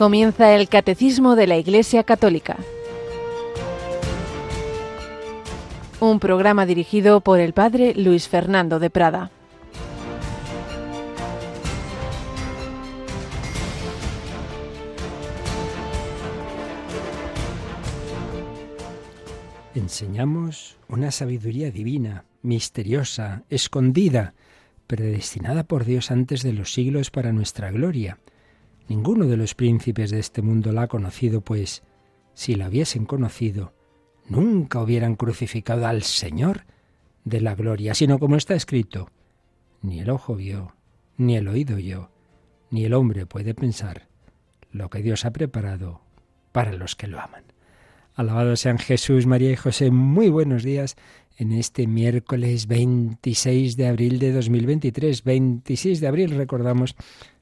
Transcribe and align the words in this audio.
Comienza 0.00 0.56
el 0.56 0.70
Catecismo 0.70 1.36
de 1.36 1.46
la 1.46 1.58
Iglesia 1.58 2.04
Católica. 2.04 2.56
Un 6.00 6.18
programa 6.18 6.64
dirigido 6.64 7.20
por 7.20 7.38
el 7.38 7.52
Padre 7.52 7.92
Luis 7.94 8.26
Fernando 8.26 8.78
de 8.78 8.88
Prada. 8.88 9.30
Enseñamos 19.74 20.78
una 20.88 21.10
sabiduría 21.10 21.70
divina, 21.70 22.24
misteriosa, 22.40 23.42
escondida, 23.50 24.32
predestinada 24.86 25.64
por 25.64 25.84
Dios 25.84 26.10
antes 26.10 26.42
de 26.42 26.54
los 26.54 26.72
siglos 26.72 27.10
para 27.10 27.34
nuestra 27.34 27.70
gloria 27.70 28.16
Ninguno 28.90 29.26
de 29.26 29.36
los 29.36 29.54
príncipes 29.54 30.10
de 30.10 30.18
este 30.18 30.42
mundo 30.42 30.72
la 30.72 30.82
ha 30.82 30.88
conocido, 30.88 31.42
pues 31.42 31.84
si 32.34 32.56
la 32.56 32.68
hubiesen 32.68 33.06
conocido, 33.06 33.72
nunca 34.28 34.82
hubieran 34.82 35.14
crucificado 35.14 35.86
al 35.86 36.02
Señor 36.02 36.64
de 37.24 37.40
la 37.40 37.54
gloria, 37.54 37.94
sino 37.94 38.18
como 38.18 38.34
está 38.34 38.56
escrito, 38.56 39.08
ni 39.80 40.00
el 40.00 40.10
ojo 40.10 40.34
vio, 40.34 40.74
ni 41.16 41.36
el 41.36 41.46
oído 41.46 41.78
yo, 41.78 42.10
ni 42.70 42.84
el 42.84 42.94
hombre 42.94 43.26
puede 43.26 43.54
pensar 43.54 44.08
lo 44.72 44.90
que 44.90 45.02
Dios 45.02 45.24
ha 45.24 45.30
preparado 45.30 46.00
para 46.50 46.72
los 46.72 46.96
que 46.96 47.06
lo 47.06 47.20
aman. 47.20 47.44
Alabado 48.16 48.56
sean 48.56 48.78
Jesús, 48.78 49.24
María 49.24 49.52
y 49.52 49.56
José, 49.56 49.92
muy 49.92 50.30
buenos 50.30 50.64
días 50.64 50.96
en 51.36 51.52
este 51.52 51.86
miércoles 51.86 52.66
26 52.66 53.76
de 53.76 53.86
abril 53.86 54.18
de 54.18 54.32
2023. 54.32 55.22
26 55.22 56.00
de 56.00 56.08
abril 56.08 56.30
recordamos 56.30 56.96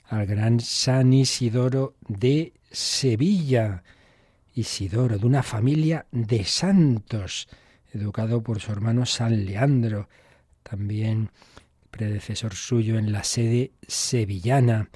al 0.09 0.27
gran 0.27 0.61
San 0.61 1.13
Isidoro 1.13 1.95
de 2.09 2.53
Sevilla. 2.71 3.83
Isidoro, 4.55 5.19
de 5.19 5.27
una 5.27 5.43
familia 5.43 6.07
de 6.11 6.45
santos, 6.45 7.49
educado 7.93 8.43
por 8.43 8.61
su 8.61 8.73
hermano 8.73 9.07
San 9.07 9.45
Leandro, 9.45 10.09
también 10.63 11.31
predecesor 11.91 12.55
suyo 12.55 12.99
en 12.99 13.13
la 13.13 13.23
sede 13.23 13.73
sevillana. 13.87 14.91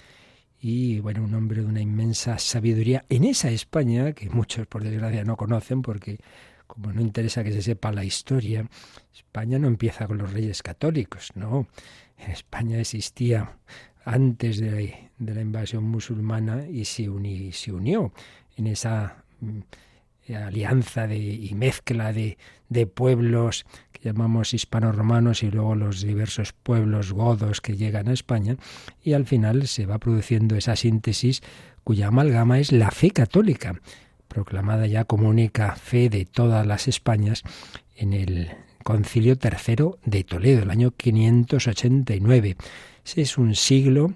Y 0.59 0.99
bueno, 1.01 1.23
un 1.23 1.35
hombre 1.35 1.61
de 1.61 1.69
una 1.69 1.81
inmensa 1.81 2.39
sabiduría 2.39 3.05
en 3.09 3.25
esa 3.25 3.51
España, 3.51 4.13
que 4.13 4.31
muchos 4.31 4.67
por 4.67 4.83
desgracia 4.83 5.25
no 5.25 5.37
conocen 5.37 5.83
porque 5.83 6.19
como 6.67 6.91
no 6.91 7.03
interesa 7.03 7.45
que 7.45 7.53
se 7.53 7.61
sepa 7.61 7.93
la 7.93 8.03
historia, 8.03 8.67
España 9.15 9.59
no 9.59 9.69
empieza 9.69 10.07
con 10.07 10.17
los 10.17 10.33
reyes 10.33 10.63
católicos, 10.63 11.31
no. 11.35 11.69
En 12.17 12.31
España 12.31 12.79
existía 12.79 13.59
antes 14.05 14.59
de 14.59 15.11
la, 15.19 15.41
invasión 15.41 15.85
musulmana 15.85 16.67
y 16.69 16.85
se, 16.85 17.09
unió 17.09 18.13
en 18.57 18.67
esa 18.67 19.25
mm, 19.41 19.61
alianza 20.35 21.07
de, 21.07 21.19
y 21.19 21.55
mezcla 21.55 22.13
de, 22.13 22.37
pueblos 22.95 23.67
que 23.93 24.01
llamamos 24.03 24.55
hispano-romanos 24.55 25.43
y 25.43 25.51
luego 25.51 25.75
los 25.75 26.03
diversos 26.03 26.53
pueblos 26.53 27.13
godos 27.13 27.61
que 27.61 27.77
llegan 27.77 28.09
a 28.09 28.15
España 28.15 28.57
y 29.03 29.13
al 29.13 29.27
final 29.27 29.67
se 29.67 29.85
va 29.85 29.99
produciendo 29.99 30.57
esa 30.57 30.77
síntesis 30.77 31.43
cuya 31.85 32.09
amalgama 32.09 32.59
es 32.59 32.73
la 32.73 32.91
fe 32.91 33.11
católica, 33.11 33.81
proclamada 34.29 34.87
ya 34.87 35.05
como 35.05 35.29
única 35.29 35.77
fe 35.77 36.09
de 36.09 36.25
todas 36.25 36.67
las 36.67 36.89
Españas 36.89 37.43
en 37.97 38.15
el 38.15 38.51
Concilio 38.83 39.37
Tercero 39.37 39.99
de 40.05 40.25
Toledo, 40.25 40.63
el 40.63 40.71
año 40.71 40.93
589. 40.93 42.57
Ese 43.05 43.23
es 43.23 43.39
un 43.39 43.55
siglo, 43.55 44.15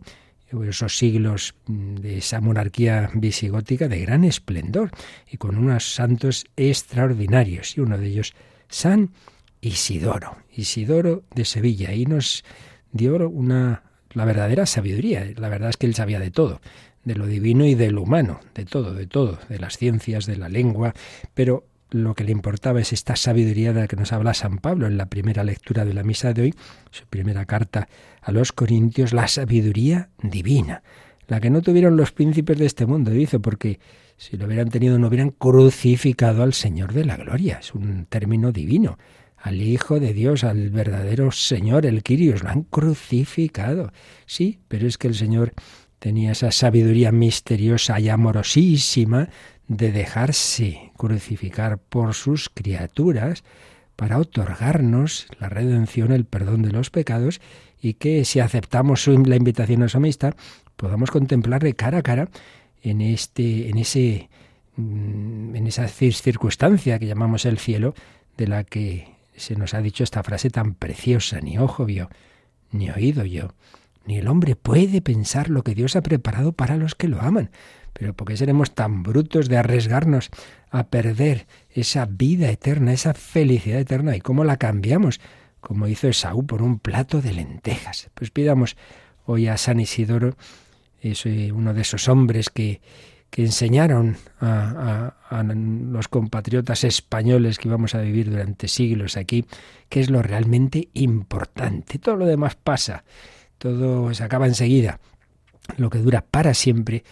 esos 0.69 0.97
siglos 0.97 1.55
de 1.67 2.19
esa 2.19 2.41
monarquía 2.41 3.11
visigótica 3.15 3.89
de 3.89 4.01
gran 4.01 4.25
esplendor 4.25 4.91
y 5.31 5.37
con 5.37 5.57
unos 5.57 5.95
santos 5.95 6.47
extraordinarios. 6.57 7.77
Y 7.77 7.81
uno 7.81 7.99
de 7.99 8.07
ellos, 8.07 8.35
San 8.69 9.11
Isidoro, 9.61 10.37
Isidoro 10.53 11.25
de 11.35 11.45
Sevilla. 11.45 11.93
Y 11.93 12.07
nos 12.07 12.45
dio 12.93 13.29
una, 13.29 13.83
la 14.13 14.25
verdadera 14.25 14.67
sabiduría. 14.67 15.27
La 15.37 15.49
verdad 15.49 15.71
es 15.71 15.77
que 15.77 15.87
él 15.87 15.95
sabía 15.95 16.21
de 16.21 16.31
todo 16.31 16.61
de 17.07 17.15
lo 17.15 17.27
divino 17.27 17.65
y 17.65 17.77
de 17.77 17.93
lo 17.93 18.03
humano, 18.03 18.41
de 18.53 18.65
todo, 18.65 18.93
de 18.93 19.07
todo, 19.07 19.39
de 19.49 19.61
las 19.61 19.79
ciencias, 19.79 20.27
de 20.27 20.37
la 20.37 20.49
lengua, 20.49 20.93
pero 21.35 21.65
lo 21.91 22.15
que 22.15 22.25
le 22.25 22.33
importaba 22.33 22.81
es 22.81 22.93
esta 22.93 23.17
sabiduría 23.17 23.73
de 23.73 23.81
la 23.81 23.89
que 23.89 23.97
nos 23.97 24.13
habla 24.13 24.35
San 24.35 24.59
Pablo 24.59 24.87
en 24.87 24.97
la 24.97 25.07
primera 25.07 25.45
lectura 25.45 25.85
de 25.85 25.95
la 25.95 26.03
misa 26.03 26.33
de 26.33 26.43
hoy, 26.43 26.55
su 26.91 27.07
primera 27.07 27.45
carta 27.45 27.89
a 28.21 28.33
los 28.33 28.53
Corintios, 28.53 29.13
la 29.13 29.29
sabiduría 29.29 30.11
divina, 30.23 30.83
la 31.29 31.41
que 31.41 31.51
no 31.51 31.63
tuvieron 31.63 31.97
los 31.97 32.13
príncipes 32.13 32.59
de 32.59 32.67
este 32.67 32.87
mundo, 32.87 33.11
dice, 33.11 33.39
porque 33.39 33.79
si 34.17 34.37
lo 34.37 34.47
hubieran 34.47 34.71
tenido 34.71 34.99
no 34.99 35.09
hubieran 35.09 35.31
crucificado 35.31 36.43
al 36.43 36.55
Señor 36.55 36.93
de 36.93 37.05
la 37.05 37.17
gloria, 37.17 37.59
es 37.61 37.75
un 37.75 38.07
término 38.07 38.53
divino, 38.53 38.99
al 39.37 39.61
Hijo 39.61 40.01
de 40.01 40.13
Dios, 40.13 40.43
al 40.43 40.71
verdadero 40.71 41.31
Señor, 41.31 41.87
el 41.87 42.03
Quirios, 42.03 42.43
lo 42.43 42.49
han 42.49 42.63
crucificado. 42.63 43.93
Sí, 44.25 44.59
pero 44.67 44.89
es 44.89 44.99
que 44.99 45.07
el 45.07 45.15
Señor 45.15 45.53
tenía 45.99 46.33
esa 46.33 46.51
sabiduría 46.51 47.13
misteriosa 47.13 48.01
y 48.01 48.09
amorosísima 48.09 49.29
de 49.69 49.93
dejarse 49.93 50.93
crucificar 50.97 51.78
por 51.78 52.15
sus 52.15 52.49
criaturas 52.49 53.44
para 53.97 54.19
otorgarnos 54.19 55.27
la 55.41 55.49
redención, 55.49 56.12
el 56.12 56.25
perdón 56.25 56.62
de 56.62 56.71
los 56.71 56.91
pecados 56.91 57.41
y 57.81 57.94
que 57.94 58.25
si 58.25 58.41
aceptamos 58.41 59.06
la 59.09 59.37
invitación 59.37 59.82
a 59.82 59.88
su 59.88 59.97
amistad 59.97 60.34
podamos 60.76 61.10
contemplarle 61.10 61.75
cara 61.75 61.99
a 61.99 62.03
cara 62.03 62.28
en 62.82 63.00
este 63.00 63.69
en 63.69 63.78
ese 63.78 64.28
mm, 64.76 65.56
en 65.56 65.66
esa 65.66 65.88
circunstancia 65.88 66.99
que 66.99 67.06
llamamos 67.06 67.44
el 67.44 67.59
cielo 67.59 67.94
de 68.37 68.47
la 68.47 68.65
que 68.65 69.09
se 69.37 69.56
nos 69.56 69.75
ha 69.75 69.81
dicho 69.81 70.05
esta 70.05 70.22
frase 70.22 70.50
tan 70.50 70.75
preciosa 70.75 71.41
ni 71.41 71.59
ojo 71.59 71.84
vio 71.84 72.10
ni 72.71 72.91
oído 72.91 73.25
yo 73.25 73.55
ni 74.05 74.19
el 74.19 74.28
hombre 74.28 74.56
puede 74.56 75.03
pensar 75.03 75.50
lo 75.50 75.62
que 75.65 75.75
Dios 75.75 75.97
ha 75.97 76.03
preparado 76.03 76.53
para 76.53 76.76
los 76.76 76.94
que 76.94 77.09
lo 77.09 77.21
aman 77.21 77.50
pero 77.99 78.12
¿por 78.12 78.29
qué 78.29 78.37
seremos 78.37 78.75
tan 78.75 79.03
brutos 79.03 79.49
de 79.49 79.57
arriesgarnos 79.57 80.29
a 80.71 80.89
perder 80.89 81.47
esa 81.71 82.05
vida 82.05 82.51
eterna, 82.51 82.93
esa 82.93 83.15
felicidad 83.15 83.81
eterna? 83.81 84.15
¿Y 84.15 84.21
cómo 84.21 84.45
la 84.45 84.59
cambiamos? 84.59 85.21
Como 85.61 85.89
hizo 85.89 86.06
Esaú 86.06 86.45
por 86.45 86.61
un 86.61 86.79
plato 86.79 87.23
de 87.23 87.33
lentejas. 87.33 88.11
Pues 88.15 88.31
pidamos 88.31 88.77
hoy 89.25 89.49
a 89.49 89.56
San 89.56 89.81
Isidoro, 89.81 90.37
eh, 91.03 91.53
uno 91.53 91.73
de 91.73 91.81
esos 91.81 92.09
hombres 92.09 92.51
que, 92.51 92.83
que 93.31 93.43
enseñaron 93.43 94.19
a, 94.41 95.15
a, 95.31 95.43
los 95.43 96.09
compatriotas 96.09 96.85
españoles 96.85 97.59
que 97.59 97.69
íbamos 97.69 97.95
a 97.95 98.03
vivir 98.03 98.31
durante 98.31 98.69
siglos 98.69 99.17
aquí, 99.17 99.47
qué 99.89 100.01
es 100.01 100.11
lo 100.11 100.23
realmente 100.23 100.91
importante. 100.93 101.99
Todo 101.99 102.17
lo 102.17 102.27
demás 102.27 102.56
pasa, 102.56 103.05
todo 103.56 104.12
se 104.12 104.23
acaba 104.23 104.47
enseguida. 104.47 105.01
Lo 105.79 105.91
que 105.91 105.99
dura 105.99 106.25
para 106.31 106.55
siempre 106.55 107.03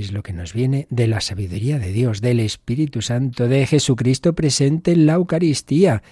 es 0.00 0.12
lo 0.12 0.22
que 0.22 0.32
nos 0.32 0.52
viene 0.52 0.86
de 0.90 1.06
la 1.06 1.20
sabiduría 1.20 1.78
de 1.78 1.92
Dios, 1.92 2.20
del 2.20 2.40
Espíritu 2.40 3.02
Santo, 3.02 3.48
de 3.48 3.66
Jesucristo 3.66 4.34
presente 4.34 4.92
en 4.92 5.06
la 5.06 5.14
Eucaristía, 5.14 6.02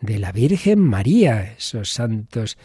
de 0.00 0.18
la 0.18 0.32
Virgen 0.32 0.80
María. 0.80 1.54
Esos 1.56 1.90
santos 1.90 2.58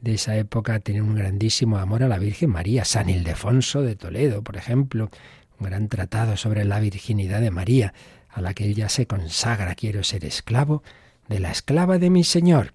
de 0.00 0.14
esa 0.14 0.36
época 0.36 0.78
tienen 0.80 1.04
un 1.04 1.14
grandísimo 1.14 1.78
amor 1.78 2.02
a 2.02 2.08
la 2.08 2.18
Virgen 2.18 2.50
María. 2.50 2.84
San 2.84 3.08
Ildefonso 3.08 3.82
de 3.82 3.96
Toledo, 3.96 4.42
por 4.42 4.56
ejemplo, 4.56 5.10
un 5.58 5.66
gran 5.66 5.88
tratado 5.88 6.36
sobre 6.36 6.64
la 6.64 6.80
virginidad 6.80 7.40
de 7.40 7.50
María, 7.50 7.94
a 8.28 8.40
la 8.40 8.54
que 8.54 8.66
ella 8.66 8.88
se 8.88 9.06
consagra. 9.06 9.74
Quiero 9.74 10.04
ser 10.04 10.24
esclavo 10.24 10.82
de 11.28 11.40
la 11.40 11.50
esclava 11.50 11.98
de 11.98 12.10
mi 12.10 12.24
Señor. 12.24 12.72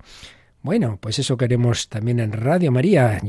Bueno, 0.67 0.97
pues 0.99 1.17
eso 1.17 1.37
queremos 1.37 1.87
también 1.87 2.19
en 2.19 2.33
Radio 2.33 2.73
María. 2.73 3.21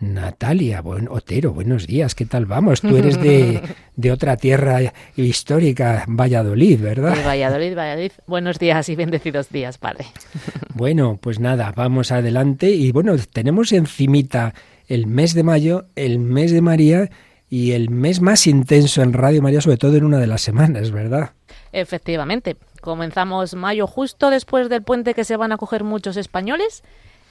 Natalia, 0.00 0.82
buen 0.82 1.08
Otero, 1.08 1.54
buenos 1.54 1.86
días, 1.86 2.14
¿qué 2.14 2.26
tal 2.26 2.44
vamos? 2.44 2.82
Tú 2.82 2.94
eres 2.98 3.18
de, 3.18 3.62
de 3.96 4.12
otra 4.12 4.36
tierra 4.36 4.92
histórica, 5.16 6.04
Valladolid, 6.06 6.78
¿verdad? 6.82 7.16
Valladolid, 7.24 7.74
Valladolid. 7.74 8.12
Buenos 8.26 8.58
días 8.58 8.86
y 8.90 8.96
bendecidos 8.96 9.48
días, 9.48 9.78
Padre. 9.78 10.04
Bueno, 10.74 11.18
pues 11.22 11.40
nada, 11.40 11.72
vamos 11.74 12.12
adelante 12.12 12.68
y 12.68 12.92
bueno, 12.92 13.16
tenemos 13.32 13.72
encimita 13.72 14.52
el 14.86 15.06
mes 15.06 15.32
de 15.32 15.42
mayo, 15.42 15.86
el 15.96 16.18
mes 16.18 16.52
de 16.52 16.60
María 16.60 17.08
y 17.48 17.72
el 17.72 17.88
mes 17.88 18.20
más 18.20 18.46
intenso 18.46 19.00
en 19.00 19.14
Radio 19.14 19.40
María, 19.40 19.62
sobre 19.62 19.78
todo 19.78 19.96
en 19.96 20.04
una 20.04 20.18
de 20.18 20.26
las 20.26 20.42
semanas, 20.42 20.90
¿verdad? 20.90 21.30
Efectivamente, 21.72 22.56
comenzamos 22.84 23.54
mayo 23.54 23.86
justo 23.86 24.28
después 24.28 24.68
del 24.68 24.82
puente 24.82 25.14
que 25.14 25.24
se 25.24 25.36
van 25.36 25.52
a 25.52 25.56
coger 25.56 25.84
muchos 25.84 26.18
españoles. 26.18 26.84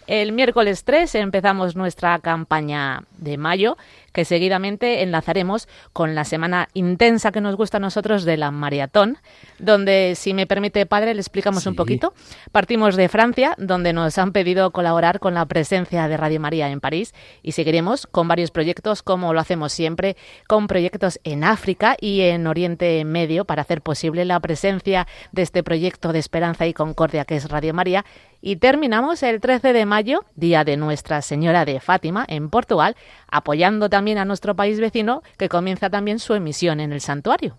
El 0.08 0.32
miércoles 0.32 0.84
3 0.84 1.14
empezamos 1.16 1.76
nuestra 1.76 2.18
campaña 2.20 3.04
de 3.20 3.38
mayo 3.38 3.78
que 4.14 4.26
seguidamente 4.26 5.04
enlazaremos 5.04 5.68
con 5.92 6.16
la 6.16 6.24
semana 6.24 6.70
intensa 6.74 7.32
que 7.32 7.42
nos 7.42 7.56
gusta 7.56 7.78
a 7.78 7.80
nosotros 7.80 8.24
de 8.24 8.38
la 8.38 8.52
maratón, 8.52 9.18
donde, 9.60 10.14
si 10.16 10.34
me 10.34 10.48
permite, 10.48 10.86
padre, 10.86 11.14
le 11.14 11.20
explicamos 11.20 11.66
un 11.66 11.76
poquito. 11.76 12.14
Partimos 12.52 12.96
de 12.96 13.10
Francia, 13.10 13.56
donde 13.58 13.92
nos 13.92 14.18
han 14.18 14.32
pedido 14.32 14.72
colaborar 14.72 15.20
con 15.20 15.34
la 15.34 15.46
presencia 15.46 16.08
de 16.08 16.18
Radio 16.18 16.40
María 16.40 16.70
en 16.70 16.80
París 16.80 17.14
y 17.42 17.54
seguiremos 17.54 18.08
con 18.08 18.28
varios 18.28 18.52
proyectos, 18.52 19.02
como 19.02 19.34
lo 19.34 19.40
hacemos 19.40 19.74
siempre, 19.74 20.16
con 20.48 20.68
proyectos 20.68 21.20
en 21.24 21.44
África 21.44 21.98
y 22.00 22.22
en 22.22 22.48
Oriente 22.48 23.04
Medio 23.06 23.46
para 23.46 23.64
hacer 23.64 23.82
posible 23.82 24.26
la 24.26 24.40
presencia 24.40 25.08
de 25.32 25.42
este 25.42 25.64
proyecto 25.64 26.14
de 26.14 26.20
esperanza 26.20 26.68
y 26.68 26.74
concordia 26.74 27.26
que 27.26 27.36
es 27.36 27.50
Radio 27.50 27.74
María. 27.74 28.06
Y 28.46 28.58
terminamos 28.58 29.24
el 29.24 29.40
13 29.40 29.72
de 29.72 29.86
mayo, 29.86 30.26
día 30.36 30.66
de 30.66 30.76
Nuestra 30.76 31.22
Señora 31.22 31.64
de 31.64 31.80
Fátima, 31.80 32.26
en 32.28 32.50
Portugal, 32.50 32.98
apoyando 33.30 33.90
también 33.90 34.03
a 34.12 34.26
nuestro 34.26 34.56
país 34.56 34.80
vecino, 34.80 35.24
que 35.38 35.50
comienza 35.50 35.90
también 35.90 36.20
su 36.20 36.34
emisión 36.34 36.80
en 36.80 36.94
el 36.94 37.02
santuario. 37.02 37.58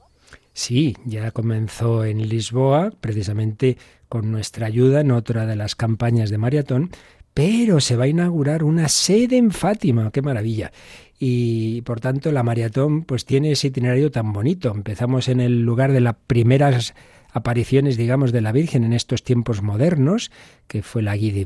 Sí, 0.53 0.97
ya 1.05 1.33
comenzó 1.33 2.05
en 2.05 2.29
Lisboa, 2.29 2.93
precisamente 3.01 3.77
con 4.09 4.31
nuestra 4.31 4.67
ayuda 4.67 5.01
en 5.01 5.11
otra 5.11 5.47
de 5.47 5.57
las 5.57 5.75
campañas 5.75 6.31
de 6.31 6.39
maratón, 6.39 6.91
pero 7.35 7.81
se 7.81 7.97
va 7.97 8.05
a 8.05 8.09
inaugurar 8.09 8.63
una 8.63 8.89
sede 8.89 9.37
en 9.37 9.51
Fátima, 9.51 10.13
qué 10.13 10.23
maravilla. 10.23 10.71
Y 11.19 11.83
por 11.83 12.01
tanto 12.01 12.31
la 12.31 12.45
maratón 12.45 13.03
pues 13.03 13.25
tiene 13.25 13.51
ese 13.51 13.69
itinerario 13.69 14.13
tan 14.13 14.33
bonito. 14.33 14.73
Empezamos 14.73 15.29
en 15.29 15.41
el 15.41 15.63
lugar 15.63 15.91
de 15.91 16.01
las 16.01 16.15
primeras 16.27 16.95
apariciones, 17.33 17.97
digamos, 17.97 18.31
de 18.31 18.41
la 18.41 18.53
Virgen 18.53 18.85
en 18.85 18.93
estos 18.93 19.25
tiempos 19.25 19.61
modernos, 19.61 20.31
que 20.69 20.83
fue 20.83 21.03
la 21.03 21.17
Guy 21.17 21.45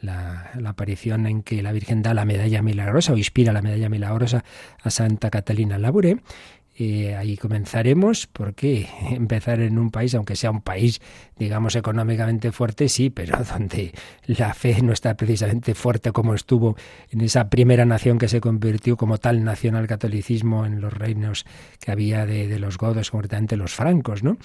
la, 0.00 0.50
aparición 0.64 1.26
en 1.26 1.42
que 1.42 1.62
la 1.62 1.72
Virgen 1.72 2.02
da 2.02 2.14
la 2.14 2.24
medalla 2.24 2.62
milagrosa 2.62 3.12
o 3.12 3.16
inspira 3.16 3.52
la 3.52 3.62
medalla 3.62 3.88
milagrosa 3.88 4.44
a 4.82 4.90
Santa 4.90 5.30
Catalina 5.30 5.78
Labouré. 5.78 6.18
Eh, 6.78 7.16
ahí 7.16 7.38
comenzaremos, 7.38 8.26
porque 8.26 8.86
empezar 9.10 9.60
en 9.60 9.78
un 9.78 9.90
país, 9.90 10.14
aunque 10.14 10.36
sea 10.36 10.50
un 10.50 10.60
país, 10.60 11.00
digamos, 11.38 11.74
económicamente 11.74 12.52
fuerte, 12.52 12.90
sí, 12.90 13.08
pero 13.08 13.38
donde 13.50 13.92
la 14.26 14.52
fe 14.52 14.82
no 14.82 14.92
está 14.92 15.16
precisamente 15.16 15.74
fuerte 15.74 16.12
como 16.12 16.34
estuvo 16.34 16.76
en 17.10 17.22
esa 17.22 17.48
primera 17.48 17.86
nación 17.86 18.18
que 18.18 18.28
se 18.28 18.42
convirtió 18.42 18.98
como 18.98 19.16
tal 19.16 19.42
nacional 19.42 19.86
catolicismo 19.86 20.66
en 20.66 20.82
los 20.82 20.92
reinos 20.92 21.46
que 21.80 21.92
había 21.92 22.26
de, 22.26 22.46
de 22.46 22.58
los 22.58 22.76
godos, 22.76 23.10
concretamente 23.10 23.56
los 23.56 23.72
francos, 23.72 24.22
¿no? 24.22 24.36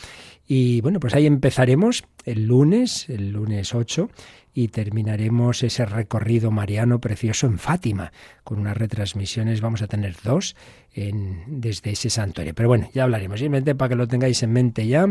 Y 0.48 0.80
bueno, 0.81 1.01
pues 1.01 1.13
ahí 1.13 1.25
empezaremos 1.25 2.06
el 2.24 2.48
lunes, 2.48 3.09
el 3.09 3.31
lunes 3.31 3.75
8, 3.75 4.09
y 4.53 4.68
terminaremos 4.68 5.63
ese 5.63 5.86
recorrido 5.86 6.51
mariano 6.51 7.00
precioso 7.00 7.48
en 7.48 7.57
Fátima, 7.57 8.12
con 8.44 8.59
unas 8.59 8.77
retransmisiones, 8.77 9.62
vamos 9.62 9.81
a 9.81 9.88
tener 9.88 10.15
dos 10.24 10.56
en, 10.94 11.44
desde 11.62 11.92
ese 11.92 12.09
santuario. 12.09 12.53
Pero 12.53 12.69
bueno, 12.69 12.89
ya 12.94 13.03
hablaremos, 13.03 13.39
simplemente 13.39 13.75
para 13.75 13.89
que 13.89 13.95
lo 13.95 14.07
tengáis 14.07 14.44
en 14.44 14.51
mente 14.51 14.88
ya, 14.88 15.07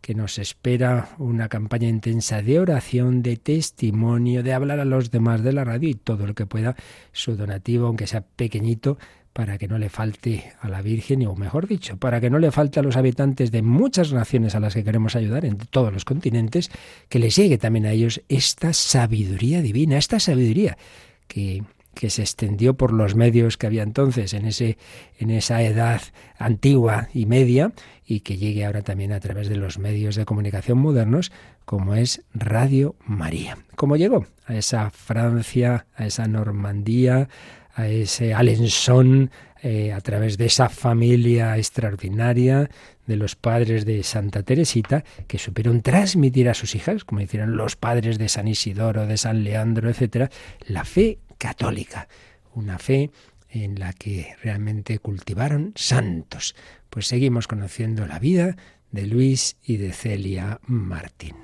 que 0.00 0.14
nos 0.14 0.38
espera 0.38 1.08
una 1.18 1.48
campaña 1.48 1.88
intensa 1.88 2.42
de 2.42 2.60
oración, 2.60 3.22
de 3.22 3.36
testimonio, 3.36 4.42
de 4.42 4.52
hablar 4.52 4.78
a 4.80 4.84
los 4.84 5.10
demás 5.10 5.42
de 5.42 5.52
la 5.52 5.64
radio 5.64 5.88
y 5.88 5.94
todo 5.94 6.26
lo 6.26 6.34
que 6.34 6.46
pueda, 6.46 6.76
su 7.12 7.36
donativo, 7.36 7.86
aunque 7.86 8.06
sea 8.06 8.20
pequeñito, 8.20 8.98
para 9.34 9.58
que 9.58 9.66
no 9.66 9.78
le 9.78 9.90
falte 9.90 10.52
a 10.60 10.68
la 10.68 10.80
Virgen, 10.80 11.26
o 11.26 11.34
mejor 11.34 11.66
dicho, 11.66 11.96
para 11.96 12.20
que 12.20 12.30
no 12.30 12.38
le 12.38 12.52
falte 12.52 12.78
a 12.78 12.84
los 12.84 12.96
habitantes 12.96 13.50
de 13.50 13.62
muchas 13.62 14.12
naciones 14.12 14.54
a 14.54 14.60
las 14.60 14.74
que 14.74 14.84
queremos 14.84 15.16
ayudar, 15.16 15.44
en 15.44 15.58
todos 15.58 15.92
los 15.92 16.04
continentes, 16.04 16.70
que 17.08 17.18
les 17.18 17.34
llegue 17.34 17.58
también 17.58 17.84
a 17.84 17.90
ellos 17.90 18.22
esta 18.28 18.72
sabiduría 18.72 19.60
divina, 19.60 19.98
esta 19.98 20.20
sabiduría 20.20 20.78
que, 21.26 21.64
que 21.94 22.10
se 22.10 22.22
extendió 22.22 22.74
por 22.74 22.92
los 22.92 23.16
medios 23.16 23.56
que 23.56 23.66
había 23.66 23.82
entonces 23.82 24.34
en, 24.34 24.46
ese, 24.46 24.78
en 25.18 25.30
esa 25.30 25.62
edad 25.62 26.00
antigua 26.38 27.08
y 27.12 27.26
media 27.26 27.72
y 28.06 28.20
que 28.20 28.36
llegue 28.36 28.64
ahora 28.64 28.82
también 28.82 29.12
a 29.12 29.18
través 29.18 29.48
de 29.48 29.56
los 29.56 29.80
medios 29.80 30.14
de 30.14 30.26
comunicación 30.26 30.78
modernos 30.78 31.32
como 31.64 31.96
es 31.96 32.22
Radio 32.34 32.94
María. 33.04 33.58
¿Cómo 33.74 33.96
llegó 33.96 34.26
a 34.46 34.54
esa 34.54 34.90
Francia, 34.90 35.86
a 35.96 36.06
esa 36.06 36.28
Normandía, 36.28 37.28
a 37.74 37.88
ese 37.88 38.34
Alençon, 38.34 39.30
eh, 39.62 39.92
a 39.92 40.00
través 40.00 40.36
de 40.36 40.46
esa 40.46 40.68
familia 40.68 41.56
extraordinaria 41.56 42.70
de 43.06 43.16
los 43.16 43.36
padres 43.36 43.84
de 43.84 44.02
Santa 44.02 44.42
Teresita, 44.42 45.04
que 45.26 45.38
supieron 45.38 45.82
transmitir 45.82 46.48
a 46.48 46.54
sus 46.54 46.74
hijas, 46.74 47.04
como 47.04 47.20
hicieron 47.20 47.56
los 47.56 47.76
padres 47.76 48.18
de 48.18 48.28
San 48.28 48.48
Isidoro, 48.48 49.06
de 49.06 49.16
San 49.16 49.44
Leandro, 49.44 49.90
etcétera, 49.90 50.30
la 50.66 50.84
fe 50.84 51.18
católica, 51.38 52.08
una 52.54 52.78
fe 52.78 53.10
en 53.50 53.78
la 53.78 53.92
que 53.92 54.34
realmente 54.42 54.98
cultivaron 54.98 55.72
santos. 55.76 56.54
Pues 56.90 57.06
seguimos 57.06 57.46
conociendo 57.46 58.06
la 58.06 58.18
vida 58.18 58.56
de 58.90 59.06
Luis 59.06 59.56
y 59.64 59.76
de 59.76 59.92
Celia 59.92 60.60
Martín. 60.66 61.43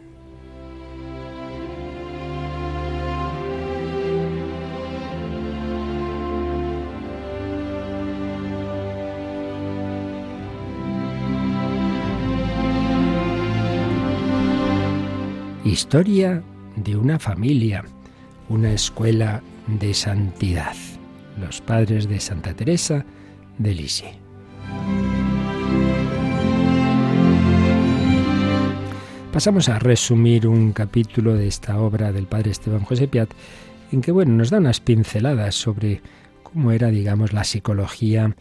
Historia 15.71 16.43
de 16.75 16.97
una 16.97 17.21
familia, 17.21 17.85
una 18.49 18.73
escuela 18.73 19.41
de 19.69 19.95
santidad. 19.95 20.75
Los 21.41 21.61
padres 21.61 22.09
de 22.09 22.19
Santa 22.19 22.55
Teresa 22.55 23.07
de 23.57 23.75
Lisieux. 23.75 24.17
Pasamos 29.33 29.69
a 29.69 29.79
resumir 29.79 30.49
un 30.49 30.73
capítulo 30.73 31.35
de 31.35 31.47
esta 31.47 31.79
obra 31.79 32.11
del 32.11 32.27
padre 32.27 32.51
Esteban 32.51 32.83
José 32.83 33.07
Piat, 33.07 33.31
en 33.93 34.01
que 34.01 34.11
bueno, 34.11 34.33
nos 34.33 34.51
da 34.51 34.59
unas 34.59 34.81
pinceladas 34.81 35.55
sobre 35.55 36.03
cómo 36.43 36.73
era, 36.73 36.89
digamos, 36.89 37.33
la 37.33 37.45
psicología 37.45 38.35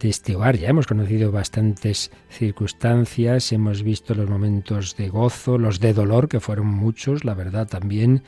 de 0.00 0.08
este 0.08 0.36
hogar. 0.36 0.56
Ya 0.56 0.68
hemos 0.68 0.86
conocido 0.86 1.32
bastantes 1.32 2.10
circunstancias, 2.28 3.52
hemos 3.52 3.82
visto 3.82 4.14
los 4.14 4.28
momentos 4.28 4.96
de 4.96 5.08
gozo, 5.08 5.58
los 5.58 5.80
de 5.80 5.92
dolor, 5.92 6.28
que 6.28 6.40
fueron 6.40 6.66
muchos, 6.66 7.24
la 7.24 7.34
verdad 7.34 7.66
también, 7.66 8.22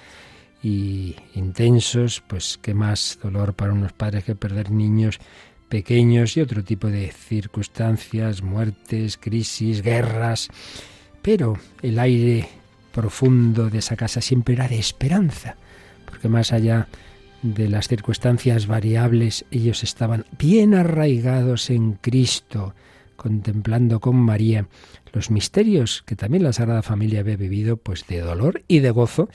y 0.62 1.16
intensos, 1.34 2.22
pues 2.26 2.58
qué 2.60 2.74
más 2.74 3.18
dolor 3.22 3.54
para 3.54 3.72
unos 3.72 3.92
padres 3.92 4.24
que 4.24 4.34
perder 4.34 4.70
niños 4.70 5.18
pequeños 5.68 6.36
y 6.36 6.40
otro 6.40 6.64
tipo 6.64 6.88
de 6.88 7.10
circunstancias, 7.12 8.42
muertes, 8.42 9.16
crisis, 9.16 9.82
guerras. 9.82 10.48
Pero 11.22 11.58
el 11.82 11.99
aire 11.99 12.49
profundo 12.92 13.68
de 13.68 13.78
esa 13.78 13.96
casa 13.96 14.20
siempre 14.20 14.54
era 14.54 14.68
de 14.68 14.78
esperanza, 14.78 15.56
porque 16.06 16.28
más 16.28 16.52
allá 16.52 16.88
las 17.55 17.88
circunstancias 17.88 18.67
variables, 18.67 19.45
ellos 19.50 19.83
estaban 19.83 20.25
bien 20.38 20.75
arraigados 20.75 21.71
en 21.71 21.95
Cristo, 21.95 22.75
contemplando 23.17 24.00
con 24.00 24.17
María 24.17 24.69
los 25.12 25.31
misterios 25.31 26.03
que 26.07 26.17
también 26.17 26.43
la 26.43 26.53
Sagrada 26.53 26.83
Familia 26.83 27.21
había 27.21 27.37
vivido, 27.37 27.76
pues 27.76 28.07
de 28.07 28.21
dolor 28.21 28.62
y 28.69 28.81
de 28.81 28.91
gozo, 28.91 29.29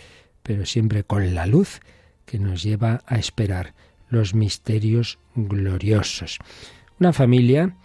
pero 0.44 0.65
siempre 0.65 1.03
con 1.03 1.34
la 1.34 1.48
luz 1.48 1.80
que 2.25 2.39
nos 2.39 2.63
lleva 2.63 3.01
a 3.08 3.18
esperar 3.18 3.74
los 4.10 4.36
misterios 4.36 5.18
gloriosos. 5.36 6.38
Una 7.00 7.13
familia 7.13 7.75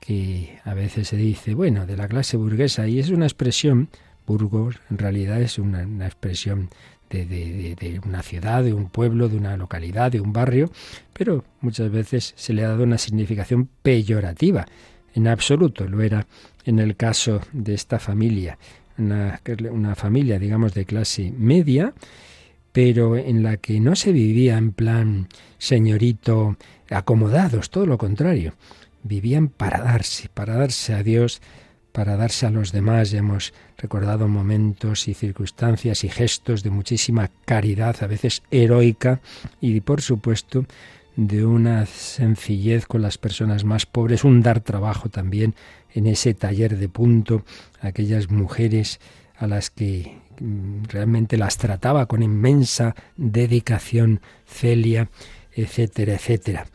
que 0.00 0.58
a 0.64 0.74
veces 0.74 1.08
se 1.08 1.16
dice, 1.16 1.54
bueno, 1.54 1.86
de 1.86 1.96
la 1.96 2.08
clase 2.08 2.36
burguesa, 2.36 2.88
y 2.88 2.98
es 2.98 3.10
una 3.10 3.26
expresión, 3.26 3.88
Burgos 4.26 4.80
en 4.90 4.98
realidad 4.98 5.40
es 5.40 5.58
una, 5.58 5.82
una 5.82 6.06
expresión 6.06 6.70
de, 7.14 8.00
una 8.04 8.22
ciudad, 8.22 8.64
de 8.64 8.72
un 8.72 8.88
pueblo, 8.88 9.28
de 9.28 9.36
una 9.36 9.56
localidad, 9.56 10.10
de 10.10 10.20
un 10.20 10.32
barrio, 10.32 10.70
pero 11.12 11.44
muchas 11.60 11.90
veces 11.90 12.34
se 12.36 12.52
le 12.52 12.64
ha 12.64 12.68
dado 12.68 12.84
una 12.84 12.98
significación 12.98 13.68
peyorativa. 13.82 14.66
En 15.14 15.28
absoluto 15.28 15.86
lo 15.86 16.02
era 16.02 16.26
en 16.64 16.78
el 16.80 16.96
caso 16.96 17.40
de 17.52 17.74
esta 17.74 17.98
familia, 17.98 18.58
una, 18.98 19.40
una 19.70 19.94
familia, 19.94 20.38
digamos, 20.38 20.74
de 20.74 20.84
clase 20.84 21.32
media, 21.36 21.94
pero 22.72 23.16
en 23.16 23.44
la 23.44 23.56
que 23.56 23.78
no 23.78 23.94
se 23.94 24.10
vivía 24.10 24.58
en 24.58 24.72
plan 24.72 25.28
señorito 25.58 26.56
acomodados, 26.90 27.70
todo 27.70 27.86
lo 27.86 27.98
contrario. 27.98 28.54
Vivían 29.04 29.48
para 29.48 29.80
darse, 29.80 30.28
para 30.28 30.56
darse 30.56 30.94
a 30.94 31.02
Dios, 31.02 31.40
para 31.94 32.16
darse 32.16 32.44
a 32.44 32.50
los 32.50 32.72
demás. 32.72 33.12
Ya 33.12 33.20
hemos 33.20 33.54
recordado 33.78 34.26
momentos 34.26 35.06
y 35.06 35.14
circunstancias 35.14 36.02
y 36.02 36.08
gestos 36.08 36.64
de 36.64 36.70
muchísima 36.70 37.30
caridad, 37.44 38.02
a 38.02 38.08
veces 38.08 38.42
heroica, 38.50 39.20
y 39.60 39.80
por 39.80 40.02
supuesto 40.02 40.66
de 41.14 41.46
una 41.46 41.86
sencillez 41.86 42.86
con 42.86 43.00
las 43.00 43.16
personas 43.16 43.62
más 43.62 43.86
pobres, 43.86 44.24
un 44.24 44.42
dar 44.42 44.58
trabajo 44.58 45.08
también 45.08 45.54
en 45.92 46.08
ese 46.08 46.34
taller 46.34 46.76
de 46.78 46.88
punto, 46.88 47.44
aquellas 47.80 48.28
mujeres 48.28 48.98
a 49.36 49.46
las 49.46 49.70
que 49.70 50.18
mm, 50.40 50.86
realmente 50.88 51.36
las 51.36 51.58
trataba 51.58 52.06
con 52.06 52.24
inmensa 52.24 52.96
dedicación 53.16 54.20
Celia, 54.44 55.10
etcétera, 55.52 56.14
etcétera. 56.14 56.66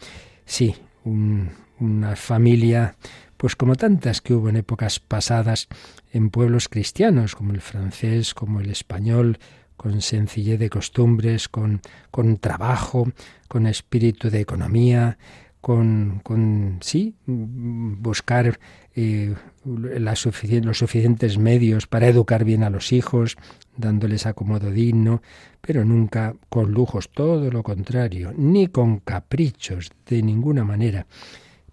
Sí, 0.45 0.75
una 1.03 2.15
familia, 2.15 2.95
pues 3.39 3.55
como 3.55 3.75
tantas 3.75 4.19
que 4.19 4.34
hubo 4.34 4.50
en 4.50 4.58
épocas 4.58 5.00
pasadas 5.00 5.69
en 6.12 6.29
pueblos 6.29 6.67
cristianos, 6.67 7.38
como 7.38 7.53
el 7.53 7.62
francés, 7.62 8.34
como 8.34 8.60
el 8.60 8.69
español, 8.69 9.39
con 9.77 10.01
sencillez 10.01 10.60
de 10.60 10.69
costumbres, 10.69 11.48
con, 11.48 11.79
con 12.12 12.36
trabajo, 12.36 13.10
con 13.48 13.65
espíritu 13.65 14.29
de 14.29 14.41
economía, 14.41 15.17
con, 15.62 16.19
con 16.22 16.79
sí, 16.81 17.15
buscar 17.25 18.60
eh, 18.93 19.34
los 19.63 20.19
suficientes 20.19 21.38
medios 21.38 21.88
para 21.88 22.10
educar 22.10 22.43
bien 22.43 22.63
a 22.63 22.69
los 22.69 22.91
hijos, 22.91 23.38
dándoles 23.77 24.25
acomodo 24.25 24.69
digno, 24.69 25.22
pero 25.62 25.86
nunca 25.86 26.36
con 26.50 26.74
lujos, 26.74 27.10
todo 27.10 27.50
lo 27.50 27.63
contrario, 27.63 28.34
ni 28.36 28.67
con 28.67 29.00
caprichos 29.00 29.91
de 30.05 30.24
ninguna 30.24 30.65
manera. 30.65 31.08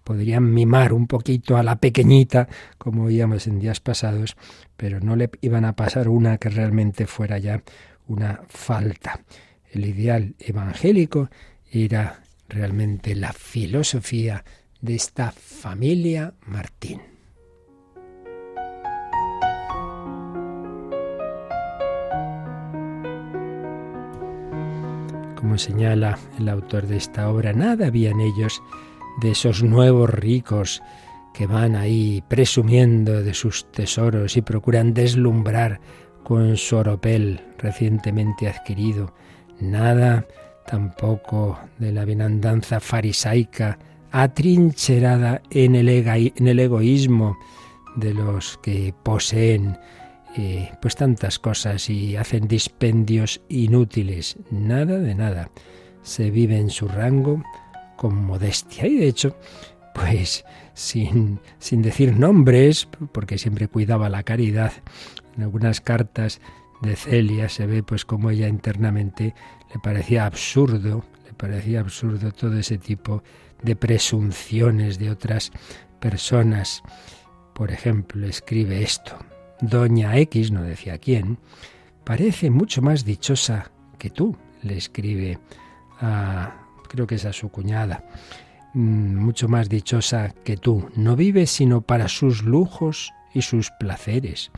Podrían 0.06 0.54
mimar 0.54 0.92
un 0.92 1.08
poquito 1.08 1.56
a 1.56 1.64
la 1.64 1.80
pequeñita, 1.80 2.46
como 2.78 3.06
oíamos 3.06 3.48
en 3.48 3.58
días 3.58 3.80
pasados, 3.80 4.36
pero 4.76 5.00
no 5.00 5.16
le 5.16 5.28
iban 5.40 5.64
a 5.64 5.74
pasar 5.74 6.08
una 6.08 6.38
que 6.38 6.48
realmente 6.48 7.08
fuera 7.08 7.38
ya 7.38 7.64
una 8.06 8.42
falta. 8.48 9.24
El 9.68 9.84
ideal 9.84 10.36
evangélico 10.38 11.28
era 11.72 12.22
realmente 12.48 13.16
la 13.16 13.32
filosofía 13.32 14.44
de 14.80 14.94
esta 14.94 15.32
familia 15.32 16.34
Martín. 16.46 17.00
Como 25.34 25.58
señala 25.58 26.16
el 26.38 26.48
autor 26.48 26.86
de 26.86 26.96
esta 26.96 27.28
obra, 27.28 27.52
nada 27.52 27.88
había 27.88 28.10
en 28.10 28.20
ellos 28.20 28.62
de 29.20 29.32
esos 29.32 29.62
nuevos 29.62 30.10
ricos 30.10 30.82
que 31.32 31.46
van 31.46 31.76
ahí 31.76 32.22
presumiendo 32.28 33.22
de 33.22 33.34
sus 33.34 33.70
tesoros 33.70 34.36
y 34.36 34.42
procuran 34.42 34.94
deslumbrar 34.94 35.80
con 36.22 36.56
su 36.56 36.76
oropel 36.76 37.40
recientemente 37.58 38.48
adquirido. 38.48 39.12
Nada 39.60 40.26
tampoco 40.66 41.58
de 41.78 41.92
la 41.92 42.04
bienandanza 42.04 42.80
farisaica 42.80 43.78
atrincherada 44.10 45.42
en 45.50 45.74
el, 45.74 45.88
egoísmo 45.88 47.36
de 47.96 48.14
los 48.14 48.58
que 48.62 48.94
poseen 49.02 49.78
eh, 50.36 50.70
pues 50.80 50.96
tantas 50.96 51.38
cosas 51.38 51.88
y 51.90 52.16
hacen 52.16 52.48
dispendios 52.48 53.42
inútiles. 53.48 54.36
Nada 54.50 54.98
de 54.98 55.14
nada. 55.14 55.50
Se 56.02 56.30
vive 56.30 56.56
en 56.56 56.70
su 56.70 56.88
rango 56.88 57.42
con 57.96 58.14
modestia 58.14 58.86
y 58.86 58.96
de 58.96 59.08
hecho 59.08 59.36
pues 59.94 60.44
sin, 60.74 61.40
sin 61.58 61.80
decir 61.80 62.14
nombres, 62.18 62.86
porque 63.12 63.38
siempre 63.38 63.66
cuidaba 63.66 64.10
la 64.10 64.22
caridad, 64.22 64.72
en 65.36 65.44
algunas 65.44 65.80
cartas 65.80 66.40
de 66.82 66.96
Celia 66.96 67.48
se 67.48 67.66
ve 67.66 67.82
pues 67.82 68.04
como 68.04 68.30
ella 68.30 68.46
internamente 68.46 69.34
le 69.72 69.80
parecía 69.80 70.26
absurdo, 70.26 71.04
le 71.24 71.32
parecía 71.32 71.80
absurdo 71.80 72.30
todo 72.32 72.58
ese 72.58 72.76
tipo 72.76 73.22
de 73.62 73.74
presunciones 73.74 74.98
de 74.98 75.10
otras 75.10 75.50
personas. 75.98 76.82
Por 77.54 77.70
ejemplo, 77.70 78.26
escribe 78.26 78.82
esto. 78.82 79.16
Doña 79.62 80.18
X, 80.18 80.52
no 80.52 80.62
decía 80.62 80.98
quién, 80.98 81.38
parece 82.04 82.50
mucho 82.50 82.82
más 82.82 83.06
dichosa 83.06 83.70
que 83.98 84.10
tú, 84.10 84.36
le 84.62 84.76
escribe 84.76 85.38
a, 86.00 86.65
creo 86.88 87.06
que 87.06 87.16
es 87.16 87.24
a 87.24 87.32
su 87.32 87.50
cuñada, 87.50 88.04
mm, 88.74 89.16
mucho 89.16 89.48
más 89.48 89.68
dichosa 89.68 90.34
que 90.44 90.56
tú. 90.56 90.88
No 90.96 91.16
vive 91.16 91.46
sino 91.46 91.80
para 91.80 92.08
sus 92.08 92.42
lujos 92.42 93.12
y 93.34 93.42
sus 93.42 93.70
placeres. 93.78 94.50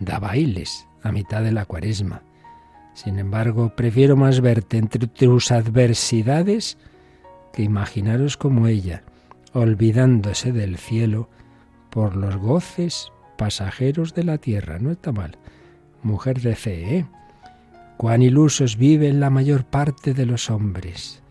Da 0.00 0.18
bailes 0.18 0.86
a 1.02 1.12
mitad 1.12 1.42
de 1.42 1.52
la 1.52 1.64
cuaresma 1.64 2.22
sin 2.94 3.18
embargo, 3.18 3.72
prefiero 3.74 4.16
más 4.16 4.40
verte 4.40 4.78
entre 4.78 5.08
tus 5.08 5.50
adversidades 5.50 6.78
que 7.52 7.64
imaginaros 7.64 8.36
como 8.36 8.68
ella, 8.68 9.02
olvidándose 9.52 10.52
del 10.52 10.78
cielo 10.78 11.28
por 11.90 12.16
los 12.16 12.36
goces 12.36 13.10
pasajeros 13.36 14.14
de 14.14 14.22
la 14.22 14.38
tierra. 14.38 14.78
No 14.78 14.92
está 14.92 15.10
mal. 15.10 15.36
Mujer 16.04 16.40
de 16.40 16.54
fe, 16.54 16.98
¿eh? 16.98 17.06
Cuán 17.96 18.22
ilusos 18.22 18.76
viven 18.76 19.18
la 19.18 19.30
mayor 19.30 19.64
parte 19.64 20.14
de 20.14 20.26
los 20.26 20.48
hombres. 20.50 21.22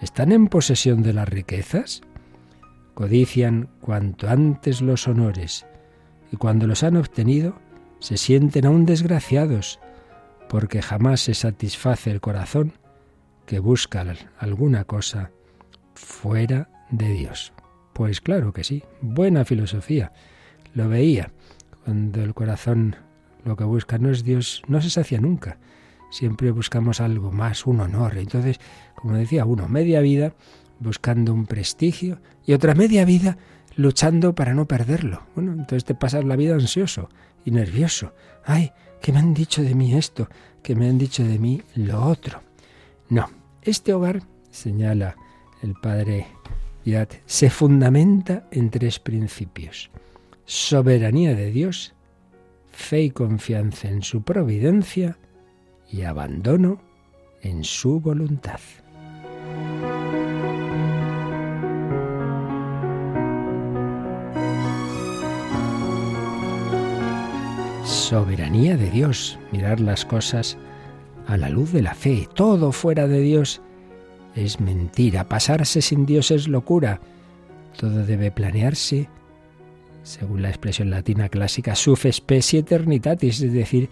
¿Están 0.00 0.32
en 0.32 0.48
posesión 0.48 1.02
de 1.02 1.12
las 1.12 1.28
riquezas? 1.28 2.02
Codician 2.94 3.68
cuanto 3.80 4.28
antes 4.28 4.82
los 4.82 5.08
honores, 5.08 5.66
y 6.32 6.36
cuando 6.36 6.66
los 6.66 6.82
han 6.82 6.96
obtenido, 6.96 7.58
se 7.98 8.16
sienten 8.16 8.66
aún 8.66 8.86
desgraciados, 8.86 9.80
porque 10.48 10.82
jamás 10.82 11.20
se 11.20 11.34
satisface 11.34 12.10
el 12.10 12.20
corazón 12.20 12.72
que 13.46 13.58
busca 13.58 14.04
alguna 14.38 14.84
cosa 14.84 15.30
fuera 15.94 16.68
de 16.90 17.12
Dios. 17.12 17.52
Pues 17.92 18.20
claro 18.20 18.52
que 18.52 18.64
sí, 18.64 18.82
buena 19.00 19.44
filosofía. 19.44 20.12
Lo 20.74 20.88
veía. 20.88 21.32
Cuando 21.84 22.22
el 22.22 22.34
corazón 22.34 22.96
lo 23.44 23.56
que 23.56 23.64
busca 23.64 23.96
no 23.98 24.10
es 24.10 24.24
Dios, 24.24 24.62
no 24.66 24.82
se 24.82 24.90
sacia 24.90 25.20
nunca. 25.20 25.58
Siempre 26.10 26.50
buscamos 26.50 27.00
algo 27.00 27.32
más, 27.32 27.66
un 27.66 27.80
honor. 27.80 28.16
Entonces, 28.18 28.58
como 28.94 29.14
decía 29.14 29.44
uno, 29.44 29.68
media 29.68 30.00
vida 30.00 30.34
buscando 30.78 31.32
un 31.32 31.46
prestigio 31.46 32.20
y 32.44 32.52
otra 32.52 32.74
media 32.74 33.04
vida 33.04 33.38
luchando 33.76 34.34
para 34.34 34.54
no 34.54 34.66
perderlo. 34.66 35.22
Bueno, 35.34 35.52
entonces 35.52 35.84
te 35.84 35.94
pasas 35.94 36.24
la 36.24 36.36
vida 36.36 36.54
ansioso 36.54 37.08
y 37.44 37.50
nervioso. 37.50 38.14
Ay, 38.44 38.72
que 39.00 39.12
me 39.12 39.18
han 39.18 39.34
dicho 39.34 39.62
de 39.62 39.74
mí 39.74 39.94
esto, 39.94 40.28
que 40.62 40.74
me 40.74 40.88
han 40.88 40.98
dicho 40.98 41.24
de 41.24 41.38
mí 41.38 41.62
lo 41.74 42.04
otro. 42.04 42.42
No, 43.08 43.28
este 43.62 43.92
hogar, 43.92 44.22
señala 44.50 45.16
el 45.62 45.74
padre 45.74 46.26
Pirat, 46.82 47.14
se 47.26 47.50
fundamenta 47.50 48.46
en 48.50 48.70
tres 48.70 48.98
principios. 48.98 49.90
Soberanía 50.44 51.34
de 51.34 51.50
Dios, 51.50 51.94
fe 52.70 53.02
y 53.02 53.10
confianza 53.10 53.88
en 53.88 54.02
su 54.02 54.22
providencia 54.22 55.18
y 55.90 56.02
abandono 56.02 56.80
en 57.42 57.64
su 57.64 58.00
voluntad. 58.00 58.60
soberanía 68.06 68.76
de 68.76 68.88
Dios, 68.88 69.36
mirar 69.50 69.80
las 69.80 70.04
cosas 70.04 70.56
a 71.26 71.36
la 71.36 71.48
luz 71.48 71.72
de 71.72 71.82
la 71.82 71.92
fe. 71.92 72.28
Todo 72.34 72.70
fuera 72.70 73.08
de 73.08 73.18
Dios 73.18 73.62
es 74.36 74.60
mentira, 74.60 75.24
pasarse 75.24 75.82
sin 75.82 76.06
Dios 76.06 76.30
es 76.30 76.46
locura. 76.46 77.00
Todo 77.76 78.06
debe 78.06 78.30
planearse, 78.30 79.08
según 80.04 80.40
la 80.40 80.50
expresión 80.50 80.88
latina 80.88 81.28
clásica, 81.28 81.74
suf 81.74 82.06
specie 82.12 82.60
eternitatis, 82.60 83.40
es 83.40 83.52
decir, 83.52 83.88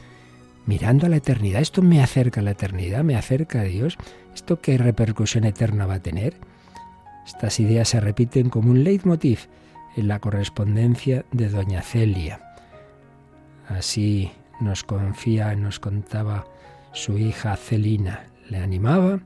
mirando 0.67 1.07
a 1.07 1.09
la 1.09 1.17
eternidad. 1.17 1.61
Esto 1.61 1.83
me 1.83 2.03
acerca 2.03 2.41
a 2.41 2.45
la 2.45 2.53
eternidad, 2.53 3.05
me 3.05 3.17
acerca 3.17 3.61
a 3.61 3.65
Dios. 3.65 3.97
¿Esto 4.35 4.61
qué 4.61 4.79
repercusión 4.79 5.45
eterna 5.45 5.87
va 5.87 5.95
a 5.95 6.03
tener? 6.03 6.35
Estas 7.27 7.61
ideas 7.61 7.89
se 7.89 8.01
repiten 8.01 8.51
como 8.51 8.71
un 8.71 8.85
leitmotiv 8.85 9.49
en 9.97 10.09
la 10.09 10.19
correspondencia 10.19 11.25
de 11.33 11.49
Doña 11.49 11.83
Celia. 11.83 12.41
Así 13.69 14.31
nos 14.61 14.85
confía, 14.85 15.55
nos 15.55 15.81
contaba 15.81 16.47
su 16.93 17.19
hija 17.19 17.57
Celina. 17.57 18.27
Le 18.49 18.59
animaba 18.59 19.21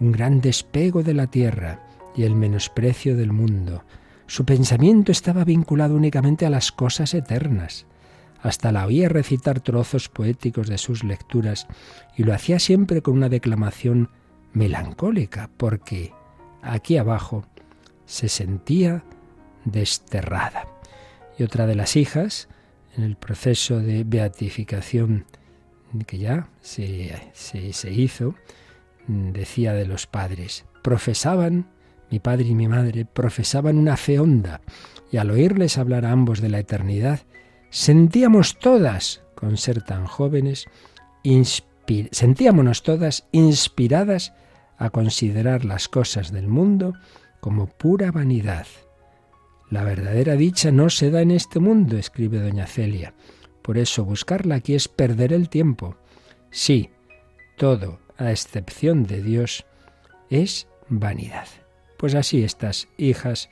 un 0.00 0.12
gran 0.12 0.40
despego 0.40 1.02
de 1.02 1.14
la 1.14 1.28
tierra 1.28 1.80
y 2.16 2.24
el 2.24 2.34
menosprecio 2.34 3.16
del 3.16 3.32
mundo. 3.32 3.84
Su 4.26 4.44
pensamiento 4.44 5.12
estaba 5.12 5.44
vinculado 5.44 5.94
únicamente 5.94 6.46
a 6.46 6.50
las 6.50 6.72
cosas 6.72 7.14
eternas. 7.14 7.86
Hasta 8.44 8.72
la 8.72 8.84
oía 8.84 9.08
recitar 9.08 9.60
trozos 9.60 10.10
poéticos 10.10 10.68
de 10.68 10.76
sus 10.76 11.02
lecturas 11.02 11.66
y 12.14 12.24
lo 12.24 12.34
hacía 12.34 12.58
siempre 12.58 13.00
con 13.00 13.14
una 13.14 13.30
declamación 13.30 14.10
melancólica, 14.52 15.48
porque 15.56 16.12
aquí 16.60 16.98
abajo 16.98 17.46
se 18.04 18.28
sentía 18.28 19.02
desterrada. 19.64 20.68
Y 21.38 21.42
otra 21.42 21.66
de 21.66 21.74
las 21.74 21.96
hijas, 21.96 22.48
en 22.98 23.04
el 23.04 23.16
proceso 23.16 23.80
de 23.80 24.04
beatificación 24.04 25.24
que 26.06 26.18
ya 26.18 26.48
se, 26.60 27.16
se, 27.32 27.92
hizo, 27.92 28.34
decía 29.08 29.72
de 29.72 29.86
los 29.86 30.06
padres, 30.06 30.66
profesaban, 30.82 31.70
mi 32.10 32.18
padre 32.18 32.44
y 32.44 32.54
mi 32.54 32.68
madre, 32.68 33.06
profesaban 33.06 33.78
una 33.78 33.96
fe 33.96 34.18
honda, 34.18 34.60
y 35.10 35.16
al 35.16 35.30
oírles 35.30 35.78
hablar 35.78 36.04
a 36.04 36.10
ambos 36.10 36.42
de 36.42 36.50
la 36.50 36.58
eternidad, 36.58 37.20
sentíamos 37.74 38.60
todas, 38.60 39.20
con 39.34 39.56
ser 39.56 39.82
tan 39.82 40.06
jóvenes, 40.06 40.66
sentíamonos 42.12 42.84
todas 42.84 43.26
inspiradas 43.32 44.32
a 44.78 44.90
considerar 44.90 45.64
las 45.64 45.88
cosas 45.88 46.30
del 46.30 46.46
mundo 46.46 46.94
como 47.40 47.66
pura 47.66 48.12
vanidad. 48.12 48.68
La 49.70 49.82
verdadera 49.82 50.36
dicha 50.36 50.70
no 50.70 50.88
se 50.88 51.10
da 51.10 51.20
en 51.20 51.32
este 51.32 51.58
mundo, 51.58 51.98
escribe 51.98 52.38
doña 52.38 52.68
Celia. 52.68 53.12
Por 53.60 53.76
eso 53.76 54.04
buscarla 54.04 54.54
aquí 54.54 54.76
es 54.76 54.86
perder 54.86 55.32
el 55.32 55.48
tiempo. 55.48 55.96
Sí, 56.52 56.90
todo, 57.56 57.98
a 58.16 58.30
excepción 58.30 59.02
de 59.02 59.20
Dios, 59.20 59.66
es 60.30 60.68
vanidad. 60.88 61.48
Pues 61.98 62.14
así 62.14 62.44
estas 62.44 62.86
hijas 62.98 63.50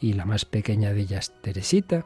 y 0.00 0.14
la 0.14 0.24
más 0.24 0.44
pequeña 0.44 0.92
de 0.92 1.02
ellas, 1.02 1.32
Teresita, 1.40 2.04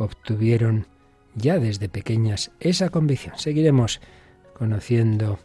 obtuvieron 0.00 0.86
ya 1.34 1.58
desde 1.58 1.88
pequeñas 1.88 2.50
esa 2.60 2.88
convicción. 2.90 3.38
Seguiremos 3.38 4.00
conociendo 4.54 5.38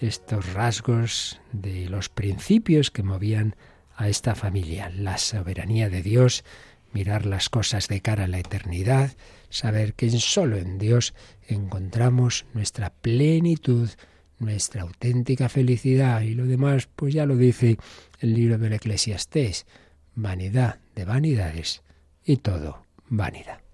estos 0.00 0.52
rasgos 0.52 1.40
de 1.52 1.88
los 1.88 2.08
principios 2.08 2.90
que 2.90 3.02
movían 3.02 3.56
a 3.96 4.08
esta 4.08 4.34
familia, 4.34 4.90
la 4.90 5.18
soberanía 5.18 5.88
de 5.88 6.02
Dios, 6.02 6.44
mirar 6.92 7.26
las 7.26 7.48
cosas 7.48 7.88
de 7.88 8.00
cara 8.00 8.24
a 8.24 8.28
la 8.28 8.38
eternidad, 8.38 9.16
saber 9.50 9.94
que 9.94 10.10
solo 10.10 10.56
en 10.56 10.78
Dios 10.78 11.14
encontramos 11.48 12.46
nuestra 12.54 12.90
plenitud, 12.90 13.90
nuestra 14.38 14.82
auténtica 14.82 15.48
felicidad 15.48 16.20
y 16.22 16.34
lo 16.34 16.46
demás, 16.46 16.88
pues 16.94 17.12
ya 17.12 17.26
lo 17.26 17.36
dice 17.36 17.76
el 18.20 18.34
libro 18.34 18.56
del 18.58 18.74
Eclesiastés, 18.74 19.66
vanidad 20.14 20.78
de 20.94 21.04
vanidades 21.04 21.82
y 22.24 22.36
todo 22.36 22.82
vanidad. 23.08 23.67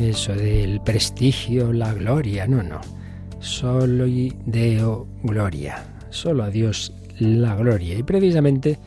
Eso 0.00 0.34
del 0.34 0.80
prestigio, 0.80 1.72
la 1.72 1.92
gloria, 1.94 2.46
no, 2.46 2.62
no. 2.62 2.80
Solo 3.40 4.06
y 4.06 4.34
Deo 4.46 5.06
gloria, 5.22 5.84
solo 6.10 6.44
a 6.44 6.50
Dios 6.50 6.92
la 7.18 7.54
gloria. 7.54 7.98
Y 7.98 8.02
precisamente 8.02 8.78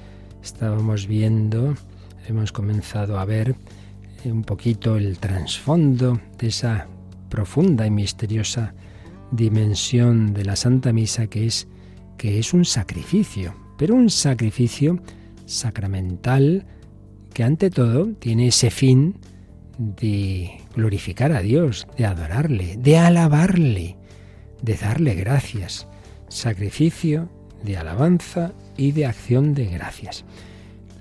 estábamos 0.43 1.07
viendo, 1.07 1.75
hemos 2.27 2.51
comenzado 2.51 3.19
a 3.19 3.25
ver 3.25 3.55
un 4.25 4.43
poquito 4.43 4.97
el 4.97 5.19
trasfondo 5.19 6.19
de 6.37 6.47
esa 6.47 6.87
profunda 7.29 7.85
y 7.85 7.91
misteriosa 7.91 8.73
dimensión 9.31 10.33
de 10.33 10.45
la 10.45 10.55
Santa 10.55 10.91
Misa 10.93 11.27
que 11.27 11.45
es 11.45 11.67
que 12.17 12.39
es 12.39 12.53
un 12.53 12.65
sacrificio, 12.65 13.53
pero 13.77 13.93
un 13.93 14.09
sacrificio 14.09 14.99
sacramental 15.45 16.65
que 17.33 17.43
ante 17.43 17.69
todo 17.69 18.07
tiene 18.13 18.47
ese 18.47 18.71
fin 18.71 19.15
de 19.77 20.61
glorificar 20.77 21.31
a 21.31 21.41
Dios, 21.41 21.87
de 21.97 22.05
adorarle, 22.05 22.77
de 22.77 22.99
alabarle, 22.99 23.97
de 24.61 24.75
darle 24.75 25.15
gracias. 25.15 25.87
Sacrificio 26.29 27.29
de 27.63 27.77
alabanza 27.77 28.53
y 28.77 28.91
de 28.91 29.07
acción 29.07 29.55
de 29.55 29.65
gracias. 29.65 30.23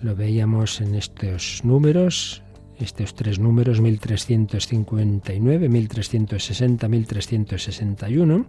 Lo 0.03 0.17
veíamos 0.17 0.81
en 0.81 0.95
estos 0.95 1.61
números, 1.63 2.43
estos 2.79 3.15
tres 3.15 3.39
números 3.39 3.83
1359, 3.83 5.69
1360, 5.69 6.89
1361. 6.89 8.47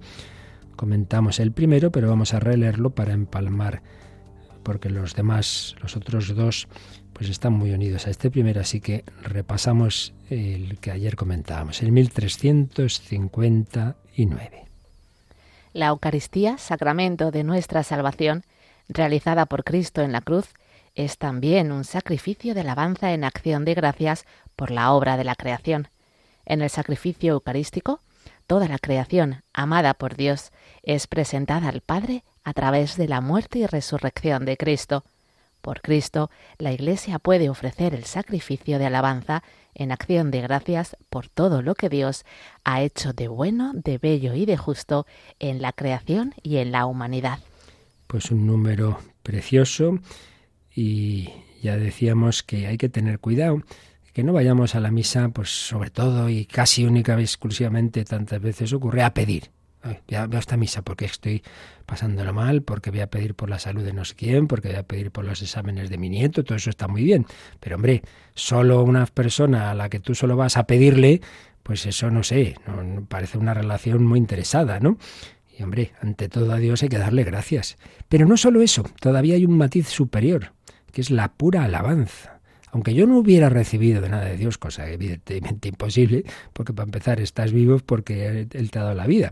Comentamos 0.78 1.42
el 1.42 1.52
primero, 1.52 1.92
pero 1.92 2.08
vamos 2.08 2.34
a 2.34 2.40
releerlo 2.40 2.92
para 2.92 3.12
empalmar, 3.14 3.82
porque 4.64 4.90
los 4.90 5.14
demás, 5.14 5.76
los 5.82 5.98
otros 5.98 6.34
dos, 6.34 6.70
pues 7.18 7.30
están 7.32 7.54
muy 7.54 7.72
unidos 7.72 8.06
a 8.06 8.12
este 8.12 8.30
primero, 8.30 8.62
así 8.62 8.80
que 8.80 9.04
repasamos 9.24 10.14
el 10.30 10.78
que 10.78 10.92
ayer 10.92 11.16
comentábamos, 11.16 11.82
el 11.82 11.92
1359. 11.92 14.66
La 15.74 15.88
Eucaristía, 15.88 16.60
sacramento 16.60 17.32
de 17.32 17.44
nuestra 17.44 17.82
salvación, 17.82 18.44
realizada 18.88 19.48
por 19.48 19.64
Cristo 19.64 20.04
en 20.04 20.12
la 20.12 20.22
cruz, 20.22 20.50
es 20.94 21.18
también 21.18 21.72
un 21.72 21.86
sacrificio 21.86 22.54
de 22.54 22.62
alabanza 22.62 23.12
en 23.14 23.24
acción 23.24 23.66
de 23.66 23.74
gracias 23.74 24.26
por 24.56 24.70
la 24.70 24.92
obra 24.92 25.18
de 25.18 25.24
la 25.24 25.36
creación. 25.36 25.88
En 26.46 26.62
el 26.62 26.70
sacrificio 26.70 27.34
eucarístico, 27.34 28.00
toda 28.46 28.68
la 28.68 28.78
creación, 28.78 29.42
amada 29.54 29.96
por 29.96 30.18
Dios, 30.18 30.52
es 30.84 31.08
presentada 31.08 31.70
al 31.70 31.82
Padre 31.82 32.24
a 32.44 32.54
través 32.54 32.96
de 32.96 33.08
la 33.08 33.22
muerte 33.22 33.58
y 33.58 33.66
resurrección 33.66 34.46
de 34.46 34.56
Cristo. 34.56 35.04
Por 35.62 35.82
Cristo, 35.82 36.30
la 36.58 36.72
Iglesia 36.72 37.20
puede 37.20 37.50
ofrecer 37.50 37.94
el 37.94 38.06
sacrificio 38.06 38.80
de 38.80 38.86
alabanza 38.86 39.44
en 39.76 39.92
acción 39.92 40.32
de 40.32 40.42
gracias 40.42 40.98
por 41.10 41.30
todo 41.30 41.62
lo 41.62 41.76
que 41.76 41.90
Dios 41.90 42.26
ha 42.64 42.82
hecho 42.82 43.14
de 43.14 43.28
bueno, 43.28 43.74
de 43.74 43.98
bello 43.98 44.34
y 44.34 44.46
de 44.46 44.58
justo 44.58 45.06
en 45.40 45.62
la 45.62 45.74
creación 45.74 46.34
y 46.42 46.58
en 46.58 46.72
la 46.72 46.86
humanidad. 46.86 47.40
Pues 48.08 48.32
un 48.32 48.48
número 48.48 49.00
precioso 49.24 50.00
y 50.74 51.30
ya 51.62 51.78
decíamos 51.78 52.44
que 52.44 52.68
hay 52.68 52.78
que 52.78 52.90
tener 52.90 53.20
cuidado 53.20 53.62
que 54.18 54.24
no 54.24 54.34
vayamos 54.34 54.74
a 54.74 54.80
la 54.80 54.90
misa, 54.90 55.30
pues 55.30 55.50
sobre 55.50 55.92
todo 55.92 56.28
y 56.28 56.48
casi 56.48 56.84
única 56.86 57.14
exclusivamente 57.20 58.04
tantas 58.04 58.42
veces 58.42 58.74
ocurre 58.74 59.04
a 59.04 59.14
pedir 59.14 59.52
voy 59.88 60.18
a, 60.18 60.40
esta 60.40 60.58
misa 60.58 60.82
porque 60.82 61.06
estoy 61.06 61.44
pasándolo 61.86 62.34
mal, 62.34 62.62
porque 62.62 62.92
voy 62.92 63.02
a 63.02 63.08
pedir 63.08 63.36
por 63.36 63.50
la 63.50 63.60
salud 63.60 63.84
de 63.84 63.94
no 63.94 64.06
sé 64.06 64.16
quién, 64.16 64.48
porque 64.48 64.70
voy 64.70 64.78
a 64.78 64.84
pedir 64.84 65.12
por 65.12 65.26
los 65.26 65.42
exámenes 65.42 65.90
de 65.90 65.98
mi 65.98 66.10
nieto, 66.10 66.44
todo 66.44 66.56
eso 66.56 66.70
está 66.70 66.88
muy 66.88 67.04
bien. 67.04 67.26
Pero 67.60 67.76
hombre, 67.76 68.04
solo 68.34 68.84
una 68.84 69.06
persona 69.06 69.72
a 69.72 69.74
la 69.74 69.90
que 69.90 70.00
tú 70.00 70.16
solo 70.16 70.36
vas 70.36 70.58
a 70.58 70.68
pedirle, 70.68 71.22
pues 71.64 71.86
eso 71.86 72.10
no 72.12 72.24
sé, 72.24 72.56
parece 73.10 73.38
una 73.38 73.54
relación 73.54 74.06
muy 74.06 74.20
interesada, 74.20 74.80
¿no? 74.80 74.98
Y 75.58 75.64
hombre, 75.64 75.92
ante 76.02 76.30
todo 76.30 76.52
a 76.54 76.58
Dios 76.58 76.84
hay 76.84 76.90
que 76.90 77.00
darle 77.00 77.24
gracias. 77.24 77.78
Pero 78.10 78.28
no 78.28 78.38
solo 78.38 78.62
eso, 78.62 78.84
todavía 79.02 79.36
hay 79.36 79.46
un 79.46 79.58
matiz 79.58 79.88
superior, 79.88 80.54
que 80.92 81.02
es 81.02 81.10
la 81.10 81.30
pura 81.30 81.64
alabanza 81.64 82.38
aunque 82.72 82.94
yo 82.94 83.08
no 83.08 83.18
hubiera 83.18 83.50
recibido 83.50 84.02
de 84.02 84.10
nada 84.10 84.26
de 84.26 84.38
Dios, 84.38 84.58
cosa 84.58 84.90
evidentemente 84.90 85.70
imposible, 85.70 86.26
porque 86.54 86.74
para 86.74 86.86
empezar 86.86 87.20
estás 87.20 87.52
vivo 87.52 87.80
porque 87.80 88.48
Él 88.52 88.72
te 88.72 88.80
ha 88.80 88.84
dado 88.84 88.96
la 88.96 89.08
vida. 89.08 89.32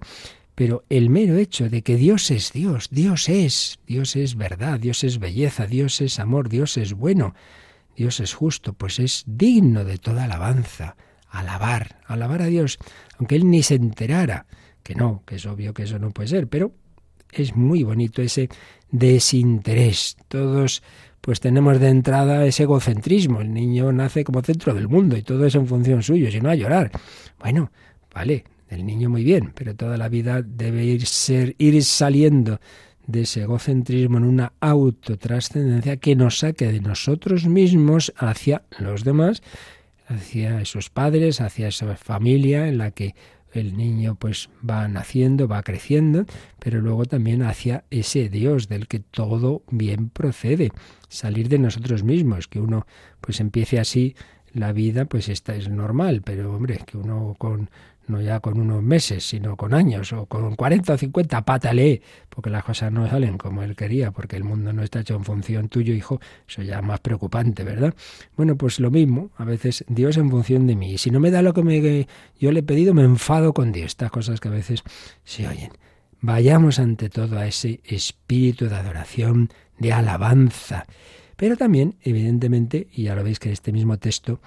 Pero 0.56 0.86
el 0.90 1.10
mero 1.10 1.36
hecho 1.36 1.70
de 1.70 1.82
que 1.82 1.98
Dios 1.98 2.32
es 2.32 2.54
Dios, 2.54 2.88
Dios 2.90 3.28
es, 3.28 3.80
Dios 3.86 4.16
es 4.16 4.36
verdad, 4.36 4.80
Dios 4.80 5.04
es 5.04 5.20
belleza, 5.20 5.68
Dios 5.68 6.00
es 6.00 6.18
amor, 6.20 6.48
Dios 6.48 6.78
es 6.78 6.94
bueno, 6.94 7.36
Dios 7.96 8.22
es 8.22 8.34
justo, 8.34 8.74
pues 8.74 9.00
es 9.00 9.24
digno 9.28 9.84
de 9.84 9.98
toda 9.98 10.24
alabanza. 10.24 10.96
Alabar, 11.30 12.00
alabar 12.08 12.42
a 12.42 12.46
Dios, 12.46 12.80
aunque 13.18 13.36
Él 13.36 13.50
ni 13.50 13.62
se 13.62 13.76
enterara, 13.76 14.46
que 14.84 14.96
no, 14.96 15.24
que 15.26 15.36
es 15.36 15.46
obvio 15.46 15.74
que 15.74 15.84
eso 15.84 16.00
no 16.00 16.12
puede 16.12 16.30
ser, 16.30 16.48
pero 16.48 16.72
es 17.34 17.58
muy 17.58 17.84
bonito 17.84 18.22
ese 18.22 18.48
desinterés. 18.92 20.16
Todos 20.30 20.82
pues 21.20 21.40
tenemos 21.40 21.80
de 21.80 21.90
entrada 21.90 22.46
ese 22.46 22.64
egocentrismo. 22.64 23.42
El 23.42 23.52
niño 23.52 23.92
nace 23.92 24.24
como 24.24 24.44
centro 24.44 24.74
del 24.74 24.88
mundo 24.88 25.18
y 25.18 25.24
todo 25.24 25.46
es 25.46 25.56
en 25.56 25.68
función 25.68 26.04
suyo, 26.04 26.32
si 26.32 26.40
no 26.40 26.50
a 26.50 26.56
llorar. 26.56 26.92
Bueno, 27.40 27.72
vale, 28.14 28.46
el 28.70 28.86
niño 28.86 29.10
muy 29.10 29.24
bien, 29.24 29.52
pero 29.56 29.76
toda 29.76 29.98
la 29.98 30.10
vida 30.10 30.42
debe 30.42 30.84
ir, 30.84 31.06
ser, 31.06 31.56
ir 31.58 31.84
saliendo 31.84 32.60
de 33.08 33.22
ese 33.22 33.44
egocentrismo 33.44 34.18
en 34.18 34.24
una 34.24 34.54
autotrascendencia 34.60 35.98
que 35.98 36.16
nos 36.16 36.40
saque 36.40 36.72
de 36.72 36.82
nosotros 36.82 37.46
mismos 37.46 38.14
hacia 38.18 38.64
los 38.80 39.04
demás, 39.04 39.44
hacia 40.08 40.62
esos 40.62 40.90
padres, 40.90 41.42
hacia 41.42 41.68
esa 41.68 41.96
familia 41.96 42.68
en 42.68 42.80
la 42.80 42.92
que 42.92 43.16
el 43.54 43.78
niño 43.78 44.16
pues 44.16 44.50
va 44.68 44.88
naciendo, 44.88 45.48
va 45.48 45.64
creciendo, 45.64 46.26
pero 46.60 46.82
luego 46.82 47.06
también 47.06 47.42
hacia 47.42 47.86
ese 47.90 48.30
Dios 48.30 48.68
del 48.68 48.88
que 48.88 49.00
todo 49.00 49.64
bien 49.72 50.10
procede, 50.10 50.72
salir 51.08 51.48
de 51.48 51.60
nosotros 51.60 52.04
mismos, 52.04 52.48
que 52.48 52.60
uno 52.60 52.86
pues 53.22 53.40
empiece 53.40 53.80
así 53.80 54.16
la 54.52 54.72
vida, 54.74 55.06
pues 55.06 55.30
esta 55.30 55.56
es 55.56 55.70
normal, 55.70 56.22
pero 56.24 56.54
hombre, 56.54 56.82
que 56.86 56.98
uno 56.98 57.36
con 57.38 57.70
no 58.08 58.22
ya 58.22 58.40
con 58.40 58.60
unos 58.60 58.84
meses, 58.84 59.28
sino 59.28 59.56
con 59.56 59.74
años 59.74 60.14
o 60.14 60.26
con 60.26 60.56
40 60.56 60.94
o 60.94 60.98
50, 60.98 61.46
pátale, 61.46 62.02
porque 62.30 62.50
las 62.50 62.64
cosas 62.64 62.92
no 62.92 63.10
salen 63.10 63.38
como 63.38 63.64
él 63.64 63.76
quería, 63.76 64.12
porque 64.12 64.36
el 64.36 64.44
mundo 64.44 64.74
no 64.74 64.84
está 64.84 65.00
hecho 65.00 65.16
en 65.16 65.24
función 65.24 65.70
tuyo, 65.70 65.94
hijo, 65.94 66.20
eso 66.48 66.62
ya 66.62 66.80
es 66.80 66.84
más 66.84 67.00
preocupante, 67.00 67.64
¿verdad? 67.64 67.94
Bueno, 68.36 68.56
pues 68.56 68.80
lo 68.80 68.92
mismo, 68.92 69.32
a 69.38 69.46
veces 69.46 69.84
Dios 69.88 70.18
en 70.18 70.30
función 70.30 70.68
de 70.68 70.76
mí, 70.76 70.94
y 70.94 70.98
si 70.98 71.12
no 71.12 71.20
me 71.20 71.32
da 71.32 71.42
lo 71.42 71.54
que 71.54 71.64
me, 71.64 72.08
yo 72.40 72.52
le 72.52 72.60
he 72.60 72.64
pedido, 72.64 72.94
me 72.94 73.04
enfado 73.04 73.54
con 73.54 73.72
Dios, 73.72 73.88
estas 73.88 74.12
cosas 74.12 74.40
que 74.40 74.48
a 74.48 74.52
veces 74.52 74.84
se 75.24 75.48
oyen. 75.48 75.72
Vayamos 76.22 76.80
ante 76.80 77.10
todo 77.10 77.38
a 77.38 77.46
ese 77.46 77.82
espíritu 77.84 78.68
de 78.68 78.76
adoración, 78.76 79.50
de 79.78 79.94
alabanza, 79.94 80.86
pero 81.36 81.58
también, 81.58 81.96
evidentemente, 82.02 82.88
y 82.94 83.04
ya 83.04 83.16
lo 83.16 83.24
veis 83.24 83.40
que 83.40 83.50
en 83.50 83.54
este 83.54 83.72
mismo 83.72 83.98
texto 83.98 84.40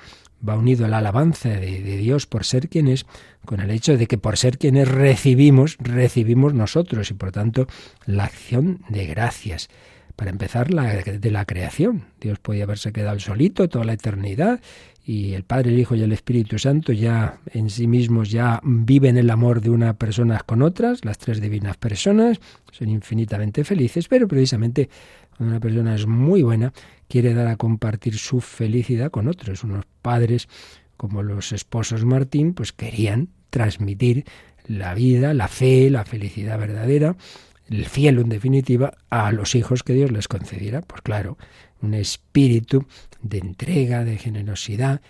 va 0.47 0.57
unido 0.57 0.87
a 0.87 0.89
la 0.89 0.99
alabanza 0.99 1.49
de, 1.49 1.97
Dios 1.97 2.27
por 2.27 2.45
ser 2.45 2.69
quien 2.69 2.89
es, 2.89 3.07
con 3.45 3.61
el 3.61 3.71
hecho 3.71 3.97
de 3.97 4.07
que 4.07 4.19
por 4.19 4.37
ser 4.37 4.59
quienes 4.59 4.89
recibimos, 4.89 5.77
recibimos 5.79 6.55
nosotros 6.55 7.11
y 7.11 7.15
por 7.15 7.33
tanto 7.33 7.67
la 8.07 8.25
acción 8.25 8.81
de 8.89 9.07
gracias. 9.07 9.69
Para 10.17 10.31
empezar, 10.31 10.75
la 10.75 10.95
de 10.95 11.31
la 11.31 11.45
creación. 11.45 12.07
Dios 12.21 12.41
podía 12.41 12.65
haberse 12.65 12.93
quedado 12.93 13.21
solito 13.21 13.69
toda 13.69 13.85
la 13.85 13.93
eternidad 13.93 14.61
y 15.09 15.33
el 15.33 15.45
Padre, 15.45 15.71
el 15.71 15.79
Hijo 15.79 15.95
y 15.95 16.03
el 16.03 16.13
Espíritu 16.13 16.59
Santo 16.59 16.93
ya 16.93 17.39
en 17.55 17.71
sí 17.71 17.87
mismos 17.87 18.31
ya 18.31 18.61
viven 18.63 19.17
el 19.17 19.31
amor 19.31 19.61
de 19.61 19.71
unas 19.71 19.95
personas 19.95 20.43
con 20.43 20.61
otras, 20.61 21.03
las 21.05 21.17
tres 21.17 21.41
divinas 21.41 21.79
personas, 21.79 22.41
son 22.73 22.91
infinitamente 22.91 23.65
felices, 23.65 24.07
pero 24.07 24.29
precisamente 24.29 24.91
cuando 25.39 25.53
una 25.53 25.61
persona 25.61 25.95
es 25.95 26.07
muy 26.07 26.43
buena, 26.43 26.73
quiere 27.07 27.33
dar 27.33 27.47
a 27.47 27.57
compartir 27.57 28.19
su 28.19 28.41
felicidad 28.41 29.13
con 29.13 29.29
otros. 29.29 29.63
Unos 29.63 29.85
padres, 30.03 30.49
como 30.97 31.23
los 31.23 31.53
esposos 31.53 32.05
Martín, 32.05 32.55
pues 32.55 32.73
querían 32.73 33.29
transmitir 33.49 34.25
la 34.67 34.95
vida, 34.95 35.35
la 35.35 35.47
fe, 35.47 35.91
la 35.91 36.05
felicidad 36.05 36.59
verdadera, 36.59 37.17
el 37.71 37.87
cielo 37.87 38.21
en 38.23 38.31
definitiva, 38.31 38.95
a 39.11 39.31
los 39.31 39.55
hijos 39.55 39.85
que 39.85 39.95
Dios 39.95 40.11
les 40.11 40.27
concediera. 40.27 40.83
Pues 40.83 41.03
claro, 41.03 41.39
un 41.83 41.95
espíritu 41.95 42.87
de 43.23 43.39
entrega, 43.39 44.05
de 44.05 44.19
generosidad, 44.19 45.01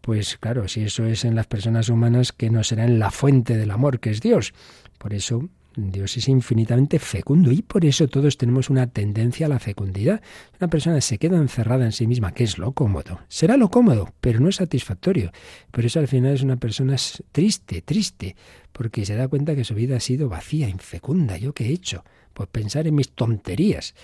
pues 0.00 0.36
claro, 0.36 0.66
si 0.66 0.82
eso 0.82 1.04
es 1.06 1.24
en 1.24 1.36
las 1.36 1.46
personas 1.46 1.88
humanas, 1.90 2.32
que 2.32 2.50
no 2.50 2.64
será 2.64 2.84
en 2.84 2.98
la 2.98 3.12
fuente 3.12 3.56
del 3.56 3.70
amor 3.70 4.00
que 4.00 4.10
es 4.10 4.20
Dios. 4.20 4.52
Por 4.98 5.14
eso 5.14 5.48
Dios 5.76 6.16
es 6.16 6.28
infinitamente 6.28 6.98
fecundo 6.98 7.52
y 7.52 7.60
por 7.60 7.84
eso 7.84 8.08
todos 8.08 8.38
tenemos 8.38 8.70
una 8.70 8.86
tendencia 8.86 9.44
a 9.44 9.48
la 9.50 9.58
fecundidad. 9.58 10.22
Una 10.58 10.68
persona 10.68 11.00
se 11.02 11.18
queda 11.18 11.36
encerrada 11.36 11.84
en 11.84 11.92
sí 11.92 12.06
misma, 12.06 12.32
que 12.32 12.44
es 12.44 12.56
lo 12.56 12.72
cómodo. 12.72 13.20
Será 13.28 13.58
lo 13.58 13.68
cómodo, 13.68 14.14
pero 14.22 14.40
no 14.40 14.48
es 14.48 14.56
satisfactorio. 14.56 15.32
Por 15.70 15.84
eso 15.84 16.00
al 16.00 16.08
final 16.08 16.34
es 16.34 16.42
una 16.42 16.56
persona 16.56 16.96
triste, 17.30 17.82
triste, 17.82 18.36
porque 18.72 19.04
se 19.04 19.16
da 19.16 19.28
cuenta 19.28 19.54
que 19.54 19.64
su 19.64 19.74
vida 19.74 19.98
ha 19.98 20.00
sido 20.00 20.30
vacía, 20.30 20.68
infecunda. 20.68 21.36
¿Yo 21.36 21.52
qué 21.52 21.66
he 21.66 21.72
hecho? 21.72 22.04
Pues 22.32 22.48
pensar 22.48 22.86
en 22.86 22.94
mis 22.94 23.10
tonterías. 23.10 23.94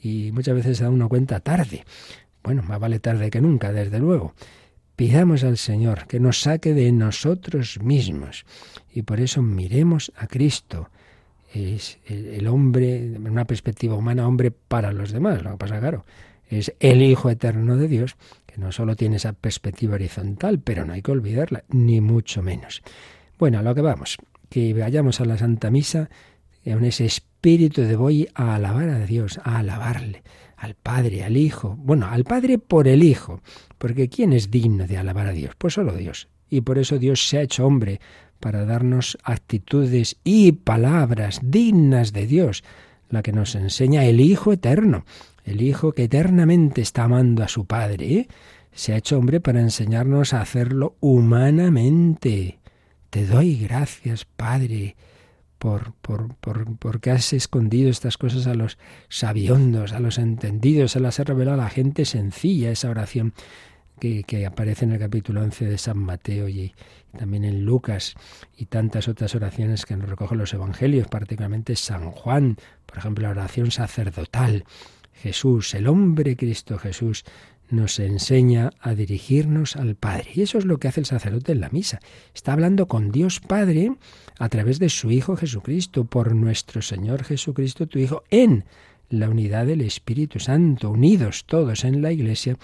Y 0.00 0.30
muchas 0.32 0.54
veces 0.54 0.78
se 0.78 0.84
da 0.84 0.90
uno 0.90 1.08
cuenta 1.08 1.40
tarde. 1.40 1.84
Bueno, 2.44 2.62
más 2.62 2.78
vale 2.78 3.00
tarde 3.00 3.30
que 3.30 3.40
nunca, 3.40 3.72
desde 3.72 3.98
luego. 3.98 4.34
Pidamos 4.94 5.42
al 5.42 5.58
Señor 5.58 6.06
que 6.06 6.20
nos 6.20 6.40
saque 6.40 6.72
de 6.72 6.90
nosotros 6.92 7.80
mismos 7.82 8.46
y 8.94 9.02
por 9.02 9.20
eso 9.20 9.42
miremos 9.42 10.10
a 10.16 10.26
Cristo 10.26 10.88
es 11.56 11.98
el 12.06 12.46
hombre, 12.48 12.96
en 12.96 13.28
una 13.28 13.44
perspectiva 13.44 13.94
humana, 13.94 14.26
hombre 14.26 14.50
para 14.50 14.92
los 14.92 15.12
demás. 15.12 15.42
Lo 15.42 15.52
que 15.52 15.56
pasa, 15.56 15.78
claro, 15.78 16.04
es 16.48 16.74
el 16.80 17.02
Hijo 17.02 17.30
eterno 17.30 17.76
de 17.76 17.88
Dios, 17.88 18.16
que 18.46 18.58
no 18.58 18.72
solo 18.72 18.96
tiene 18.96 19.16
esa 19.16 19.32
perspectiva 19.32 19.94
horizontal, 19.94 20.60
pero 20.60 20.84
no 20.84 20.92
hay 20.92 21.02
que 21.02 21.12
olvidarla, 21.12 21.64
ni 21.68 22.00
mucho 22.00 22.42
menos. 22.42 22.82
Bueno, 23.38 23.58
a 23.58 23.62
lo 23.62 23.74
que 23.74 23.82
vamos, 23.82 24.16
que 24.48 24.72
vayamos 24.74 25.20
a 25.20 25.24
la 25.24 25.38
Santa 25.38 25.70
Misa 25.70 26.08
con 26.64 26.84
ese 26.84 27.04
espíritu 27.04 27.82
de 27.82 27.96
voy 27.96 28.28
a 28.34 28.56
alabar 28.56 28.88
a 28.88 29.06
Dios, 29.06 29.38
a 29.44 29.58
alabarle, 29.58 30.22
al 30.56 30.74
Padre, 30.74 31.22
al 31.22 31.36
Hijo. 31.36 31.76
Bueno, 31.76 32.06
al 32.06 32.24
Padre 32.24 32.58
por 32.58 32.88
el 32.88 33.02
Hijo, 33.02 33.40
porque 33.78 34.08
¿quién 34.08 34.32
es 34.32 34.50
digno 34.50 34.86
de 34.86 34.96
alabar 34.96 35.28
a 35.28 35.32
Dios? 35.32 35.54
Pues 35.56 35.74
solo 35.74 35.94
Dios. 35.94 36.28
Y 36.48 36.62
por 36.62 36.78
eso 36.78 36.98
Dios 36.98 37.28
se 37.28 37.38
ha 37.38 37.42
hecho 37.42 37.66
hombre, 37.66 38.00
para 38.40 38.64
darnos 38.64 39.18
actitudes 39.24 40.16
y 40.24 40.52
palabras 40.52 41.40
dignas 41.42 42.12
de 42.12 42.26
Dios, 42.26 42.64
la 43.08 43.22
que 43.22 43.32
nos 43.32 43.54
enseña 43.54 44.04
el 44.04 44.20
Hijo 44.20 44.52
eterno, 44.52 45.04
el 45.44 45.62
Hijo 45.62 45.92
que 45.92 46.04
eternamente 46.04 46.80
está 46.80 47.04
amando 47.04 47.42
a 47.42 47.48
su 47.48 47.66
Padre. 47.66 48.12
¿eh? 48.12 48.28
Se 48.72 48.92
ha 48.92 48.96
hecho 48.96 49.18
hombre 49.18 49.40
para 49.40 49.60
enseñarnos 49.60 50.34
a 50.34 50.40
hacerlo 50.40 50.96
humanamente. 51.00 52.58
Te 53.10 53.26
doy 53.26 53.56
gracias, 53.56 54.24
Padre, 54.24 54.96
por, 55.58 55.94
por, 56.02 56.34
por, 56.36 56.76
porque 56.76 57.10
has 57.10 57.32
escondido 57.32 57.88
estas 57.88 58.18
cosas 58.18 58.46
a 58.46 58.54
los 58.54 58.78
sabiondos, 59.08 59.92
a 59.92 60.00
los 60.00 60.18
entendidos, 60.18 60.92
se 60.92 61.00
las 61.00 61.18
has 61.20 61.26
revelado 61.26 61.60
a 61.60 61.64
la 61.64 61.70
gente 61.70 62.04
sencilla, 62.04 62.70
esa 62.70 62.90
oración 62.90 63.32
que, 63.98 64.46
aparece 64.46 64.84
en 64.84 64.92
el 64.92 64.98
capítulo 64.98 65.42
11 65.42 65.64
de 65.66 65.78
San 65.78 65.98
Mateo 65.98 66.48
y, 66.48 66.74
también 67.16 67.44
en 67.44 67.64
Lucas 67.64 68.14
y 68.56 68.66
tantas 68.66 69.08
otras 69.08 69.34
oraciones 69.34 69.84
que 69.86 69.96
nos 69.96 70.08
recogen 70.08 70.38
los 70.38 70.54
evangelios, 70.54 71.08
particularmente 71.08 71.76
San 71.76 72.10
Juan, 72.10 72.56
por 72.86 72.98
ejemplo, 72.98 73.24
la 73.24 73.30
oración 73.30 73.70
sacerdotal. 73.70 74.64
Jesús, 75.12 75.74
el 75.74 75.88
hombre 75.88 76.36
Cristo 76.36 76.78
Jesús, 76.78 77.24
nos 77.70 77.98
enseña 77.98 78.70
a 78.80 78.94
dirigirnos 78.94 79.76
al 79.76 79.96
Padre. 79.96 80.30
Y 80.34 80.42
eso 80.42 80.58
es 80.58 80.64
lo 80.64 80.78
que 80.78 80.88
hace 80.88 81.00
el 81.00 81.06
sacerdote 81.06 81.52
en 81.52 81.60
la 81.60 81.70
misa. 81.70 82.00
Está 82.34 82.52
hablando 82.52 82.86
con 82.86 83.10
Dios 83.10 83.40
Padre 83.40 83.92
a 84.38 84.48
través 84.48 84.78
de 84.78 84.88
su 84.88 85.10
Hijo 85.10 85.36
Jesucristo, 85.36 86.04
por 86.04 86.34
nuestro 86.34 86.82
Señor 86.82 87.24
Jesucristo, 87.24 87.86
tu 87.86 87.98
Hijo, 87.98 88.22
en 88.30 88.64
la 89.08 89.28
unidad 89.28 89.66
del 89.66 89.80
Espíritu 89.80 90.38
Santo, 90.38 90.90
unidos 90.90 91.44
todos 91.46 91.84
en 91.84 92.02
la 92.02 92.12
Iglesia 92.12 92.56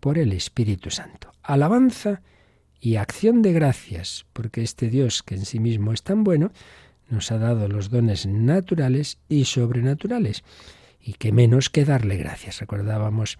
por 0.00 0.18
el 0.18 0.32
Espíritu 0.32 0.90
Santo. 0.90 1.32
Alabanza 1.42 2.22
y 2.80 2.96
acción 2.96 3.42
de 3.42 3.52
gracias, 3.52 4.26
porque 4.32 4.62
este 4.62 4.88
Dios 4.88 5.22
que 5.22 5.34
en 5.34 5.44
sí 5.44 5.58
mismo 5.58 5.92
es 5.92 6.02
tan 6.02 6.24
bueno, 6.24 6.52
nos 7.08 7.30
ha 7.30 7.38
dado 7.38 7.68
los 7.68 7.90
dones 7.90 8.26
naturales 8.26 9.18
y 9.28 9.44
sobrenaturales. 9.44 10.44
Y 11.00 11.14
qué 11.14 11.32
menos 11.32 11.70
que 11.70 11.84
darle 11.84 12.16
gracias. 12.16 12.60
Recordábamos 12.60 13.38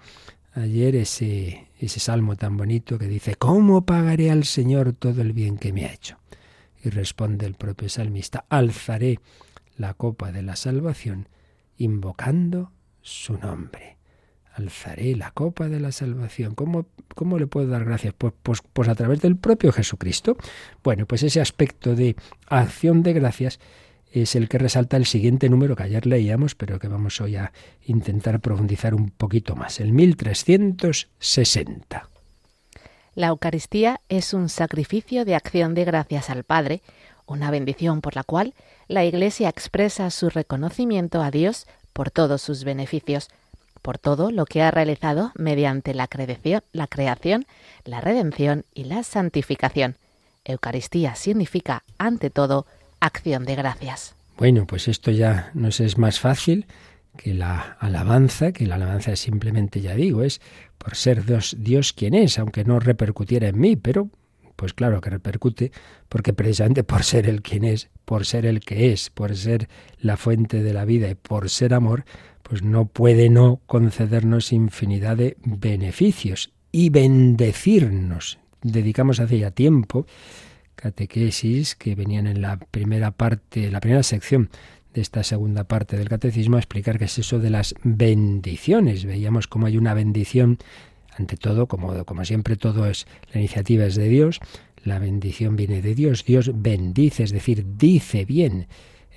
ayer 0.55 0.95
ese, 0.95 1.69
ese 1.79 2.01
salmo 2.01 2.37
tan 2.37 2.57
bonito 2.57 2.99
que 2.99 3.09
dice, 3.09 3.35
¿cómo 3.35 3.85
pagaré 3.85 4.31
al 4.31 4.45
Señor 4.45 4.93
todo 4.93 5.21
el 5.23 5.33
bien 5.33 5.59
que 5.59 5.73
me 5.73 5.85
ha 5.85 5.93
hecho? 5.93 6.19
Y 6.85 6.91
responde 6.91 7.47
el 7.47 7.55
propio 7.55 7.89
salmista, 7.89 8.45
alzaré 8.49 9.19
la 9.77 9.95
copa 9.95 10.31
de 10.31 10.43
la 10.43 10.57
salvación 10.57 11.29
invocando 11.77 12.73
su 13.03 13.37
nombre 13.37 13.96
alzaré 14.57 15.15
la 15.17 15.31
copa 15.33 15.69
de 15.69 15.81
la 15.81 15.93
salvación. 15.93 16.55
¿Cómo, 16.55 16.87
cómo 17.15 17.39
le 17.39 17.47
puedo 17.47 17.69
dar 17.69 17.85
gracias? 17.85 18.15
Pues, 18.17 18.33
pues, 18.43 18.63
pues, 18.73 18.89
a 18.89 18.95
través 18.95 19.21
del 19.21 19.37
propio 19.37 19.71
Jesucristo. 19.71 20.39
Bueno, 20.83 21.05
pues 21.07 21.23
ese 21.23 21.41
aspecto 21.41 21.95
de 21.95 22.17
acción 22.49 23.03
de 23.03 23.13
gracias 23.13 23.61
es 24.13 24.35
el 24.35 24.49
que 24.49 24.59
resalta 24.59 24.97
el 24.97 25.05
siguiente 25.05 25.51
número 25.51 25.77
que 25.77 25.83
ayer 25.83 26.07
leíamos, 26.07 26.55
pero 26.55 26.79
que 26.79 26.89
vamos 26.89 27.21
hoy 27.21 27.37
a 27.37 27.53
intentar 27.85 28.41
profundizar 28.41 28.95
un 28.95 29.11
poquito 29.11 29.57
más, 29.57 29.79
el 29.79 29.93
1360. 29.93 32.09
La 33.15 33.27
Eucaristía 33.29 34.01
es 34.09 34.33
un 34.33 34.49
sacrificio 34.49 35.27
de 35.27 35.35
acción 35.35 35.75
de 35.75 35.85
gracias 35.85 36.31
al 36.31 36.45
Padre, 36.45 36.81
una 37.27 37.51
bendición 37.51 38.01
por 38.01 38.17
la 38.17 38.25
cual 38.25 38.55
la 38.89 39.05
Iglesia 39.05 39.51
expresa 39.51 40.11
su 40.11 40.31
reconocimiento 40.31 41.21
a 41.21 41.31
Dios 41.31 41.67
por 41.93 42.11
todos 42.11 42.41
sus 42.43 42.65
beneficios, 42.65 43.29
por 43.83 43.99
todo 43.99 44.31
lo 44.31 44.47
que 44.47 44.63
ha 44.63 44.71
realizado 44.71 45.33
mediante 45.37 45.95
la, 45.95 46.09
la 46.73 46.87
creación, 46.87 47.47
la 47.85 48.01
redención 48.01 48.65
y 48.75 48.85
la 48.85 49.03
santificación. 49.03 49.97
Eucaristía 50.45 51.15
significa, 51.15 51.83
ante 51.99 52.31
todo, 52.31 52.67
acción 53.01 53.45
de 53.45 53.57
gracias. 53.57 54.15
Bueno, 54.39 54.67
pues 54.67 54.89
esto 54.89 55.11
ya 55.11 55.51
nos 55.55 55.81
es 55.81 55.99
más 55.99 56.21
fácil 56.21 56.67
que 57.17 57.35
la 57.35 57.77
alabanza, 57.81 58.53
que 58.53 58.67
la 58.67 58.77
alabanza 58.77 59.13
es 59.13 59.21
simplemente, 59.21 59.81
ya 59.81 59.95
digo, 59.95 60.23
es 60.23 60.41
por 60.79 60.95
ser 60.95 61.25
Dios, 61.25 61.57
Dios 61.59 61.93
quien 61.93 62.15
es, 62.15 62.39
aunque 62.39 62.65
no 62.65 62.79
repercutiera 62.79 63.49
en 63.49 63.59
mí, 63.59 63.77
pero 63.77 64.11
pues 64.57 64.73
claro 64.73 65.01
que 65.01 65.11
repercute, 65.11 65.71
porque 66.09 66.33
precisamente 66.33 66.83
por 66.83 67.05
ser 67.05 67.29
el 67.29 67.43
quien 67.43 67.65
es, 67.65 67.91
por 68.05 68.25
ser 68.25 68.47
el 68.47 68.61
que 68.61 68.93
es, 68.93 69.11
por 69.11 69.37
ser 69.37 69.69
la 69.99 70.17
fuente 70.17 70.63
de 70.63 70.73
la 70.73 70.85
vida 70.85 71.09
y 71.09 71.15
por 71.15 71.51
ser 71.51 71.75
amor, 71.75 72.05
pues 72.49 72.63
no 72.63 72.87
puede 72.87 73.29
no 73.29 73.61
concedernos 73.67 74.53
infinidad 74.53 75.17
de 75.17 75.37
beneficios 75.45 76.53
y 76.71 76.91
bendecirnos. 76.91 78.39
Dedicamos 78.63 79.19
hace 79.19 79.39
ya 79.39 79.51
tiempo 79.51 80.07
catequesis 80.77 81.75
que 81.75 81.95
venían 81.95 82.27
en 82.27 82.43
la 82.43 82.59
primera 82.59 83.11
parte, 83.11 83.71
la 83.71 83.81
primera 83.81 84.03
sección 84.03 84.51
de 84.95 85.01
esta 85.01 85.25
segunda 85.25 85.65
parte 85.65 85.97
del 85.97 86.09
catecismo 86.09 86.57
a 86.57 86.61
explicar 86.61 86.99
qué 86.99 87.07
es 87.07 87.19
eso 87.19 87.39
de 87.39 87.51
las 87.51 87.75
bendiciones. 87.83 89.05
Veíamos 89.05 89.49
cómo 89.49 89.67
hay 89.67 89.77
una 89.77 89.95
bendición 89.95 90.59
ante 91.17 91.37
todo, 91.37 91.67
como, 91.67 92.05
como 92.05 92.25
siempre 92.25 92.57
todo 92.57 92.87
es 92.87 93.07
la 93.33 93.41
iniciativa 93.41 93.87
es 93.87 93.97
de 93.97 94.09
Dios, 94.09 94.41
La 94.85 95.01
bendición 95.01 95.57
viene 95.57 95.83
de 95.83 95.97
Dios. 95.97 96.25
Dios 96.25 96.53
bendice, 96.55 97.25
es 97.25 97.33
decir, 97.33 97.65
dice 97.77 98.25
bien. 98.25 98.69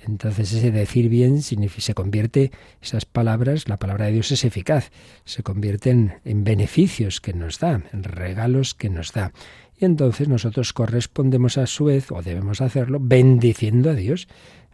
Entonces 0.06 0.52
ese 0.52 0.70
decir 0.70 1.08
bien 1.08 1.42
se 1.42 1.94
convierte, 1.94 2.50
esas 2.80 3.04
palabras, 3.04 3.68
la 3.68 3.76
palabra 3.76 4.06
de 4.06 4.12
Dios 4.12 4.32
es 4.32 4.44
eficaz, 4.44 4.90
se 5.24 5.42
convierten 5.42 6.14
en 6.24 6.44
beneficios 6.44 7.20
que 7.20 7.32
nos 7.32 7.58
da, 7.58 7.82
en 7.92 8.02
regalos 8.04 8.74
que 8.74 8.88
nos 8.88 9.12
da. 9.12 9.32
Y 9.78 9.84
entonces 9.84 10.28
nosotros 10.28 10.72
correspondemos 10.72 11.58
a 11.58 11.66
su 11.66 11.86
vez, 11.86 12.10
o 12.10 12.22
debemos 12.22 12.60
hacerlo, 12.60 12.98
bendiciendo 13.00 13.90
a 13.90 13.94
Dios. 13.94 14.28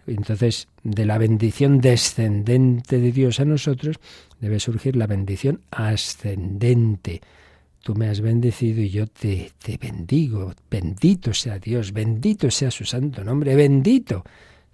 Entonces, 0.07 0.69
de 0.85 1.05
la 1.05 1.19
bendición 1.19 1.81
descendente 1.81 3.01
de 3.01 3.11
Dios 3.11 3.41
a 3.41 3.45
nosotros, 3.45 3.97
debe 4.41 4.61
surgir 4.61 4.95
la 4.95 5.09
bendición 5.09 5.63
ascendente. 5.71 7.21
Tú 7.83 7.95
me 7.95 8.09
has 8.09 8.21
bendecido 8.21 8.83
y 8.83 8.91
yo 8.91 9.07
te, 9.07 9.53
te 9.63 9.77
bendigo. 9.77 10.55
Bendito 10.71 11.35
sea 11.35 11.59
Dios, 11.59 11.93
bendito 11.93 12.51
sea 12.51 12.71
su 12.71 12.85
santo 12.85 13.25
nombre, 13.25 13.57
bendito 13.57 14.25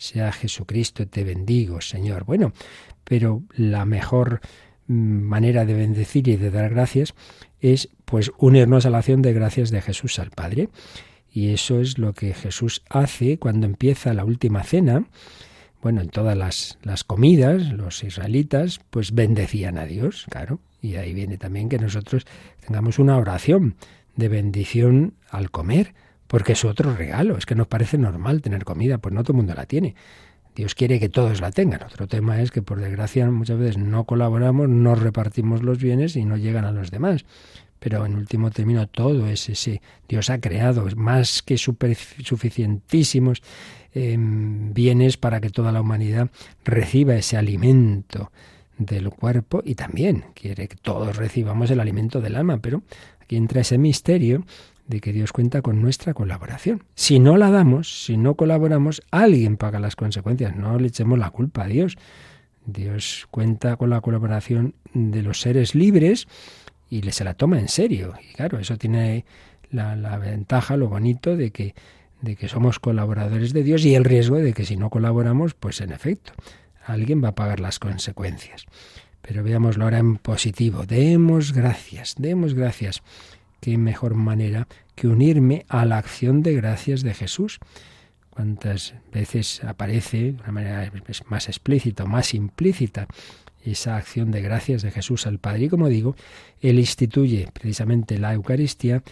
sea 0.02 0.32
Jesucristo, 0.32 1.06
te 1.06 1.22
bendigo, 1.22 1.80
Señor. 1.80 2.24
Bueno, 2.24 2.52
pero 3.04 3.42
la 3.54 3.84
mejor 3.84 4.40
mm, 4.88 4.94
manera 4.94 5.64
de 5.64 5.74
bendecir 5.74 6.26
y 6.26 6.36
de 6.36 6.50
dar 6.50 6.70
gracias 6.70 7.14
es 7.60 7.88
pues 8.04 8.32
unirnos 8.38 8.84
a 8.84 8.90
la 8.90 8.98
acción 8.98 9.22
de 9.22 9.32
gracias 9.32 9.70
de 9.70 9.80
Jesús 9.80 10.18
al 10.18 10.30
Padre. 10.30 10.68
Y 11.32 11.50
eso 11.50 11.80
es 11.80 11.98
lo 11.98 12.14
que 12.14 12.34
Jesús 12.34 12.82
hace 12.90 13.38
cuando 13.38 13.64
empieza 13.66 14.12
la 14.12 14.24
última 14.24 14.64
cena. 14.64 15.06
Bueno, 15.80 16.00
en 16.00 16.10
todas 16.10 16.36
las, 16.36 16.78
las 16.82 17.04
comidas, 17.04 17.72
los 17.72 18.02
israelitas 18.02 18.80
pues 18.90 19.12
bendecían 19.12 19.78
a 19.78 19.86
Dios, 19.86 20.26
claro. 20.28 20.58
Y 20.80 20.96
ahí 20.96 21.14
viene 21.14 21.38
también 21.38 21.68
que 21.68 21.78
nosotros 21.78 22.26
tengamos 22.66 22.98
una 22.98 23.16
oración 23.16 23.76
de 24.16 24.28
bendición 24.28 25.14
al 25.30 25.52
comer 25.52 25.94
porque 26.32 26.54
es 26.54 26.64
otro 26.64 26.96
regalo. 26.96 27.36
Es 27.36 27.44
que 27.44 27.54
nos 27.54 27.66
parece 27.66 27.98
normal 27.98 28.40
tener 28.40 28.64
comida, 28.64 28.96
pues 28.96 29.14
no 29.14 29.22
todo 29.22 29.34
el 29.34 29.36
mundo 29.36 29.52
la 29.54 29.66
tiene. 29.66 29.94
Dios 30.56 30.74
quiere 30.74 30.98
que 30.98 31.10
todos 31.10 31.42
la 31.42 31.50
tengan. 31.50 31.82
Otro 31.82 32.08
tema 32.08 32.40
es 32.40 32.50
que 32.50 32.62
por 32.62 32.80
desgracia 32.80 33.30
muchas 33.30 33.58
veces 33.58 33.76
no 33.76 34.04
colaboramos, 34.04 34.66
no 34.66 34.94
repartimos 34.94 35.62
los 35.62 35.76
bienes 35.76 36.16
y 36.16 36.24
no 36.24 36.38
llegan 36.38 36.64
a 36.64 36.72
los 36.72 36.90
demás. 36.90 37.26
Pero 37.78 38.06
en 38.06 38.14
último 38.14 38.50
término 38.50 38.86
todo 38.86 39.26
es 39.26 39.50
ese. 39.50 39.82
Dios 40.08 40.30
ha 40.30 40.40
creado 40.40 40.86
más 40.96 41.42
que 41.42 41.58
suficientísimos 41.58 43.42
em, 43.92 44.72
bienes 44.72 45.18
para 45.18 45.38
que 45.38 45.50
toda 45.50 45.70
la 45.70 45.82
humanidad 45.82 46.30
reciba 46.64 47.14
ese 47.14 47.36
alimento 47.36 48.32
del 48.78 49.10
cuerpo 49.10 49.60
y 49.62 49.74
también 49.74 50.24
quiere 50.34 50.66
que 50.66 50.76
todos 50.76 51.14
recibamos 51.14 51.70
el 51.70 51.80
alimento 51.80 52.22
del 52.22 52.36
alma. 52.36 52.56
Pero 52.56 52.84
aquí 53.20 53.36
entra 53.36 53.60
ese 53.60 53.76
misterio 53.76 54.46
de 54.92 55.00
que 55.00 55.12
Dios 55.12 55.32
cuenta 55.32 55.62
con 55.62 55.80
nuestra 55.80 56.12
colaboración. 56.12 56.84
Si 56.94 57.18
no 57.18 57.38
la 57.38 57.50
damos, 57.50 58.04
si 58.04 58.18
no 58.18 58.34
colaboramos, 58.34 59.02
alguien 59.10 59.56
paga 59.56 59.80
las 59.80 59.96
consecuencias. 59.96 60.54
No 60.54 60.78
le 60.78 60.88
echemos 60.88 61.18
la 61.18 61.30
culpa 61.30 61.64
a 61.64 61.66
Dios. 61.66 61.96
Dios 62.66 63.26
cuenta 63.30 63.76
con 63.76 63.88
la 63.88 64.02
colaboración 64.02 64.74
de 64.92 65.22
los 65.22 65.40
seres 65.40 65.74
libres 65.74 66.28
y 66.90 67.00
se 67.10 67.24
la 67.24 67.32
toma 67.32 67.58
en 67.58 67.68
serio. 67.68 68.12
Y 68.22 68.34
claro, 68.34 68.58
eso 68.58 68.76
tiene 68.76 69.24
la, 69.70 70.18
ventaja, 70.18 70.76
lo 70.76 70.88
bonito 70.88 71.38
de 71.38 71.52
que, 71.52 71.74
de 72.20 72.36
que 72.36 72.48
somos 72.48 72.78
colaboradores 72.78 73.54
de 73.54 73.62
Dios 73.62 73.86
y 73.86 73.94
el 73.94 74.04
riesgo 74.04 74.36
de 74.36 74.52
que 74.52 74.66
si 74.66 74.76
no 74.76 74.90
colaboramos, 74.90 75.54
pues 75.54 75.80
en 75.80 75.90
efecto, 75.90 76.34
alguien 76.84 77.24
va 77.24 77.28
a 77.28 77.34
pagar 77.34 77.60
las 77.60 77.78
consecuencias. 77.78 78.66
Pero 79.22 79.42
veámoslo 79.42 79.84
ahora 79.84 79.98
en 79.98 80.16
positivo. 80.16 80.84
Demos 80.84 81.54
gracias, 81.54 82.14
demos 82.18 82.52
gracias 82.52 83.02
qué 83.62 83.78
mejor 83.78 84.16
manera 84.16 84.66
que 84.96 85.06
unirme 85.06 85.64
a 85.68 85.86
la 85.86 85.96
acción 85.96 86.42
de 86.42 86.54
gracias 86.54 87.02
de 87.02 87.14
Jesús. 87.14 87.60
Cuántas 88.28 88.94
veces 89.12 89.62
aparece 89.62 90.32
de 90.32 90.42
una 90.42 90.52
manera 90.52 90.92
más 91.28 91.48
explícita 91.48 92.04
más 92.04 92.34
implícita 92.34 93.06
esa 93.64 93.96
acción 93.96 94.32
de 94.32 94.42
gracias 94.42 94.82
de 94.82 94.90
Jesús 94.90 95.28
al 95.28 95.38
Padre. 95.38 95.66
Y 95.66 95.68
como 95.68 95.88
digo, 95.88 96.16
Él 96.60 96.80
instituye 96.80 97.48
precisamente 97.52 98.18
la 98.18 98.34
Eucaristía 98.34 99.04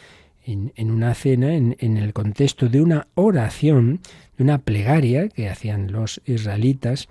en, 0.45 0.91
una 0.91 1.15
cena, 1.15 1.55
en, 1.55 1.77
en, 1.79 1.97
el 1.97 2.13
contexto 2.13 2.69
de 2.69 2.83
una 2.83 3.07
oración, 3.15 4.01
de 4.37 4.43
una 4.43 4.59
plegaria 4.59 5.29
que 5.29 5.49
hacían 5.49 5.93
los 5.93 6.21
israelitas, 6.25 7.09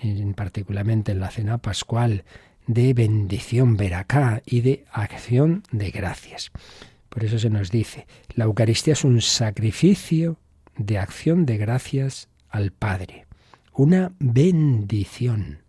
en, 0.00 0.34
particularmente 0.34 1.12
en 1.12 1.20
la 1.20 1.30
cena 1.30 1.58
pascual, 1.58 2.24
de 2.66 2.94
bendición 2.94 3.76
veracá 3.76 4.42
y 4.46 4.60
de 4.60 4.84
acción 4.92 5.62
de 5.70 5.90
gracias. 5.90 6.50
Por 7.08 7.24
eso 7.24 7.38
se 7.38 7.50
nos 7.50 7.70
dice, 7.70 8.06
la 8.34 8.44
Eucaristía 8.44 8.92
es 8.92 9.04
un 9.04 9.20
sacrificio 9.20 10.38
de 10.76 10.98
acción 10.98 11.46
de 11.46 11.56
gracias 11.56 12.28
al 12.48 12.70
Padre, 12.70 13.26
una 13.72 14.12
bendición, 14.18 15.62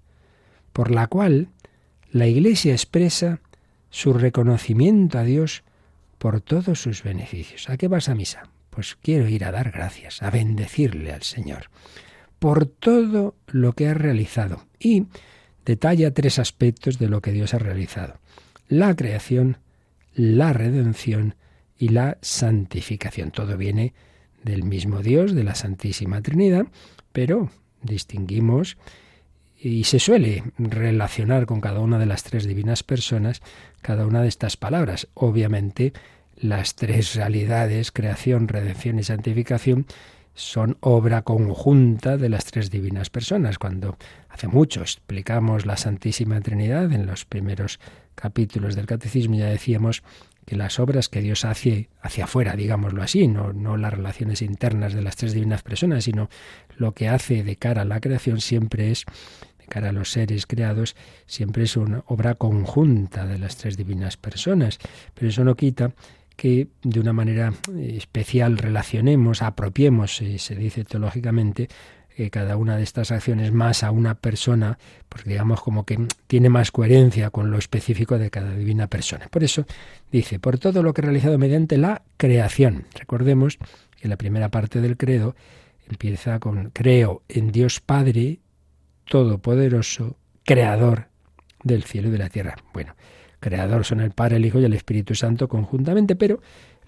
por 0.74 0.92
la 0.92 1.08
cual 1.08 1.50
la 2.12 2.28
Iglesia 2.28 2.74
expresa 2.74 3.40
su 3.90 4.14
reconocimiento 4.14 5.18
a 5.18 5.24
Dios 5.24 5.64
por 6.18 6.42
todos 6.42 6.82
sus 6.82 7.04
beneficios. 7.04 7.70
¿A 7.70 7.78
qué 7.78 7.88
vas 7.88 8.10
a 8.10 8.16
misa? 8.16 8.44
Pues 8.70 8.96
quiero 9.02 9.28
ir 9.28 9.44
a 9.44 9.52
dar 9.52 9.72
gracias, 9.72 10.22
a 10.22 10.30
bendecirle 10.30 11.12
al 11.12 11.24
Señor 11.24 11.70
por 12.42 12.66
todo 12.66 13.36
lo 13.46 13.74
que 13.74 13.88
ha 13.88 13.94
realizado 13.94 14.66
y 14.80 15.06
detalla 15.66 16.14
tres 16.14 16.40
aspectos 16.40 17.00
de 17.00 17.10
lo 17.10 17.22
que 17.22 17.32
Dios 17.32 17.54
ha 17.54 17.60
realizado. 17.60 18.20
La 18.68 18.96
creación, 18.96 19.58
la 20.14 20.54
redención 20.54 21.36
y 21.78 21.90
la 21.90 22.18
santificación. 22.22 23.32
Todo 23.32 23.58
viene 23.58 23.94
del 24.44 24.64
mismo 24.64 25.02
Dios, 25.02 25.34
de 25.34 25.44
la 25.44 25.56
Santísima 25.56 26.22
Trinidad, 26.22 26.66
pero 27.12 27.50
distinguimos 27.82 28.78
y 29.60 29.84
se 29.84 30.00
suele 30.00 30.44
relacionar 30.58 31.46
con 31.46 31.62
cada 31.62 31.80
una 31.82 32.00
de 32.00 32.08
las 32.08 32.24
tres 32.24 32.46
divinas 32.48 32.82
personas 32.82 33.42
cada 33.82 34.08
una 34.08 34.22
de 34.22 34.28
estas 34.28 34.58
palabras. 34.58 35.08
Obviamente, 35.14 35.94
las 36.36 36.76
tres 36.76 37.14
realidades, 37.16 37.92
creación, 37.92 38.48
redención 38.48 38.98
y 38.98 39.04
santificación, 39.04 39.86
son 40.34 40.78
obra 40.80 41.24
conjunta 41.24 42.18
de 42.18 42.30
las 42.30 42.46
tres 42.46 42.72
divinas 42.72 43.10
personas. 43.10 43.58
Cuando 43.58 43.98
hace 44.30 44.48
mucho 44.48 44.82
explicamos 44.82 45.66
la 45.66 45.78
Santísima 45.78 46.42
Trinidad 46.42 46.92
en 46.92 47.06
los 47.06 47.26
primeros 47.26 47.80
capítulos 48.16 48.76
del 48.76 48.86
Catecismo, 48.86 49.36
ya 49.36 49.48
decíamos 49.48 50.04
que 50.46 50.56
las 50.56 50.80
obras 50.80 51.10
que 51.10 51.22
Dios 51.22 51.46
hace 51.46 51.90
hacia 52.02 52.26
afuera, 52.26 52.56
digámoslo 52.56 53.04
así, 53.04 53.28
no, 53.28 53.54
no 53.54 53.78
las 53.78 53.94
relaciones 53.94 54.42
internas 54.42 54.94
de 54.94 55.02
las 55.02 55.16
tres 55.16 55.34
divinas 55.34 55.62
personas, 55.62 56.06
sino 56.06 56.30
lo 56.76 56.94
que 56.94 57.08
hace 57.08 57.44
de 57.44 57.56
cara 57.58 57.84
a 57.84 57.86
la 57.86 58.00
creación 58.00 58.42
siempre 58.42 58.92
es, 58.92 59.06
de 59.60 59.66
cara 59.68 59.90
a 59.90 59.94
los 59.94 60.12
seres 60.12 60.48
creados, 60.48 60.96
siempre 61.26 61.64
es 61.64 61.78
una 61.78 62.04
obra 62.08 62.36
conjunta 62.36 63.26
de 63.26 63.38
las 63.38 63.58
tres 63.58 63.78
divinas 63.78 64.18
personas. 64.18 64.80
Pero 65.14 65.30
eso 65.30 65.44
no 65.44 65.56
quita 65.56 65.94
que 66.42 66.70
de 66.82 67.00
una 67.00 67.14
manera 67.14 67.54
especial 67.78 68.58
relacionemos, 68.58 69.44
apropiemos, 69.44 70.24
eh, 70.24 70.40
se 70.40 70.56
dice 70.56 70.84
teológicamente, 70.84 71.68
eh, 72.18 72.32
cada 72.32 72.58
una 72.58 72.78
de 72.78 72.82
estas 72.82 73.12
acciones 73.12 73.52
más 73.52 73.84
a 73.84 73.92
una 73.92 74.16
persona, 74.16 74.80
porque 75.08 75.30
digamos 75.30 75.62
como 75.62 75.86
que 75.86 76.00
tiene 76.26 76.50
más 76.50 76.72
coherencia 76.72 77.30
con 77.30 77.52
lo 77.52 77.60
específico 77.60 78.18
de 78.18 78.32
cada 78.32 78.56
divina 78.56 78.88
persona. 78.88 79.28
Por 79.30 79.44
eso 79.44 79.68
dice, 80.12 80.40
por 80.40 80.58
todo 80.58 80.82
lo 80.82 80.96
que 80.96 81.02
he 81.02 81.04
realizado 81.04 81.38
mediante 81.38 81.78
la 81.78 82.02
creación. 82.18 82.86
Recordemos 82.96 83.60
que 84.02 84.08
la 84.08 84.18
primera 84.18 84.50
parte 84.50 84.82
del 84.82 84.98
credo 84.98 85.36
empieza 85.88 86.40
con 86.40 86.72
creo 86.72 87.22
en 87.30 87.52
Dios 87.52 87.82
Padre 87.82 88.40
Todopoderoso, 89.06 90.18
Creador 90.44 91.06
del 91.64 91.84
cielo 91.84 92.08
y 92.08 92.12
de 92.12 92.18
la 92.18 92.30
tierra. 92.30 92.56
Bueno, 92.74 92.96
creador 93.42 93.84
son 93.84 94.00
el 94.00 94.12
Padre, 94.12 94.38
el 94.38 94.46
Hijo 94.46 94.62
y 94.62 94.66
el 94.66 94.74
Espíritu 94.74 95.16
Santo 95.16 95.50
conjuntamente, 95.50 96.16
pero 96.16 96.40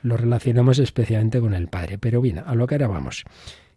lo 0.02 0.16
relacionamos 0.16 0.80
especialmente 0.80 1.42
con 1.42 1.54
el 1.54 1.68
Padre. 1.68 1.98
Pero 1.98 2.22
bien, 2.22 2.40
a 2.40 2.56
lo 2.56 2.66
que 2.68 2.76
ahora 2.76 2.88
vamos. 2.88 3.26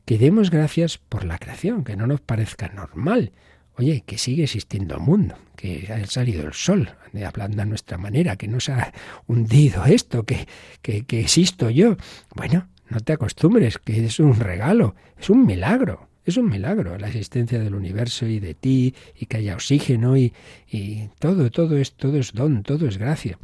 Que 0.05 0.19
demos 0.19 0.51
gracias 0.51 0.99
por 0.99 1.25
la 1.25 1.39
creación, 1.39 1.83
que 1.83 1.97
no 1.97 2.07
nos 2.07 2.21
parezca 2.21 2.69
normal. 2.69 3.33
Oye, 3.79 4.05
que 4.07 4.17
sigue 4.17 4.45
existiendo 4.45 5.01
mundo, 5.01 5.37
que 5.57 5.93
ha 5.93 6.07
salido 6.07 6.47
el 6.47 6.55
sol, 6.55 6.91
hablando 7.27 7.63
a 7.63 7.67
nuestra 7.67 7.99
manera, 7.99 8.37
que 8.37 8.49
no 8.49 8.61
se 8.61 8.73
ha 8.73 8.93
hundido 9.27 9.85
esto, 9.85 10.23
que, 10.23 10.47
que, 10.81 11.05
que 11.05 11.21
existo 11.21 11.69
yo. 11.69 11.97
Bueno, 12.35 12.69
no 12.89 13.01
te 13.01 13.13
acostumbres, 13.13 13.79
que 13.79 14.05
es 14.05 14.21
un 14.21 14.39
regalo, 14.39 14.95
es 15.19 15.29
un 15.29 15.45
milagro. 15.45 16.09
Es 16.27 16.37
un 16.37 16.51
milagro 16.51 16.99
la 16.99 17.07
existencia 17.07 17.61
del 17.61 17.77
universo 17.77 18.27
y 18.27 18.41
de 18.41 18.55
ti, 18.55 18.95
y 19.15 19.27
que 19.27 19.37
haya 19.37 19.55
oxígeno 19.55 20.17
y, 20.17 20.35
y 20.69 21.09
todo, 21.21 21.51
todo 21.53 21.79
es, 21.79 21.95
todo 21.95 22.19
es 22.19 22.33
don, 22.33 22.65
todo 22.65 22.89
es 22.89 22.99
gracia. 22.99 23.39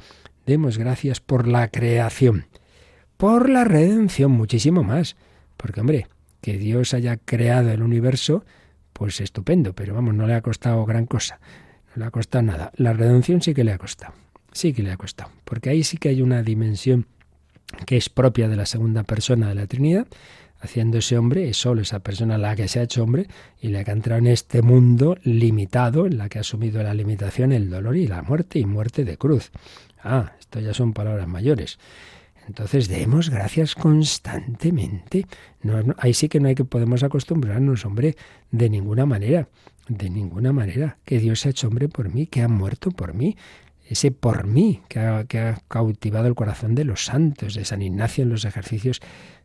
Demos 0.47 0.79
gracias 0.79 1.21
por 1.21 1.47
la 1.47 1.69
creación, 1.69 2.47
por 3.17 3.49
la 3.49 3.63
redención, 3.63 4.33
muchísimo 4.33 4.83
más. 4.83 5.15
Porque, 5.57 5.81
hombre, 5.81 6.09
que 6.41 6.59
Dios 6.59 6.93
haya 6.93 7.19
creado 7.19 7.71
el 7.71 7.83
universo, 7.83 8.45
pues 8.93 9.21
estupendo, 9.21 9.75
pero 9.75 9.95
vamos, 9.95 10.15
no 10.15 10.27
le 10.27 10.35
ha 10.35 10.43
costado 10.43 10.85
gran 10.85 11.07
cosa, 11.07 11.39
no 11.95 12.01
le 12.01 12.07
ha 12.07 12.11
costado 12.11 12.43
nada. 12.43 12.73
La 12.75 12.93
redención 12.93 13.41
sí 13.43 13.55
que 13.55 13.63
le 13.63 13.71
ha 13.71 13.79
costado, 13.79 14.15
sí 14.51 14.73
que 14.73 14.83
le 14.83 14.91
ha 14.91 14.97
costado, 14.97 15.31
porque 15.45 15.71
ahí 15.71 15.85
sí 15.85 15.99
que 15.99 16.09
hay 16.09 16.21
una 16.21 16.43
dimensión 16.43 17.07
que 17.87 17.97
es 17.97 18.09
propia 18.09 18.49
de 18.49 18.57
la 18.57 18.67
segunda 18.67 19.05
persona 19.05 19.49
de 19.49 19.55
la 19.55 19.67
Trinidad, 19.69 20.09
haciendo 20.63 20.99
ese 20.99 21.19
hombre, 21.19 21.49
es 21.49 21.57
solo 21.57 21.83
esa 21.83 22.01
persona 22.01 22.39
la 22.39 22.55
que 22.55 22.69
se 22.69 22.79
ha 22.79 22.85
hecho 22.85 23.03
hombre 23.03 23.27
y 23.61 23.69
la 23.69 23.83
que 23.83 23.91
ha 23.91 23.95
entrado 23.95 24.21
en 24.21 24.29
este 24.29 24.63
mundo 24.63 25.17
limitado, 25.25 26.07
en 26.07 26.19
la 26.19 26.29
que 26.29 26.39
ha 26.39 26.43
asumido 26.43 26.83
la 26.83 26.95
limitación, 26.95 27.53
el 27.53 27.69
dolor 27.69 27.97
y 27.97 28.07
la 28.07 28.23
muerte 28.23 28.61
y 28.61 28.65
muerte 28.65 29.05
de 29.05 29.19
cruz. 29.19 29.51
Ah, 30.03 30.33
esto 30.39 30.61
ya 30.61 30.73
son 30.73 30.93
palabras 30.93 31.27
mayores. 31.27 31.79
Entonces 32.47 32.89
demos 32.89 33.29
gracias 33.29 33.75
constantemente. 33.75 35.27
No, 35.63 35.83
ahí 35.99 36.15
sí 36.15 36.29
que 36.29 36.39
no 36.39 36.49
hay 36.49 36.55
que 36.55 36.65
podemos 36.65 37.03
acostumbrarnos, 37.03 37.85
hombre, 37.85 38.17
de 38.51 38.71
ninguna 38.71 39.05
manera, 39.05 39.49
de 39.89 40.11
ninguna 40.11 40.53
manera, 40.53 40.99
que 41.05 41.19
Dios 41.19 41.41
se 41.41 41.49
ha 41.49 41.51
hecho 41.51 41.69
hombre 41.69 41.89
por 41.89 42.13
mí, 42.13 42.27
que 42.27 42.43
ha 42.43 42.49
muerto 42.49 42.93
por 42.93 43.15
mí, 43.15 43.37
ese 43.89 44.13
por 44.13 44.47
mí 44.47 44.81
que 44.89 45.01
ha 45.01 45.59
cautivado 45.69 46.29
el 46.29 46.35
corazón 46.35 46.75
de 46.75 46.85
los 46.85 47.05
santos, 47.05 47.55
de 47.55 47.65
San 47.65 47.83
Ignacio 47.83 48.23
en 48.23 48.31
los 48.31 48.45
ejercicios 48.45 49.01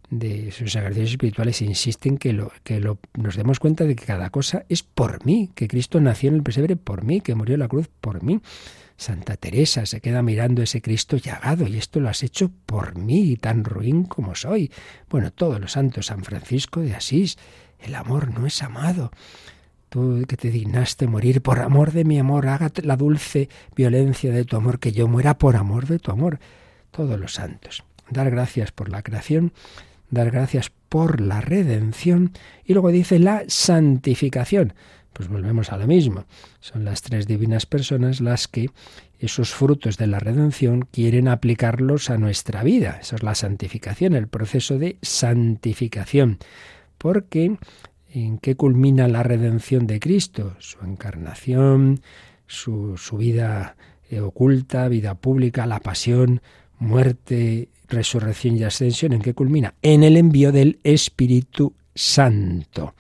de 0.10 0.52
sus 0.52 0.76
ejercicios 0.76 1.12
espirituales 1.12 1.62
insisten 1.62 2.18
que, 2.18 2.32
lo, 2.34 2.52
que 2.64 2.80
lo, 2.80 2.98
nos 3.16 3.36
demos 3.36 3.60
cuenta 3.60 3.84
de 3.84 3.96
que 3.96 4.06
cada 4.06 4.30
cosa 4.30 4.66
es 4.70 4.84
por 4.84 5.26
mí, 5.26 5.52
que 5.54 5.68
Cristo 5.68 6.00
nació 6.00 6.30
en 6.30 6.36
el 6.36 6.44
pesebre 6.44 6.76
por 6.76 7.04
mí, 7.04 7.22
que 7.22 7.36
murió 7.36 7.56
en 7.56 7.60
la 7.60 7.68
cruz 7.68 7.90
por 8.00 8.24
mí. 8.24 8.42
Santa 8.96 9.38
Teresa 9.38 9.86
se 9.86 10.02
queda 10.02 10.24
mirando 10.24 10.64
ese 10.64 10.82
Cristo 10.82 11.18
llagado 11.18 11.68
y 11.68 11.78
esto 11.78 12.00
lo 12.00 12.10
has 12.10 12.24
hecho 12.24 12.50
por 12.66 12.98
mí, 12.98 13.36
tan 13.36 13.64
ruin 13.64 14.06
como 14.06 14.34
soy. 14.34 14.72
Bueno, 15.10 15.32
todos 15.32 15.60
los 15.60 15.74
santos, 15.74 16.08
San 16.08 16.24
Francisco 16.24 16.80
de 16.80 16.96
Asís, 16.96 17.38
el 17.80 17.94
amor 17.94 18.34
no 18.38 18.48
es 18.48 18.64
amado. 18.64 19.12
Tú 19.90 20.26
que 20.28 20.36
te 20.36 20.50
dignaste 20.50 21.08
morir 21.08 21.42
por 21.42 21.60
amor 21.60 21.92
de 21.92 22.06
mi 22.06 22.18
amor, 22.18 22.48
haga 22.48 22.72
la 22.84 22.98
dulce 22.98 23.50
violencia 23.76 24.32
de 24.32 24.46
tu 24.46 24.58
amor, 24.58 24.80
que 24.80 24.92
yo 24.92 25.08
muera 25.08 25.38
por 25.38 25.56
amor 25.56 25.86
de 25.86 26.00
tu 26.00 26.12
amor. 26.12 26.40
Todos 26.92 27.20
los 27.20 27.36
santos. 27.36 27.84
Dar 28.10 28.32
gracias 28.32 28.72
por 28.72 28.90
la 28.90 29.02
creación, 29.04 29.54
dar 30.10 30.32
gracias 30.32 30.72
por 30.90 31.22
la 31.22 31.42
redención 31.42 32.32
y 32.64 32.74
luego 32.74 32.92
dice 32.92 33.20
la 33.20 33.44
santificación. 33.48 34.74
Pues 35.14 35.30
volvemos 35.30 35.72
a 35.72 35.78
lo 35.78 35.88
mismo. 35.88 36.26
Son 36.60 36.86
las 36.86 37.02
tres 37.02 37.26
divinas 37.26 37.66
personas 37.66 38.22
las 38.22 38.48
que 38.48 38.70
esos 39.20 39.52
frutos 39.52 39.98
de 39.98 40.06
la 40.06 40.20
redención 40.20 40.88
quieren 40.92 41.28
aplicarlos 41.28 42.12
a 42.12 42.18
nuestra 42.18 42.62
vida. 42.64 43.00
Eso 43.02 43.16
es 43.16 43.24
la 43.24 43.34
santificación, 43.34 44.14
el 44.14 44.28
proceso 44.28 44.78
de 44.78 44.98
santificación. 45.02 46.38
Porque 47.00 47.58
¿en 48.14 48.38
qué 48.38 48.56
culmina 48.56 49.08
la 49.08 49.24
redención 49.24 49.88
de 49.88 50.00
Cristo? 50.00 50.56
Su 50.60 50.86
encarnación, 50.86 52.02
su, 52.46 52.96
su 52.98 53.18
vida 53.18 53.76
eh, 54.10 54.20
oculta, 54.20 54.88
vida 54.88 55.16
pública, 55.16 55.66
la 55.66 55.80
pasión, 55.80 56.42
muerte, 56.80 57.70
resurrección 57.88 58.58
y 58.58 58.64
ascensión. 58.64 59.14
¿En 59.14 59.22
qué 59.22 59.34
culmina? 59.34 59.74
En 59.82 60.04
el 60.04 60.18
envío 60.18 60.52
del 60.52 60.80
Espíritu 60.84 61.74
Santo. 61.96 62.94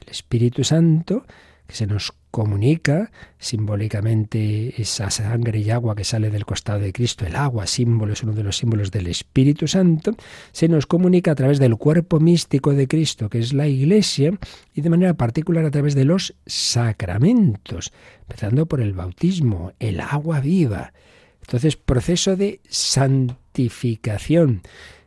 El 0.00 0.10
Espíritu 0.10 0.64
Santo 0.64 1.24
que 1.70 1.76
se 1.76 1.86
nos 1.86 2.12
comunica 2.32 3.12
simbólicamente 3.38 4.80
esa 4.82 5.08
sangre 5.08 5.60
y 5.60 5.70
agua 5.70 5.94
que 5.94 6.02
sale 6.02 6.28
del 6.28 6.44
costado 6.44 6.80
de 6.80 6.92
Cristo, 6.92 7.26
el 7.26 7.36
agua, 7.36 7.68
símbolo, 7.68 8.12
es 8.12 8.24
uno 8.24 8.32
de 8.32 8.42
los 8.42 8.56
símbolos 8.56 8.90
del 8.90 9.06
Espíritu 9.06 9.68
Santo, 9.68 10.16
se 10.50 10.68
nos 10.68 10.86
comunica 10.86 11.30
a 11.30 11.34
través 11.36 11.60
del 11.60 11.76
cuerpo 11.76 12.18
místico 12.18 12.72
de 12.72 12.88
Cristo, 12.88 13.28
que 13.28 13.38
es 13.38 13.52
la 13.52 13.68
Iglesia, 13.68 14.32
y 14.74 14.80
de 14.80 14.90
manera 14.90 15.14
particular 15.14 15.64
a 15.64 15.70
través 15.70 15.94
de 15.94 16.04
los 16.04 16.34
sacramentos, 16.44 17.92
empezando 18.22 18.66
por 18.66 18.80
el 18.80 18.92
bautismo, 18.92 19.72
el 19.78 20.00
agua 20.00 20.40
viva. 20.40 20.92
Entonces, 21.50 21.76
proceso 21.76 22.36
de 22.36 22.60
santificación, 22.68 24.62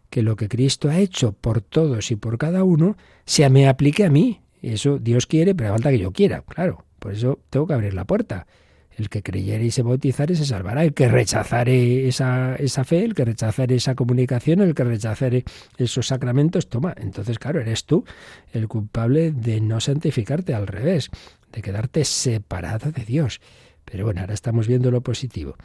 que 0.10 0.22
lo 0.22 0.36
que 0.36 0.50
Cristo 0.50 0.90
ha 0.90 1.00
hecho 1.00 1.32
por 1.32 1.62
todos 1.62 2.12
y 2.12 2.18
por 2.18 2.38
cada 2.38 2.66
uno, 2.66 2.98
se 3.24 3.50
me 3.50 3.70
aplique 3.70 4.04
a 4.04 4.10
mí, 4.10 4.42
eso 4.62 5.00
Dios 5.00 5.26
quiere, 5.26 5.56
pero 5.56 5.72
falta 5.72 5.90
que 5.90 6.00
yo 6.00 6.12
quiera, 6.12 6.42
claro. 6.42 6.84
Por 7.00 7.14
eso 7.14 7.40
tengo 7.50 7.66
que 7.66 7.76
abrir 7.76 7.94
la 7.94 8.04
puerta. 8.04 8.46
El 8.92 9.08
que 9.08 9.24
creyere 9.24 9.64
y 9.64 9.72
se 9.72 9.84
bautizare 9.84 10.36
se 10.36 10.44
salvará. 10.44 10.84
El 10.84 10.94
que 10.94 11.08
rechazare 11.08 12.10
esa, 12.10 12.58
esa 12.58 12.84
fe, 12.84 13.06
el 13.06 13.14
que 13.14 13.24
rechazare 13.24 13.76
esa 13.76 13.96
comunicación, 13.96 14.60
el 14.60 14.76
que 14.76 14.84
rechazare 14.84 15.46
esos 15.78 16.08
sacramentos, 16.08 16.68
toma. 16.68 16.94
Entonces, 16.98 17.40
claro, 17.40 17.62
eres 17.62 17.86
tú 17.86 18.04
el 18.52 18.68
culpable 18.68 19.32
de 19.32 19.62
no 19.62 19.80
santificarte 19.80 20.54
al 20.54 20.68
revés, 20.68 21.10
de 21.54 21.62
quedarte 21.62 22.04
separado 22.04 22.92
de 22.92 23.06
Dios. 23.06 23.40
Pero 23.86 24.06
bueno, 24.06 24.22
ahora 24.22 24.34
estamos 24.34 24.68
viendo 24.68 24.92
lo 24.92 25.02
positivo. 25.02 25.56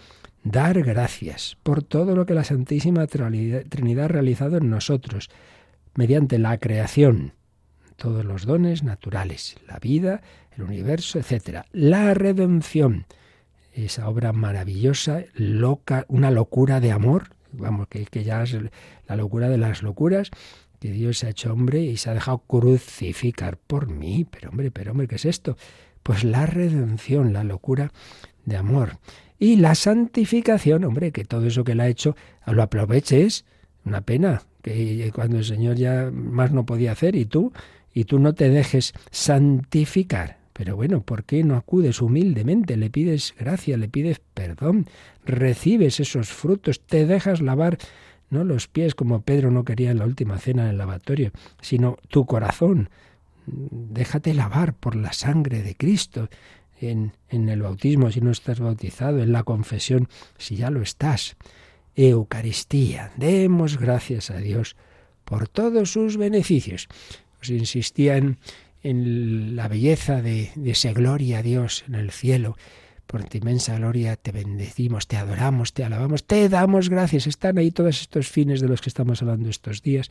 Dar 0.45 0.83
gracias 0.83 1.57
por 1.63 1.83
todo 1.83 2.15
lo 2.15 2.27
que 2.27 2.35
la 2.35 2.45
Santísima 2.45 3.07
Trinidad 3.07 4.05
ha 4.05 4.09
realizado 4.09 4.59
en 4.59 4.71
nosotros, 4.71 5.31
mediante 5.95 6.39
la 6.39 6.59
creación, 6.59 7.33
todos 7.97 8.25
los 8.25 8.47
dones 8.47 8.85
naturales, 8.85 9.57
la 9.67 9.79
vida, 9.79 10.23
el 10.57 10.63
universo, 10.63 11.19
etc. 11.19 11.65
La 11.73 12.15
redención, 12.15 13.07
esa 13.73 14.09
obra 14.09 14.33
maravillosa, 14.33 15.25
loca, 15.35 16.05
una 16.09 16.31
locura 16.31 16.81
de 16.81 16.93
amor, 16.93 17.31
vamos, 17.53 17.89
que, 17.89 18.07
que 18.07 18.25
ya 18.25 18.43
es 18.43 18.57
la 19.07 19.17
locura 19.17 19.49
de 19.49 19.59
las 19.59 19.83
locuras, 19.83 20.31
que 20.79 20.93
Dios 20.93 21.19
se 21.19 21.27
ha 21.27 21.31
hecho 21.31 21.53
hombre 21.53 21.81
y 21.81 21.97
se 21.97 22.11
ha 22.11 22.15
dejado 22.15 22.39
crucificar 22.39 23.57
por 23.57 23.89
mí. 23.89 24.27
Pero 24.31 24.51
hombre, 24.51 24.71
pero 24.71 24.93
hombre, 24.93 25.09
¿qué 25.09 25.17
es 25.17 25.25
esto? 25.25 25.57
Pues 26.09 26.25
la 26.25 26.47
redención, 26.47 27.35
la 27.35 27.45
locura 27.45 27.93
de 28.47 28.57
amor. 28.57 28.97
Y 29.39 29.57
la 29.57 29.75
santificación, 29.75 30.85
hombre, 30.85 31.13
que 31.13 31.27
todo 31.27 31.45
eso 31.45 31.65
que 31.65 31.73
él 31.73 31.81
ha 31.81 31.89
hecho 31.89 32.17
lo 32.47 32.63
aproveches. 32.63 33.45
Una 33.85 34.01
pena, 34.01 34.41
que 34.63 35.13
cuando 35.15 35.37
el 35.37 35.45
Señor 35.45 35.77
ya 35.77 36.11
más 36.11 36.51
no 36.51 36.65
podía 36.65 36.93
hacer 36.93 37.15
y 37.15 37.27
tú 37.27 37.53
y 37.93 38.05
tú 38.05 38.21
no 38.21 38.33
te 38.33 38.49
dejes 38.49 38.95
santificar. 39.11 40.39
Pero 40.55 40.77
bueno, 40.77 41.03
¿por 41.03 41.25
qué 41.25 41.45
no 41.45 41.57
acudes 41.57 42.01
humildemente? 42.01 42.79
Le 42.79 42.89
pides 42.89 43.35
gracia, 43.39 43.77
le 43.77 43.91
pides 43.91 44.23
perdón, 44.33 44.87
recibes 45.27 46.01
esos 46.01 46.31
frutos, 46.31 46.81
te 46.81 47.05
dejas 47.05 47.43
lavar 47.43 47.77
no 48.31 48.45
los 48.45 48.67
pies 48.67 48.95
como 48.95 49.23
Pedro 49.23 49.51
no 49.51 49.65
quería 49.65 49.91
en 49.91 49.99
la 49.99 50.05
última 50.05 50.39
cena 50.39 50.65
en 50.65 50.71
el 50.71 50.79
lavatorio, 50.79 51.33
sino 51.61 51.97
tu 52.09 52.27
corazón. 52.27 52.91
Déjate 53.51 54.35
lavar 54.35 54.75
por 54.75 54.97
la 54.97 55.13
sangre 55.13 55.63
de 55.63 55.75
Cristo 55.75 56.29
en, 56.81 57.13
en 57.29 57.49
el 57.49 57.63
bautismo 57.63 58.11
si 58.11 58.21
no 58.21 58.31
estás 58.31 58.61
bautizado, 58.61 59.23
en 59.23 59.33
la 59.33 59.43
confesión 59.43 60.09
si 60.37 60.57
ya 60.57 60.71
lo 60.71 60.83
estás. 60.83 61.37
Eucaristía. 61.97 63.11
Demos 63.17 63.79
gracias 63.79 64.31
a 64.31 64.37
Dios 64.39 64.77
por 65.25 65.49
todos 65.49 65.91
sus 65.93 66.17
beneficios 66.17 66.89
pues 67.39 67.51
insistía 67.51 68.17
en, 68.17 68.37
la 69.57 69.69
belleza 69.69 70.23
de, 70.23 70.51
de 70.55 70.71
esa 70.71 70.93
gloria 70.93 71.39
a 71.39 71.43
Dios 71.43 71.85
en 71.89 71.95
el 71.95 72.11
cielo. 72.11 72.57
Por 73.09 73.25
tu 73.25 73.39
inmensa 73.39 73.75
gloria 73.79 74.17
te 74.17 74.33
bendecimos, 74.33 75.09
te 75.09 75.17
adoramos, 75.17 75.73
te 75.73 75.83
alabamos, 75.83 76.27
te 76.27 76.47
damos 76.51 76.91
gracias. 76.91 77.27
Están 77.27 77.57
ahí 77.57 77.71
todos 77.71 78.03
estos 78.03 78.29
fines 78.29 78.61
de 78.61 78.69
los 78.69 78.83
que 78.83 78.91
estamos 78.91 79.23
hablando 79.23 79.49
estos 79.49 79.81
días. 79.81 80.11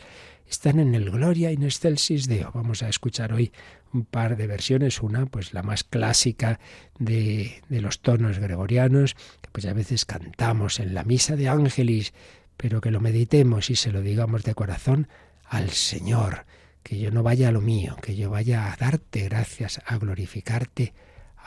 Están 0.50 0.80
en 0.80 0.96
el 0.96 1.12
Gloria 1.12 1.52
in 1.52 1.62
excelsis 1.62 2.28
Deo. 2.28 2.50
Vamos 2.56 2.82
a 2.82 2.90
escuchar 2.90 3.34
hoy 3.34 3.52
un 3.94 4.04
par 4.04 4.36
de 4.36 4.48
versiones. 4.48 5.00
Una, 5.04 5.28
pues 5.28 5.54
la 5.54 5.62
más 5.62 5.84
clásica 5.84 6.60
de, 6.98 7.62
de 7.70 7.82
los 7.82 8.00
tonos 8.00 8.40
gregorianos, 8.40 9.14
que 9.14 9.50
pues 9.52 9.68
a 9.68 9.74
veces 9.74 10.04
cantamos 10.06 10.80
en 10.80 10.96
la 10.96 11.04
misa 11.04 11.36
de 11.36 11.50
Ángelis, 11.50 12.16
pero 12.58 12.82
que 12.82 12.90
lo 12.90 13.00
meditemos 13.00 13.70
y 13.70 13.76
se 13.76 13.92
lo 13.92 14.02
digamos 14.02 14.42
de 14.42 14.56
corazón 14.56 15.08
al 15.46 15.70
Señor 15.70 16.48
que 16.82 16.98
yo 16.98 17.12
no 17.12 17.22
vaya 17.22 17.50
a 17.50 17.52
lo 17.52 17.62
mío, 17.62 17.96
que 18.02 18.16
yo 18.16 18.32
vaya 18.32 18.74
a 18.74 18.76
darte 18.76 19.26
gracias, 19.30 19.82
a 19.86 19.98
glorificarte, 20.00 20.94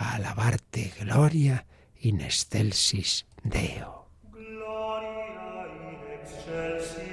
a 0.01 0.15
alabarte, 0.15 0.93
gloria 0.99 1.65
in 2.01 2.21
excelsis 2.21 3.27
Deo. 3.43 4.07
Gloria 4.33 5.67
in 5.69 6.01
excelsis 6.19 7.10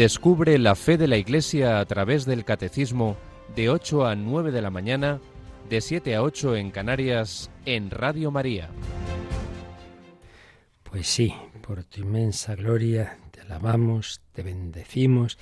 Descubre 0.00 0.56
la 0.56 0.76
fe 0.76 0.96
de 0.96 1.06
la 1.06 1.18
Iglesia 1.18 1.78
a 1.78 1.84
través 1.84 2.24
del 2.24 2.46
Catecismo 2.46 3.18
de 3.54 3.68
8 3.68 4.06
a 4.06 4.16
9 4.16 4.50
de 4.50 4.62
la 4.62 4.70
mañana, 4.70 5.20
de 5.68 5.82
7 5.82 6.14
a 6.14 6.22
8 6.22 6.56
en 6.56 6.70
Canarias, 6.70 7.50
en 7.66 7.90
Radio 7.90 8.30
María. 8.30 8.70
Pues 10.84 11.06
sí, 11.06 11.34
por 11.60 11.84
tu 11.84 12.00
inmensa 12.00 12.54
gloria 12.54 13.18
te 13.30 13.42
alabamos, 13.42 14.22
te 14.32 14.42
bendecimos, 14.42 15.36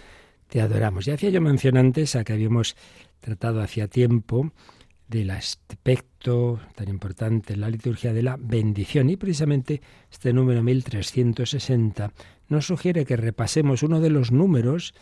te 0.48 0.60
adoramos. 0.60 1.04
Ya 1.04 1.14
hacía 1.14 1.30
yo 1.30 1.40
mención 1.40 1.76
antes 1.76 2.16
a 2.16 2.24
que 2.24 2.32
habíamos 2.32 2.74
tratado 3.20 3.62
hacía 3.62 3.86
tiempo 3.86 4.50
del 5.06 5.30
aspecto 5.30 6.58
tan 6.74 6.88
importante 6.88 7.52
en 7.52 7.60
la 7.60 7.70
liturgia 7.70 8.12
de 8.12 8.24
la 8.24 8.36
bendición 8.36 9.08
y 9.08 9.16
precisamente 9.16 9.80
este 10.10 10.32
número 10.32 10.64
1360 10.64 12.12
nos 12.48 12.66
sugiere 12.66 13.04
que 13.04 13.16
repasemos 13.16 13.82
uno 13.82 14.00
de 14.00 14.10
los 14.10 14.32
números 14.32 14.94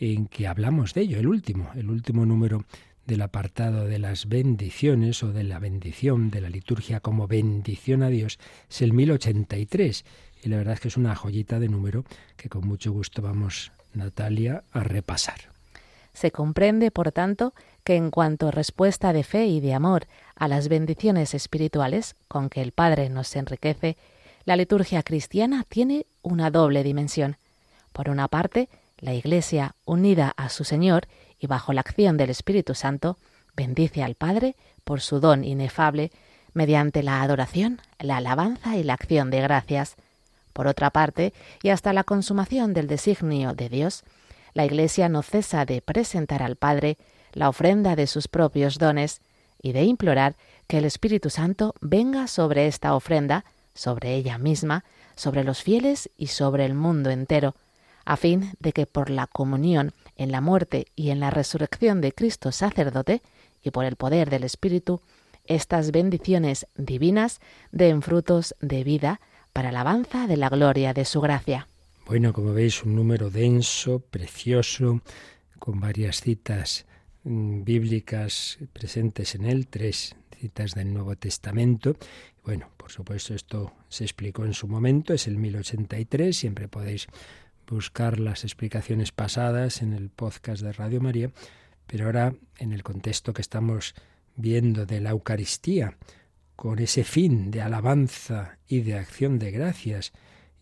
en 0.00 0.26
que 0.26 0.46
hablamos 0.46 0.94
de 0.94 1.02
ello, 1.02 1.18
el 1.18 1.26
último, 1.26 1.70
el 1.74 1.90
último 1.90 2.24
número 2.24 2.64
del 3.06 3.22
apartado 3.22 3.86
de 3.86 3.98
las 3.98 4.28
bendiciones 4.28 5.22
o 5.22 5.32
de 5.32 5.42
la 5.42 5.58
bendición 5.58 6.30
de 6.30 6.42
la 6.42 6.50
liturgia 6.50 7.00
como 7.00 7.26
bendición 7.26 8.02
a 8.02 8.08
Dios 8.08 8.38
es 8.68 8.82
el 8.82 8.92
1083 8.92 10.04
y 10.44 10.48
la 10.50 10.58
verdad 10.58 10.74
es 10.74 10.80
que 10.80 10.88
es 10.88 10.96
una 10.96 11.16
joyita 11.16 11.58
de 11.58 11.68
número 11.68 12.04
que 12.36 12.48
con 12.48 12.66
mucho 12.66 12.92
gusto 12.92 13.22
vamos, 13.22 13.72
Natalia, 13.94 14.62
a 14.72 14.84
repasar. 14.84 15.40
Se 16.12 16.32
comprende, 16.32 16.90
por 16.90 17.12
tanto, 17.12 17.54
que 17.82 17.96
en 17.96 18.10
cuanto 18.10 18.50
respuesta 18.50 19.12
de 19.12 19.24
fe 19.24 19.46
y 19.46 19.60
de 19.60 19.72
amor 19.72 20.06
a 20.34 20.48
las 20.48 20.68
bendiciones 20.68 21.32
espirituales 21.32 22.14
con 22.28 22.50
que 22.50 22.60
el 22.60 22.72
Padre 22.72 23.08
nos 23.08 23.34
enriquece, 23.36 23.96
la 24.48 24.56
liturgia 24.56 25.02
cristiana 25.02 25.66
tiene 25.68 26.06
una 26.22 26.50
doble 26.50 26.82
dimensión. 26.82 27.36
Por 27.92 28.08
una 28.08 28.28
parte, 28.28 28.70
la 28.96 29.12
Iglesia, 29.12 29.74
unida 29.84 30.32
a 30.38 30.48
su 30.48 30.64
Señor 30.64 31.06
y 31.38 31.46
bajo 31.46 31.74
la 31.74 31.82
acción 31.82 32.16
del 32.16 32.30
Espíritu 32.30 32.74
Santo, 32.74 33.18
bendice 33.54 34.02
al 34.02 34.14
Padre 34.14 34.56
por 34.84 35.02
su 35.02 35.20
don 35.20 35.44
inefable 35.44 36.12
mediante 36.54 37.02
la 37.02 37.20
adoración, 37.20 37.82
la 37.98 38.16
alabanza 38.16 38.78
y 38.78 38.84
la 38.84 38.94
acción 38.94 39.30
de 39.30 39.42
gracias. 39.42 39.96
Por 40.54 40.66
otra 40.66 40.88
parte, 40.88 41.34
y 41.62 41.68
hasta 41.68 41.92
la 41.92 42.04
consumación 42.04 42.72
del 42.72 42.86
designio 42.86 43.52
de 43.52 43.68
Dios, 43.68 44.02
la 44.54 44.64
Iglesia 44.64 45.10
no 45.10 45.20
cesa 45.20 45.66
de 45.66 45.82
presentar 45.82 46.42
al 46.42 46.56
Padre 46.56 46.96
la 47.34 47.50
ofrenda 47.50 47.96
de 47.96 48.06
sus 48.06 48.28
propios 48.28 48.78
dones 48.78 49.20
y 49.60 49.72
de 49.72 49.82
implorar 49.82 50.36
que 50.68 50.78
el 50.78 50.86
Espíritu 50.86 51.28
Santo 51.28 51.74
venga 51.82 52.28
sobre 52.28 52.66
esta 52.66 52.94
ofrenda 52.94 53.44
sobre 53.78 54.16
ella 54.16 54.38
misma, 54.38 54.84
sobre 55.14 55.44
los 55.44 55.62
fieles 55.62 56.10
y 56.16 56.26
sobre 56.26 56.66
el 56.66 56.74
mundo 56.74 57.10
entero, 57.10 57.54
a 58.04 58.16
fin 58.16 58.52
de 58.58 58.72
que 58.72 58.86
por 58.86 59.08
la 59.08 59.28
comunión 59.28 59.92
en 60.16 60.32
la 60.32 60.40
muerte 60.40 60.86
y 60.96 61.10
en 61.10 61.20
la 61.20 61.30
resurrección 61.30 62.00
de 62.00 62.12
Cristo 62.12 62.50
sacerdote, 62.50 63.22
y 63.62 63.70
por 63.70 63.84
el 63.84 63.96
poder 63.96 64.30
del 64.30 64.42
Espíritu, 64.42 65.00
estas 65.44 65.92
bendiciones 65.92 66.66
divinas 66.76 67.40
den 67.70 68.02
frutos 68.02 68.56
de 68.60 68.82
vida 68.82 69.20
para 69.52 69.68
alabanza 69.68 70.26
de 70.26 70.36
la 70.36 70.48
gloria 70.48 70.92
de 70.92 71.04
su 71.04 71.20
gracia. 71.20 71.68
Bueno, 72.06 72.32
como 72.32 72.52
veis, 72.52 72.82
un 72.82 72.96
número 72.96 73.30
denso, 73.30 74.00
precioso, 74.00 75.02
con 75.58 75.78
varias 75.78 76.20
citas 76.20 76.86
mm, 77.24 77.62
bíblicas 77.62 78.58
presentes 78.72 79.34
en 79.34 79.44
él, 79.44 79.68
tres 79.68 80.16
citas 80.38 80.74
del 80.74 80.92
Nuevo 80.94 81.16
Testamento. 81.16 81.96
Bueno, 82.44 82.70
por 82.76 82.90
supuesto, 82.90 83.34
esto 83.34 83.72
se 83.88 84.04
explicó 84.04 84.44
en 84.44 84.54
su 84.54 84.68
momento, 84.68 85.12
es 85.12 85.26
el 85.26 85.36
1083, 85.36 86.36
siempre 86.36 86.68
podéis 86.68 87.08
buscar 87.66 88.18
las 88.18 88.44
explicaciones 88.44 89.12
pasadas 89.12 89.82
en 89.82 89.92
el 89.92 90.08
podcast 90.08 90.62
de 90.62 90.72
Radio 90.72 91.00
María, 91.00 91.30
pero 91.86 92.06
ahora 92.06 92.34
en 92.58 92.72
el 92.72 92.82
contexto 92.82 93.32
que 93.32 93.42
estamos 93.42 93.94
viendo 94.36 94.86
de 94.86 95.00
la 95.00 95.10
Eucaristía, 95.10 95.96
con 96.56 96.78
ese 96.78 97.04
fin 97.04 97.50
de 97.50 97.62
alabanza 97.62 98.58
y 98.66 98.80
de 98.80 98.94
acción 98.94 99.38
de 99.38 99.50
gracias, 99.50 100.12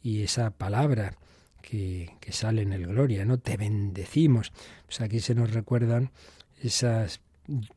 y 0.02 0.22
esa 0.22 0.50
palabra 0.50 1.14
que, 1.62 2.14
que 2.20 2.32
sale 2.32 2.62
en 2.62 2.72
el 2.72 2.86
Gloria, 2.86 3.24
¿no? 3.24 3.38
Te 3.38 3.56
bendecimos. 3.56 4.52
Pues 4.86 5.00
aquí 5.00 5.20
se 5.20 5.34
nos 5.34 5.52
recuerdan 5.52 6.10
esas 6.62 7.20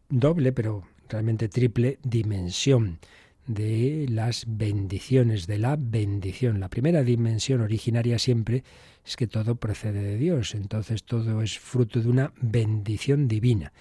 doble, 0.10 0.52
pero 0.52 0.84
realmente 1.10 1.50
triple 1.50 2.00
dimensión 2.04 3.00
de 3.48 4.06
las 4.10 4.46
bendiciones, 4.48 5.48
de 5.48 5.58
la 5.58 5.76
bendición. 5.76 6.60
La 6.60 6.70
primera 6.70 7.04
dimensión 7.04 7.62
originaria 7.62 8.20
siempre 8.20 8.64
es 9.04 9.16
que 9.16 9.26
todo 9.26 9.56
procede 9.56 10.04
de 10.04 10.18
Dios, 10.18 10.54
entonces 10.54 11.04
todo 11.04 11.42
es 11.42 11.58
fruto 11.58 12.00
de 12.00 12.10
una 12.10 12.32
bendición 12.40 13.28
divina, 13.28 13.74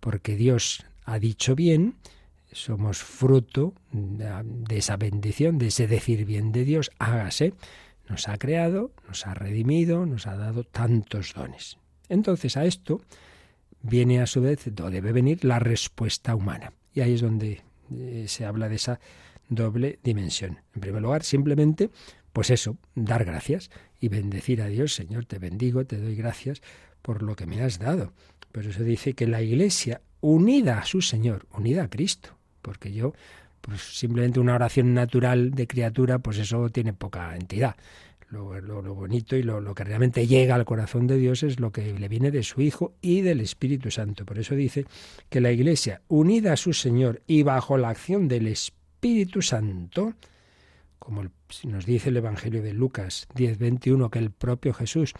porque 0.00 0.34
Dios 0.34 0.84
ha 1.04 1.20
dicho 1.20 1.54
bien, 1.54 1.94
somos 2.50 2.98
fruto 2.98 3.74
de 3.92 4.76
esa 4.76 4.96
bendición, 4.96 5.58
de 5.58 5.68
ese 5.68 5.86
decir 5.86 6.24
bien 6.24 6.50
de 6.50 6.64
Dios, 6.64 6.90
hágase, 6.98 7.54
nos 8.08 8.28
ha 8.28 8.36
creado, 8.38 8.90
nos 9.06 9.24
ha 9.26 9.34
redimido, 9.34 10.04
nos 10.04 10.26
ha 10.26 10.36
dado 10.36 10.64
tantos 10.64 11.32
dones. 11.34 11.78
Entonces 12.08 12.56
a 12.56 12.64
esto 12.64 13.00
viene 13.82 14.20
a 14.20 14.26
su 14.26 14.40
vez, 14.40 14.66
o 14.66 14.90
debe 14.90 15.12
venir, 15.12 15.44
la 15.44 15.58
respuesta 15.58 16.34
humana. 16.34 16.72
Y 16.94 17.00
ahí 17.00 17.14
es 17.14 17.20
donde 17.20 17.62
eh, 17.94 18.24
se 18.28 18.44
habla 18.44 18.68
de 18.68 18.76
esa 18.76 19.00
doble 19.48 19.98
dimensión. 20.02 20.60
En 20.74 20.80
primer 20.80 21.02
lugar, 21.02 21.22
simplemente, 21.22 21.90
pues 22.32 22.50
eso, 22.50 22.76
dar 22.94 23.24
gracias 23.24 23.70
y 24.00 24.08
bendecir 24.08 24.62
a 24.62 24.66
Dios. 24.66 24.94
Señor, 24.94 25.26
te 25.26 25.38
bendigo, 25.38 25.84
te 25.84 25.98
doy 25.98 26.14
gracias 26.14 26.62
por 27.02 27.22
lo 27.22 27.36
que 27.36 27.46
me 27.46 27.60
has 27.62 27.78
dado. 27.78 28.12
Pero 28.52 28.70
eso 28.70 28.82
dice 28.82 29.14
que 29.14 29.26
la 29.26 29.42
Iglesia, 29.42 30.00
unida 30.20 30.78
a 30.78 30.84
su 30.84 31.02
Señor, 31.02 31.46
unida 31.52 31.84
a 31.84 31.88
Cristo, 31.88 32.36
porque 32.60 32.92
yo, 32.92 33.14
pues 33.60 33.80
simplemente 33.80 34.40
una 34.40 34.54
oración 34.54 34.94
natural 34.94 35.52
de 35.52 35.66
criatura, 35.66 36.18
pues 36.18 36.38
eso 36.38 36.68
tiene 36.70 36.92
poca 36.92 37.34
entidad 37.36 37.76
lo, 38.32 38.94
bonito 38.94 39.36
y 39.36 39.42
lo, 39.42 39.74
que 39.74 39.84
realmente 39.84 40.26
llega 40.26 40.54
al 40.54 40.64
corazón 40.64 41.06
de 41.06 41.18
Dios 41.18 41.42
es 41.42 41.60
lo 41.60 41.70
que 41.70 41.92
le 41.92 42.08
viene 42.08 42.30
de 42.30 42.42
su 42.42 42.62
Hijo 42.62 42.94
y 43.02 43.20
del 43.20 43.40
Espíritu 43.40 43.90
Santo. 43.90 44.24
Por 44.24 44.38
eso 44.38 44.54
dice 44.54 44.86
que 45.28 45.40
la 45.40 45.52
Iglesia, 45.52 46.00
unida 46.08 46.54
a 46.54 46.56
su 46.56 46.72
Señor 46.72 47.22
y 47.26 47.42
bajo 47.42 47.76
la 47.76 47.90
acción 47.90 48.28
del 48.28 48.46
Espíritu 48.46 49.42
Santo, 49.42 50.14
como 50.98 51.24
nos 51.64 51.84
dice 51.84 52.08
el 52.08 52.16
Evangelio 52.16 52.62
de 52.62 52.72
Lucas 52.72 53.28
10, 53.34 53.58
21, 53.58 54.10
que 54.10 54.18
el 54.18 54.30
propio 54.30 54.72
Jesús, 54.72 55.12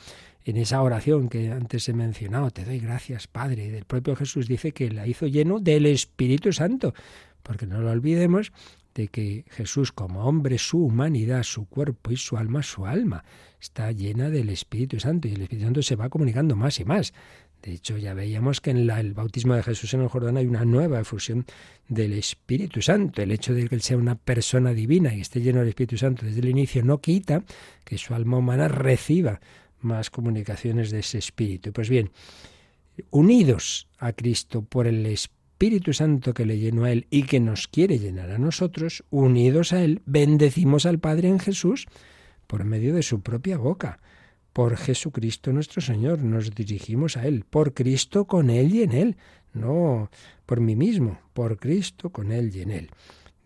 en 0.44 0.56
esa 0.56 0.80
oración 0.80 1.28
que 1.28 1.50
antes 1.50 1.88
he 1.88 1.92
mencionado, 1.92 2.50
te 2.50 2.64
doy 2.64 2.78
gracias, 2.78 3.26
Padre, 3.26 3.70
del 3.70 3.84
propio 3.84 4.16
Jesús 4.16 4.48
dice 4.48 4.72
que 4.72 4.90
la 4.90 5.06
hizo 5.06 5.26
lleno 5.26 5.60
del 5.60 5.86
Espíritu 5.86 6.52
Santo, 6.52 6.94
porque 7.42 7.66
no 7.66 7.80
lo 7.80 7.90
olvidemos 7.90 8.52
de 8.94 9.08
que 9.08 9.44
Jesús 9.50 9.92
como 9.92 10.24
hombre, 10.24 10.58
su 10.58 10.84
humanidad, 10.84 11.42
su 11.42 11.66
cuerpo 11.66 12.10
y 12.10 12.16
su 12.16 12.36
alma, 12.36 12.62
su 12.62 12.86
alma, 12.86 13.24
está 13.60 13.92
llena 13.92 14.30
del 14.30 14.48
Espíritu 14.48 15.00
Santo 15.00 15.28
y 15.28 15.32
el 15.32 15.42
Espíritu 15.42 15.66
Santo 15.66 15.82
se 15.82 15.96
va 15.96 16.08
comunicando 16.08 16.56
más 16.56 16.80
y 16.80 16.84
más. 16.84 17.12
De 17.62 17.72
hecho, 17.72 17.96
ya 17.96 18.12
veíamos 18.12 18.60
que 18.60 18.70
en 18.70 18.90
el 18.90 19.14
bautismo 19.14 19.54
de 19.54 19.62
Jesús 19.62 19.94
en 19.94 20.00
el 20.00 20.08
Jordán 20.08 20.36
hay 20.36 20.46
una 20.46 20.64
nueva 20.64 21.00
efusión 21.00 21.46
del 21.88 22.12
Espíritu 22.14 22.82
Santo. 22.82 23.22
El 23.22 23.30
hecho 23.30 23.54
de 23.54 23.68
que 23.68 23.74
él 23.76 23.82
sea 23.82 23.96
una 23.96 24.16
persona 24.16 24.72
divina 24.72 25.14
y 25.14 25.20
esté 25.20 25.40
lleno 25.40 25.60
del 25.60 25.68
Espíritu 25.68 25.96
Santo 25.96 26.26
desde 26.26 26.40
el 26.40 26.48
inicio 26.48 26.84
no 26.84 27.00
quita 27.00 27.44
que 27.84 27.98
su 27.98 28.14
alma 28.14 28.38
humana 28.38 28.66
reciba 28.66 29.40
más 29.80 30.10
comunicaciones 30.10 30.90
de 30.90 31.00
ese 31.00 31.18
Espíritu. 31.18 31.72
Pues 31.72 31.88
bien, 31.88 32.10
unidos 33.10 33.88
a 33.98 34.12
Cristo 34.12 34.62
por 34.62 34.88
el 34.88 35.06
Espíritu, 35.06 35.41
Espíritu 35.62 35.92
Santo 35.92 36.34
que 36.34 36.44
le 36.44 36.58
llenó 36.58 36.82
a 36.82 36.90
él 36.90 37.06
y 37.08 37.22
que 37.22 37.38
nos 37.38 37.68
quiere 37.68 38.00
llenar 38.00 38.32
a 38.32 38.38
nosotros, 38.38 39.04
unidos 39.10 39.72
a 39.72 39.84
él, 39.84 40.02
bendecimos 40.06 40.86
al 40.86 40.98
Padre 40.98 41.28
en 41.28 41.38
Jesús 41.38 41.86
por 42.48 42.64
medio 42.64 42.92
de 42.96 43.04
su 43.04 43.20
propia 43.20 43.58
boca. 43.58 44.00
Por 44.52 44.76
Jesucristo 44.76 45.52
nuestro 45.52 45.80
Señor 45.80 46.18
nos 46.24 46.52
dirigimos 46.52 47.16
a 47.16 47.28
Él, 47.28 47.44
por 47.48 47.74
Cristo 47.74 48.24
con 48.24 48.50
Él 48.50 48.74
y 48.74 48.82
en 48.82 48.90
Él, 48.90 49.16
no 49.54 50.10
por 50.46 50.60
mí 50.60 50.74
mismo, 50.74 51.20
por 51.32 51.56
Cristo 51.58 52.10
con 52.10 52.32
Él 52.32 52.50
y 52.52 52.62
en 52.62 52.72
Él. 52.72 52.90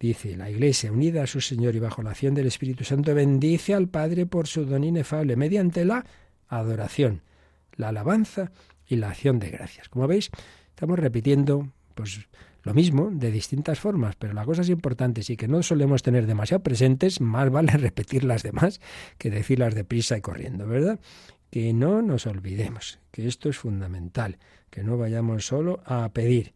Dice, 0.01 0.39
la 0.39 0.51
Iglesia, 0.51 0.93
unida 0.93 1.23
a 1.23 1.27
su 1.27 1.43
Señor 1.43 1.77
y 1.77 1.81
bajo 1.81 2.03
la 2.03 2.13
acción 2.13 2.33
del 2.33 2.47
Espíritu 2.47 2.83
Santo, 2.85 3.15
bendice 3.15 3.75
al 3.75 3.89
Padre 3.89 4.25
por 4.25 4.47
su 4.47 4.65
don 4.65 4.85
inefable, 4.85 5.37
mediante 5.37 5.85
la 5.85 6.07
adoración, 6.49 7.21
la 7.75 7.89
alabanza 7.89 8.53
y 8.89 8.97
la 8.97 9.11
acción 9.11 9.39
de 9.39 9.51
gracias. 9.51 9.91
Como 9.91 10.07
veis, 10.07 10.31
estamos 10.71 10.99
repitiendo 10.99 11.76
pues 11.97 12.29
lo 12.63 12.75
mismo 12.75 13.11
de 13.11 13.31
distintas 13.31 13.81
formas, 13.81 14.17
pero 14.17 14.35
la 14.35 14.45
cosa 14.45 14.63
es 14.63 14.69
importante, 14.69 15.23
y 15.27 15.37
que 15.37 15.49
no 15.49 15.63
solemos 15.63 16.03
tener 16.03 16.27
demasiado 16.27 16.63
presentes, 16.63 17.21
más 17.21 17.51
vale 17.51 17.73
repetir 17.77 18.23
las 18.23 18.43
demás 18.43 18.81
que 19.19 19.31
decirlas 19.31 19.75
deprisa 19.75 20.17
y 20.17 20.21
corriendo, 20.21 20.67
¿verdad? 20.67 21.01
Que 21.51 21.73
no 21.73 22.03
nos 22.03 22.27
olvidemos, 22.27 22.99
que 23.11 23.27
esto 23.27 23.49
es 23.49 23.57
fundamental, 23.57 24.39
que 24.71 24.85
no 24.85 24.99
vayamos 24.99 25.47
solo 25.47 25.81
a 25.87 26.09
pedir 26.11 26.53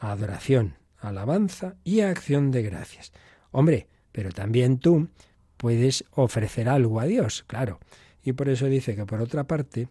adoración, 0.00 0.76
alabanza 0.98 1.74
y 1.84 2.00
acción 2.00 2.50
de 2.50 2.62
gracias. 2.62 3.12
Hombre, 3.50 3.88
pero 4.10 4.30
también 4.30 4.78
tú 4.78 5.08
puedes 5.56 6.04
ofrecer 6.12 6.68
algo 6.68 7.00
a 7.00 7.04
Dios, 7.04 7.44
claro. 7.46 7.78
Y 8.22 8.32
por 8.32 8.48
eso 8.48 8.66
dice 8.66 8.96
que 8.96 9.04
por 9.04 9.20
otra 9.20 9.44
parte, 9.44 9.88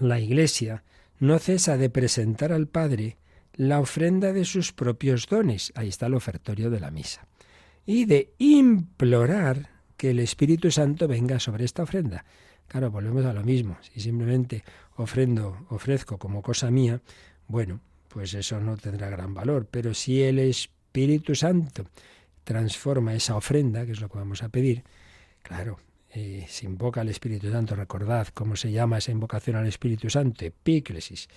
la 0.00 0.18
Iglesia 0.18 0.82
no 1.18 1.38
cesa 1.38 1.76
de 1.76 1.90
presentar 1.90 2.50
al 2.50 2.66
Padre 2.66 3.18
la 3.54 3.80
ofrenda 3.80 4.32
de 4.32 4.44
sus 4.44 4.72
propios 4.72 5.26
dones, 5.26 5.72
ahí 5.74 5.88
está 5.88 6.06
el 6.06 6.14
ofertorio 6.14 6.70
de 6.70 6.80
la 6.80 6.90
misa, 6.90 7.26
y 7.86 8.04
de 8.04 8.32
implorar 8.38 9.70
que 9.96 10.10
el 10.10 10.18
Espíritu 10.20 10.70
Santo 10.70 11.06
venga 11.08 11.38
sobre 11.38 11.64
esta 11.64 11.82
ofrenda. 11.82 12.24
Claro, 12.66 12.90
volvemos 12.90 13.24
a 13.26 13.32
lo 13.32 13.42
mismo. 13.42 13.76
Si 13.82 14.00
simplemente 14.00 14.62
ofrendo, 14.96 15.66
ofrezco 15.70 16.18
como 16.18 16.40
cosa 16.40 16.70
mía, 16.70 17.02
bueno, 17.48 17.80
pues 18.08 18.32
eso 18.34 18.60
no 18.60 18.76
tendrá 18.76 19.10
gran 19.10 19.34
valor. 19.34 19.66
Pero 19.70 19.92
si 19.92 20.22
el 20.22 20.38
Espíritu 20.38 21.34
Santo 21.34 21.84
transforma 22.44 23.14
esa 23.14 23.36
ofrenda, 23.36 23.84
que 23.84 23.92
es 23.92 24.00
lo 24.00 24.08
que 24.08 24.18
vamos 24.18 24.42
a 24.42 24.48
pedir, 24.48 24.84
claro, 25.42 25.78
eh, 26.12 26.46
se 26.48 26.66
invoca 26.66 27.00
al 27.00 27.08
Espíritu 27.08 27.50
Santo, 27.50 27.76
recordad 27.76 28.28
cómo 28.34 28.56
se 28.56 28.72
llama 28.72 28.98
esa 28.98 29.12
invocación 29.12 29.56
al 29.56 29.66
Espíritu 29.66 30.08
Santo, 30.08 30.44
epíclesis. 30.44 31.28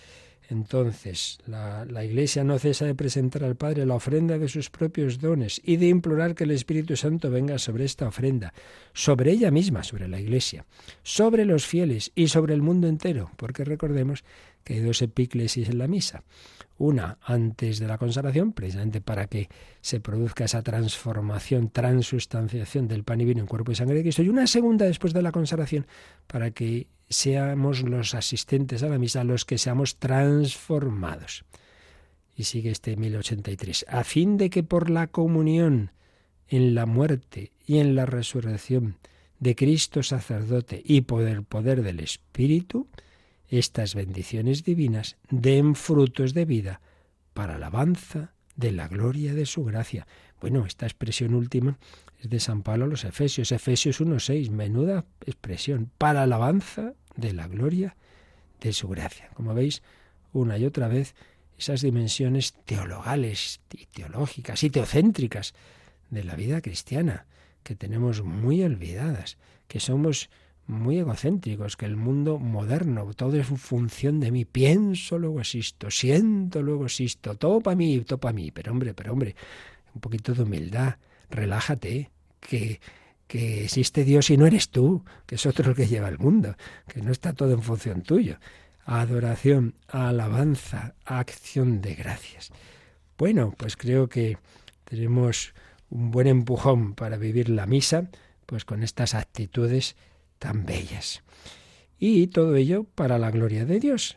Entonces, 0.50 1.39
la, 1.46 2.04
Iglesia 2.04 2.44
no 2.44 2.60
cesa 2.60 2.86
de 2.86 2.96
presentar 2.96 3.44
al 3.44 3.56
Padre 3.56 3.86
la 3.86 3.96
ofrenda 3.96 4.38
de 4.38 4.50
sus 4.50 4.70
propios 4.70 5.20
dones 5.20 5.62
y 5.64 5.78
de 5.78 5.88
implorar 5.88 6.36
que 6.36 6.44
el 6.44 6.52
Espíritu 6.52 6.96
Santo 6.96 7.32
venga 7.32 7.58
sobre 7.58 7.86
esta 7.86 8.08
ofrenda, 8.08 8.54
sobre 8.94 9.32
ella 9.32 9.52
misma, 9.52 9.84
sobre 9.84 10.08
la 10.08 10.20
Iglesia, 10.20 10.66
sobre 11.02 11.46
los 11.46 11.66
fieles 11.66 12.12
y 12.14 12.28
sobre 12.28 12.54
el 12.54 12.62
mundo 12.62 12.88
entero, 12.88 13.32
porque 13.38 13.64
recordemos 13.64 14.24
que 14.64 14.76
hay 14.76 14.80
dos 14.82 15.02
epíclesis 15.02 15.70
en 15.70 15.78
la 15.78 15.88
misa. 15.88 16.24
Una 16.78 17.20
antes 17.22 17.80
de 17.80 17.88
la 17.88 17.98
consagración, 17.98 18.52
precisamente 18.52 19.00
para 19.00 19.28
que 19.28 19.48
se 19.82 20.00
produzca 20.00 20.46
esa 20.46 20.64
transformación, 20.64 21.70
transustanciación 21.70 22.88
del 22.88 23.04
pan 23.04 23.22
y 23.22 23.26
vino 23.26 23.41
en 23.41 23.48
cuerpo 23.48 23.72
y 23.72 23.76
sangre 23.76 23.98
de 23.98 24.02
Cristo, 24.02 24.24
y 24.24 24.30
una 24.30 24.48
segunda 24.48 24.86
después 24.86 25.14
de 25.14 25.22
la 25.22 25.32
consagración, 25.32 25.86
para 26.28 26.52
que 26.52 26.88
seamos 27.14 27.82
los 27.82 28.16
asistentes 28.16 28.84
a 28.84 28.89
la 28.89 28.97
misa 28.97 29.24
los 29.24 29.45
que 29.45 29.57
seamos 29.57 29.97
transformados. 29.97 31.45
Y 32.36 32.43
sigue 32.43 32.72
este 32.72 32.95
1083. 32.95 33.86
A 33.88 34.03
fin 34.03 34.38
de 34.38 34.49
que 34.49 34.64
por 34.64 34.89
la 34.89 35.07
comunión 35.07 35.91
en 36.47 36.76
la 36.76 36.86
muerte 36.86 37.51
y 37.66 37.78
en 37.78 37.95
la 37.95 38.05
resurrección 38.05 38.97
de 39.39 39.55
Cristo 39.55 40.03
sacerdote 40.03 40.82
y 40.84 41.01
por 41.01 41.24
el 41.24 41.43
poder 41.43 41.84
del 41.84 41.99
Espíritu, 41.99 42.88
estas 43.49 43.93
bendiciones 43.93 44.64
divinas 44.64 45.18
den 45.30 45.76
frutos 45.76 46.34
de 46.34 46.45
vida 46.45 46.82
para 47.34 47.55
alabanza 47.55 48.34
de 48.55 48.72
la 48.72 48.88
gloria 48.88 49.34
de 49.34 49.45
su 49.45 49.64
gracia. 49.64 50.07
Bueno, 50.39 50.66
esta 50.66 50.86
expresión 50.86 51.34
última 51.34 51.78
es 52.20 52.30
de 52.30 52.39
San 52.39 52.64
Pablo 52.64 52.86
a 52.86 52.88
los 52.88 53.03
Efesios, 53.03 53.51
Efesios 53.51 54.01
1.6, 54.01 54.49
menuda 54.49 55.05
expresión, 55.26 55.89
para 55.97 56.24
alabanza 56.24 56.93
de 57.16 57.34
la 57.34 57.47
gloria 57.47 57.95
de 58.61 58.74
su 58.74 58.88
gracia. 58.88 59.30
Como 59.34 59.53
veis, 59.53 59.82
una 60.32 60.57
y 60.57 60.66
otra 60.66 60.88
vez, 60.88 61.16
esas 61.57 61.82
dimensiones 61.82 62.53
teologales 62.66 63.61
y 63.72 63.86
teológicas 63.86 64.64
y 64.64 64.70
teocéntricas 64.70 65.53
de 66.09 66.24
la 66.24 66.36
vida 66.36 66.61
cristiana, 66.61 67.26
que 67.64 67.76
tenemos 67.76 68.24
muy 68.24 68.64
olvidadas, 68.64 69.38
que 69.68 69.80
somos 69.80 70.30
muy 70.66 70.99
egocéntricos, 70.99 71.76
que 71.76 71.86
el 71.86 71.97
mundo 71.97 72.39
moderno, 72.39 73.14
todo 73.14 73.38
es 73.38 73.47
función 73.47 74.20
de 74.20 74.32
mí, 74.32 74.45
pienso, 74.45 75.20
luego 75.20 75.39
existo, 75.41 75.91
siento, 75.91 76.61
luego 76.61 76.86
existo, 76.86 77.36
todo 77.36 77.61
para 77.61 77.76
mí, 77.76 77.99
todo 78.01 78.20
para 78.20 78.34
mí, 78.34 78.51
pero 78.51 78.72
hombre, 78.72 78.93
pero 78.93 79.11
hombre, 79.11 79.36
un 79.93 80.01
poquito 80.01 80.34
de 80.34 80.43
humildad, 80.43 80.95
relájate, 81.30 82.11
que 82.39 82.80
que 83.34 83.63
existe 83.63 84.03
Dios 84.03 84.29
y 84.29 84.38
no 84.38 84.45
eres 84.45 84.69
tú, 84.69 85.03
que 85.25 85.34
es 85.36 85.45
otro 85.47 85.71
el 85.71 85.75
que 85.75 85.88
lleva 85.88 86.07
el 86.07 86.19
mundo, 86.19 86.55
que 86.88 87.01
no 87.01 87.11
está 87.11 87.34
todo 87.34 87.51
en 87.53 87.63
función 87.63 88.03
tuyo. 88.03 88.38
Adoración, 88.86 89.73
alabanza, 89.88 90.93
acción 91.03 91.81
de 91.81 91.95
gracias. 91.95 92.51
Bueno, 93.17 93.51
pues 93.57 93.75
creo 93.75 94.07
que 94.07 94.38
tenemos 94.84 95.55
un 95.89 96.11
buen 96.11 96.27
empujón 96.27 96.93
para 96.93 97.17
vivir 97.17 97.49
la 97.49 97.65
misa, 97.65 98.07
pues 98.45 98.65
con 98.65 98.84
estas 98.84 99.15
actitudes 99.15 99.95
tan 100.38 100.63
bellas. 100.63 101.23
Y 101.97 102.27
todo 102.27 102.55
ello 102.55 102.84
para 102.84 103.17
la 103.17 103.31
gloria 103.31 103.65
de 103.65 103.79
Dios. 103.79 104.15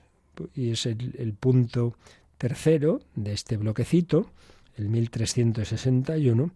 Y 0.55 0.73
es 0.73 0.85
el, 0.85 1.15
el 1.17 1.33
punto 1.33 1.97
tercero 2.37 3.01
de 3.15 3.33
este 3.33 3.57
bloquecito, 3.57 4.31
el 4.77 4.91
1361, 4.91 6.51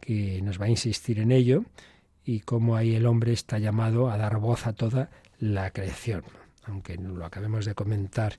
que 0.00 0.42
nos 0.42 0.60
va 0.60 0.64
a 0.64 0.70
insistir 0.70 1.20
en 1.20 1.30
ello, 1.30 1.64
y 2.24 2.40
cómo 2.40 2.76
ahí 2.76 2.94
el 2.94 3.06
hombre 3.06 3.32
está 3.32 3.58
llamado 3.58 4.10
a 4.10 4.16
dar 4.16 4.38
voz 4.38 4.66
a 4.66 4.72
toda 4.72 5.10
la 5.38 5.70
creación. 5.70 6.24
Aunque 6.64 6.96
lo 6.96 7.24
acabemos 7.24 7.64
de 7.64 7.74
comentar 7.74 8.38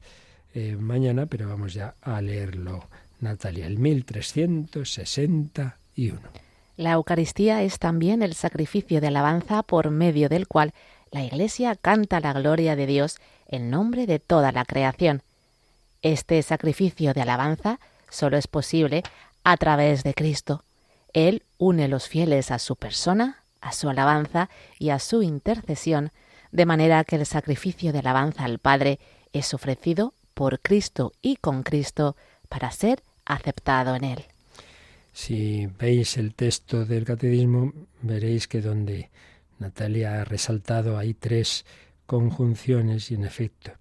eh, 0.54 0.78
mañana, 0.80 1.26
pero 1.26 1.50
vamos 1.50 1.74
ya 1.74 1.96
a 2.02 2.22
leerlo, 2.22 2.88
Natalia, 3.20 3.66
el 3.66 3.80
1361. 3.80 6.20
La 6.78 6.94
Eucaristía 6.94 7.62
es 7.64 7.80
también 7.80 8.24
el 8.24 8.34
sacrificio 8.34 9.02
de 9.02 9.08
alabanza 9.08 9.64
por 9.64 9.92
medio 9.92 10.30
del 10.30 10.48
cual 10.48 10.74
la 11.12 11.24
Iglesia 11.24 11.76
canta 11.76 12.20
la 12.20 12.34
gloria 12.34 12.76
de 12.76 12.88
Dios 12.88 13.18
en 13.48 13.70
nombre 13.70 14.08
de 14.08 14.20
toda 14.20 14.52
la 14.52 14.66
creación. 14.66 15.22
Este 16.02 16.42
sacrificio 16.42 17.14
de 17.14 17.22
alabanza 17.22 17.80
solo 18.10 18.38
es 18.38 18.48
posible 18.48 19.04
a 19.44 19.58
través 19.58 20.04
de 20.04 20.14
Cristo. 20.14 20.64
Él 21.14 21.44
une 21.58 21.88
los 21.88 22.08
fieles 22.08 22.50
a 22.50 22.58
su 22.58 22.76
persona 22.76 23.43
a 23.64 23.72
su 23.72 23.90
alabanza 23.90 24.50
y 24.78 24.90
a 24.90 25.00
su 25.00 25.24
intercesión, 25.24 26.12
de 26.52 26.66
manera 26.66 27.04
que 27.04 27.16
el 27.16 27.26
sacrificio 27.26 27.94
de 27.94 28.00
alabanza 28.00 28.44
al 28.44 28.60
Padre 28.60 29.00
es 29.32 29.54
ofrecido 29.54 30.14
por 30.34 30.60
Cristo 30.60 31.14
y 31.22 31.38
con 31.38 31.64
Cristo 31.64 32.16
para 32.50 32.70
ser 32.72 33.02
aceptado 33.26 33.96
en 33.96 34.04
él. 34.04 34.26
Si 35.14 35.68
veis 35.80 36.18
el 36.18 36.36
texto 36.36 36.86
del 36.86 37.06
catecismo, 37.06 37.72
veréis 38.02 38.48
que 38.48 38.62
donde 38.62 39.10
Natalia 39.60 40.22
ha 40.22 40.26
resaltado 40.26 40.98
hay 40.98 41.14
tres 41.14 41.66
conjunciones 42.06 43.12
y 43.12 43.16
en 43.16 43.24
efecto, 43.24 43.72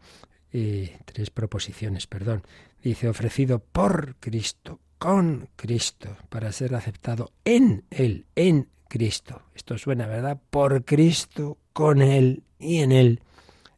eh, 0.53 0.99
tres 1.05 1.31
proposiciones, 1.31 2.07
perdón. 2.07 2.43
Dice 2.83 3.09
ofrecido 3.09 3.59
por 3.59 4.17
Cristo, 4.21 4.79
con 4.99 5.49
Cristo, 5.57 6.17
para 6.29 6.53
ser 6.53 6.75
aceptado 6.75 7.33
en 7.45 7.85
Él, 7.91 8.27
en 8.37 8.69
Cristo. 8.93 9.41
Esto 9.55 9.79
suena, 9.79 10.07
¿verdad? 10.07 10.39
Por 10.51 10.85
Cristo, 10.85 11.57
con 11.73 12.03
Él 12.03 12.43
y 12.59 12.81
en 12.81 12.93
Él, 12.93 13.21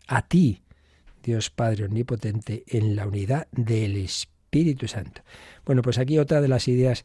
a 0.08 0.26
ti, 0.26 0.60
Dios 1.22 1.50
Padre 1.50 1.84
Omnipotente, 1.84 2.64
en 2.66 2.96
la 2.96 3.06
unidad 3.06 3.46
del 3.52 3.96
Espíritu 3.96 4.88
Santo. 4.88 5.22
Bueno, 5.64 5.82
pues 5.82 5.98
aquí 5.98 6.18
otra 6.18 6.40
de 6.40 6.48
las 6.48 6.66
ideas 6.66 7.04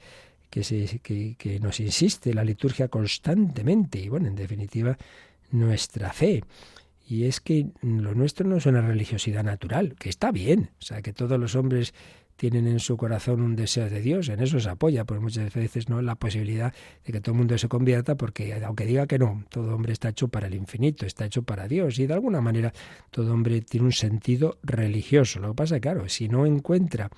que, 0.49 0.63
se, 0.63 0.87
que, 0.97 1.59
nos 1.61 1.79
insiste 1.79 2.33
la 2.33 2.43
liturgia 2.43 2.87
constantemente 2.87 3.99
y, 3.99 4.09
bueno, 4.09 4.27
en 4.27 4.35
definitiva, 4.35 4.97
nuestra 5.51 6.11
fe. 6.11 6.43
Y 7.07 7.25
es 7.25 7.39
que 7.39 7.67
lo 7.83 8.15
nuestro 8.15 8.47
no 8.47 8.57
es 8.57 8.65
una 8.65 8.81
religiosidad 8.81 9.43
natural, 9.43 9.93
que 9.99 10.09
está 10.09 10.31
bien, 10.31 10.71
o 10.79 10.81
sea, 10.81 11.03
que 11.03 11.13
todos 11.13 11.39
los 11.39 11.53
hombres 11.53 11.93
tienen 12.39 12.67
en 12.67 12.79
su 12.79 12.95
corazón 12.95 13.41
un 13.41 13.57
deseo 13.57 13.89
de 13.89 13.99
Dios, 13.99 14.29
en 14.29 14.39
eso 14.39 14.61
se 14.61 14.69
apoya, 14.69 15.03
porque 15.03 15.21
muchas 15.21 15.53
veces 15.53 15.89
no 15.89 16.01
la 16.01 16.15
posibilidad 16.15 16.73
de 17.05 17.11
que 17.11 17.19
todo 17.19 17.33
el 17.33 17.37
mundo 17.39 17.57
se 17.57 17.67
convierta, 17.67 18.15
porque 18.15 18.53
aunque 18.63 18.85
diga 18.85 19.07
que 19.07 19.19
no, 19.19 19.43
todo 19.49 19.75
hombre 19.75 19.91
está 19.91 20.07
hecho 20.07 20.29
para 20.29 20.47
el 20.47 20.55
infinito, 20.55 21.05
está 21.05 21.25
hecho 21.25 21.43
para 21.43 21.67
Dios, 21.67 21.99
y 21.99 22.07
de 22.07 22.13
alguna 22.13 22.39
manera 22.39 22.71
todo 23.11 23.33
hombre 23.33 23.59
tiene 23.59 23.87
un 23.87 23.91
sentido 23.91 24.57
religioso. 24.63 25.41
Lo 25.41 25.49
que 25.49 25.55
pasa, 25.55 25.81
claro, 25.81 26.07
si 26.07 26.29
no 26.29 26.45
encuentra 26.45 27.09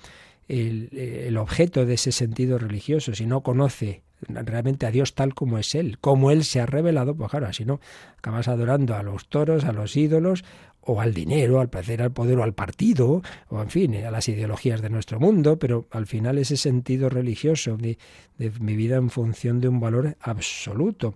el, 0.48 1.36
objeto 1.36 1.86
de 1.86 1.94
ese 1.94 2.10
sentido 2.10 2.58
religioso, 2.58 3.14
si 3.14 3.24
no 3.24 3.44
conoce 3.44 4.02
realmente 4.28 4.86
a 4.86 4.90
Dios 4.90 5.14
tal 5.14 5.34
como 5.34 5.58
es 5.58 5.74
Él, 5.74 5.98
como 6.00 6.30
Él 6.30 6.44
se 6.44 6.60
ha 6.60 6.66
revelado, 6.66 7.14
pues 7.14 7.30
claro, 7.30 7.52
si 7.52 7.64
no, 7.64 7.80
acabas 8.18 8.48
adorando 8.48 8.94
a 8.94 9.02
los 9.02 9.28
toros, 9.28 9.64
a 9.64 9.72
los 9.72 9.96
ídolos, 9.96 10.44
o 10.84 11.00
al 11.00 11.14
dinero, 11.14 11.60
al 11.60 11.70
placer, 11.70 12.02
al 12.02 12.12
poder 12.12 12.38
o 12.38 12.42
al 12.42 12.54
partido, 12.54 13.22
o 13.48 13.62
en 13.62 13.70
fin, 13.70 13.94
a 13.96 14.10
las 14.10 14.28
ideologías 14.28 14.82
de 14.82 14.90
nuestro 14.90 15.20
mundo, 15.20 15.58
pero 15.58 15.86
al 15.90 16.06
final 16.06 16.38
ese 16.38 16.56
sentido 16.56 17.08
religioso 17.08 17.76
de, 17.76 17.98
de 18.38 18.50
mi 18.60 18.74
vida 18.74 18.96
en 18.96 19.10
función 19.10 19.60
de 19.60 19.68
un 19.68 19.78
valor 19.78 20.16
absoluto. 20.20 21.14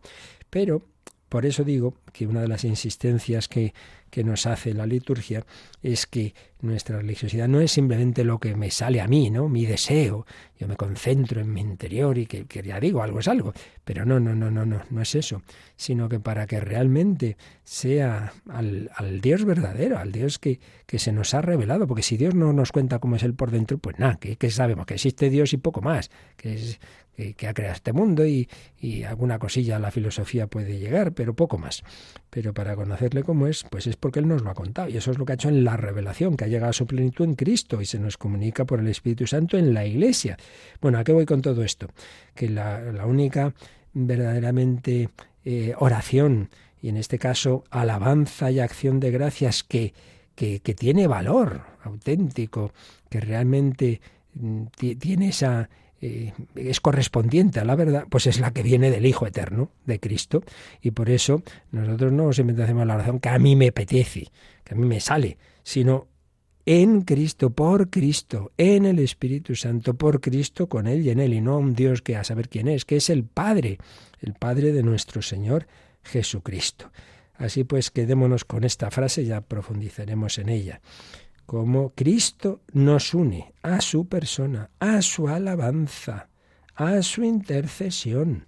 Pero 0.51 0.83
por 1.29 1.47
eso 1.47 1.65
digo 1.65 1.95
que 2.13 2.27
una 2.27 2.41
de 2.41 2.49
las 2.49 2.65
insistencias 2.65 3.49
que, 3.49 3.75
que 4.11 4.25
nos 4.25 4.47
hace 4.47 4.73
la 4.73 4.87
liturgia 4.87 5.45
es 5.83 6.07
que 6.07 6.35
nuestra 6.63 6.99
religiosidad 6.99 7.49
no 7.49 7.61
es 7.61 7.73
simplemente 7.73 8.25
lo 8.25 8.39
que 8.39 8.55
me 8.55 8.71
sale 8.71 9.01
a 9.01 9.09
mí, 9.09 9.31
¿no? 9.31 9.49
Mi 9.49 9.67
deseo. 9.67 10.25
Yo 10.59 10.67
me 10.69 10.77
concentro 10.77 11.41
en 11.41 11.53
mi 11.53 11.61
interior 11.61 12.17
y 12.17 12.27
que, 12.27 12.47
ya 12.63 12.81
digo, 12.81 13.03
algo 13.03 13.19
es 13.19 13.29
algo. 13.29 13.53
Pero 13.85 14.07
no, 14.07 14.19
no, 14.19 14.35
no, 14.35 14.51
no, 14.51 14.65
no, 14.65 14.83
no 14.89 15.03
es 15.03 15.15
eso. 15.15 15.43
Sino 15.77 16.09
que 16.09 16.19
para 16.19 16.47
que 16.47 16.61
realmente 16.61 17.37
sea 17.65 18.33
al, 18.49 18.91
al 18.95 19.21
Dios 19.21 19.45
verdadero, 19.45 19.99
al 19.99 20.13
Dios 20.13 20.39
que, 20.39 20.61
que, 20.87 20.99
se 20.99 21.13
nos 21.13 21.35
ha 21.35 21.43
revelado. 21.43 21.87
Porque 21.87 22.03
si 22.03 22.17
Dios 22.17 22.35
no 22.35 22.53
nos 22.53 22.73
cuenta 22.73 23.01
cómo 23.01 23.17
es 23.17 23.23
Él 23.23 23.35
por 23.35 23.51
dentro, 23.51 23.79
pues 23.79 23.99
nada, 23.99 24.17
que, 24.17 24.37
que 24.37 24.51
sabemos 24.51 24.87
que 24.87 24.95
existe 24.95 25.29
Dios 25.29 25.53
y 25.53 25.59
poco 25.59 25.83
más. 25.83 26.11
Que 26.37 26.55
es, 26.55 26.81
que, 27.17 27.47
ha 27.49 27.55
creado 27.55 27.75
este 27.75 27.93
mundo 27.93 28.27
y, 28.27 28.49
y, 28.79 29.05
alguna 29.05 29.39
cosilla 29.39 29.77
a 29.77 29.79
la 29.79 29.91
filosofía 29.91 30.47
puede 30.47 30.79
llegar, 30.79 31.13
pero 31.13 31.35
poco 31.35 31.59
más. 31.59 31.83
Pero 32.31 32.53
para 32.53 32.77
conocerle 32.77 33.23
cómo 33.23 33.47
es, 33.47 33.65
pues 33.65 33.87
es 33.87 33.97
porque 33.97 34.19
Él 34.19 34.29
nos 34.29 34.43
lo 34.43 34.51
ha 34.51 34.55
contado. 34.55 34.89
Y 34.89 34.97
eso 34.97 35.11
es 35.11 35.19
lo 35.19 35.25
que 35.25 35.33
ha 35.33 35.35
hecho 35.35 35.49
en 35.49 35.65
la 35.65 35.77
revelación, 35.77 36.37
que 36.37 36.45
ha 36.45 36.49
llegado 36.49 36.71
a 36.71 36.75
su 36.75 36.87
plenitud 36.87 37.25
en 37.25 37.35
Cristo 37.35 37.81
y 37.81 37.87
se 37.87 37.99
nos 37.99 38.19
comunica 38.19 38.65
por 38.65 38.81
el 38.81 38.89
Espíritu 38.89 39.27
Santo 39.27 39.57
en 39.57 39.73
la 39.73 39.87
Iglesia. 39.87 40.37
Bueno, 40.81 40.99
¿a 40.99 41.05
qué 41.05 41.13
voy 41.13 41.25
con 41.25 41.41
todo 41.41 41.63
esto? 41.63 41.89
Que 42.35 42.49
la, 42.49 43.07
única 43.07 43.55
verdaderamente 43.95 45.09
eh, 45.45 45.75
oración, 45.79 46.51
y 46.83 46.89
en 46.91 46.99
este 46.99 47.19
caso 47.19 47.65
alabanza 47.71 48.51
y 48.51 48.61
acción 48.61 49.01
de 49.01 49.11
gracias 49.11 49.63
que, 49.65 49.95
que, 50.35 50.61
que 50.61 50.75
tiene 50.75 51.07
valor 51.07 51.63
auténtico, 51.83 52.73
que 53.09 53.21
realmente 53.21 54.01
mm, 54.35 54.65
tiene 54.99 55.29
esa, 55.29 55.71
es 56.01 56.81
correspondiente 56.81 57.61
a 57.61 57.65
la 57.65 57.75
verdad, 57.75 58.05
pues 58.09 58.27
es 58.27 58.39
la 58.39 58.53
que 58.53 58.63
viene 58.63 58.91
del 58.91 59.07
Hijo 59.07 59.27
Eterno, 59.27 59.71
de 59.85 59.99
Cristo. 59.99 60.43
Y 60.81 60.91
por 60.91 61.11
eso 61.11 61.43
nosotros 61.73 62.13
no 62.13 62.33
simplemente 62.33 62.65
hacemos 62.65 62.87
la 62.87 62.95
oración 62.95 63.21
que 63.21 63.29
a 63.29 63.39
mí 63.39 63.57
me 63.57 63.69
apetece, 63.69 64.29
que 64.65 64.75
a 64.75 64.77
mí 64.77 64.87
me 64.87 65.01
sale, 65.01 65.39
sino 65.63 66.09
en 66.67 67.03
Cristo, 67.03 67.51
por 67.51 67.91
Cristo, 67.91 68.53
en 68.57 68.87
el 68.87 68.99
Espíritu 68.99 69.55
Santo, 69.55 69.95
por 69.95 70.21
Cristo, 70.21 70.69
con 70.69 70.87
Él 70.87 71.03
y 71.03 71.11
en 71.11 71.21
Él, 71.21 71.33
y 71.33 71.41
no 71.41 71.55
a 71.55 71.59
un 71.59 71.75
Dios 71.75 72.03
que 72.03 72.17
a 72.17 72.25
saber 72.25 72.49
quién 72.49 72.69
es, 72.69 72.85
que 72.85 72.97
es 72.97 73.09
el 73.09 73.25
Padre, 73.25 73.79
el 74.21 74.35
Padre 74.35 74.73
de 74.73 74.83
nuestro 74.83 75.23
Señor 75.23 75.67
Jesucristo. 76.03 76.91
Así 77.35 77.65
pues, 77.65 77.91
quedémonos 77.91 78.45
con 78.45 78.65
esta 78.65 78.91
frase, 78.91 79.25
ya 79.25 79.43
profundizaremos 79.43 80.39
en 80.39 80.49
ella 80.49 80.81
como 81.47 81.91
Cristo 81.91 82.61
nos 82.73 83.15
une 83.15 83.55
a 83.63 83.81
su 83.81 84.09
persona, 84.09 84.71
a 84.81 85.01
su 85.01 85.29
alabanza, 85.29 86.29
a 86.75 87.01
su 87.03 87.23
intercesión. 87.23 88.47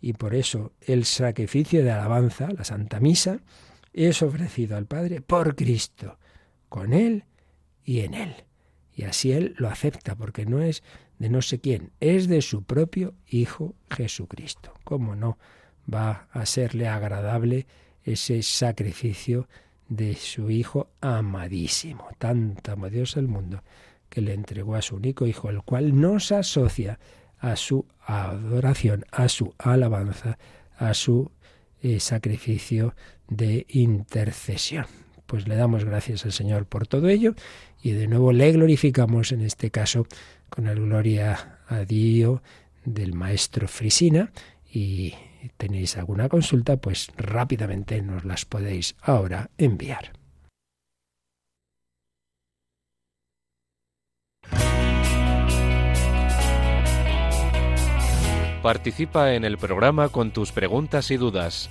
Y 0.00 0.12
por 0.12 0.34
eso 0.34 0.72
el 0.80 1.04
sacrificio 1.06 1.82
de 1.82 1.90
alabanza, 1.90 2.48
la 2.50 2.64
Santa 2.64 3.00
Misa, 3.00 3.40
es 3.92 4.22
ofrecido 4.22 4.76
al 4.76 4.86
Padre 4.86 5.20
por 5.20 5.56
Cristo, 5.56 6.18
con 6.68 6.92
Él 6.92 7.24
y 7.84 8.00
en 8.00 8.14
Él. 8.14 8.34
Y 8.94 9.04
así 9.04 9.32
Él 9.32 9.54
lo 9.56 9.68
acepta, 9.68 10.14
porque 10.14 10.44
no 10.44 10.60
es 10.60 10.82
de 11.18 11.30
no 11.30 11.40
sé 11.40 11.60
quién, 11.60 11.92
es 12.00 12.28
de 12.28 12.42
su 12.42 12.64
propio 12.64 13.14
Hijo 13.28 13.74
Jesucristo. 13.90 14.74
¿Cómo 14.84 15.16
no 15.16 15.38
va 15.92 16.28
a 16.32 16.44
serle 16.46 16.88
agradable 16.88 17.66
ese 18.04 18.42
sacrificio 18.42 19.48
de 19.96 20.14
su 20.14 20.50
Hijo 20.50 20.88
amadísimo. 21.00 22.08
Tanto 22.18 22.72
amó 22.72 22.88
Dios 22.88 23.16
el 23.16 23.28
mundo 23.28 23.62
que 24.08 24.20
le 24.20 24.34
entregó 24.34 24.74
a 24.74 24.82
su 24.82 24.96
único 24.96 25.26
Hijo, 25.26 25.50
el 25.50 25.62
cual 25.62 26.00
nos 26.00 26.32
asocia 26.32 26.98
a 27.38 27.56
su 27.56 27.86
adoración, 28.00 29.04
a 29.10 29.28
su 29.28 29.54
alabanza, 29.58 30.38
a 30.76 30.94
su 30.94 31.30
eh, 31.82 32.00
sacrificio 32.00 32.94
de 33.28 33.66
intercesión. 33.68 34.86
Pues 35.26 35.48
le 35.48 35.56
damos 35.56 35.84
gracias 35.84 36.24
al 36.24 36.32
Señor 36.32 36.66
por 36.66 36.86
todo 36.86 37.08
ello 37.08 37.34
y 37.82 37.92
de 37.92 38.06
nuevo 38.06 38.32
le 38.32 38.52
glorificamos 38.52 39.32
en 39.32 39.40
este 39.40 39.70
caso 39.70 40.06
con 40.48 40.64
la 40.64 40.74
gloria 40.74 41.58
a 41.68 41.84
Dios 41.84 42.40
del 42.84 43.14
maestro 43.14 43.66
Frisina 43.68 44.30
y 44.70 45.14
tenéis 45.56 45.96
alguna 45.96 46.28
consulta, 46.28 46.76
pues 46.76 47.10
rápidamente 47.16 48.02
nos 48.02 48.24
las 48.24 48.44
podéis 48.44 48.96
ahora 49.02 49.50
enviar. 49.58 50.12
Participa 58.62 59.34
en 59.34 59.44
el 59.44 59.58
programa 59.58 60.08
con 60.08 60.30
tus 60.30 60.52
preguntas 60.52 61.10
y 61.10 61.16
dudas. 61.16 61.68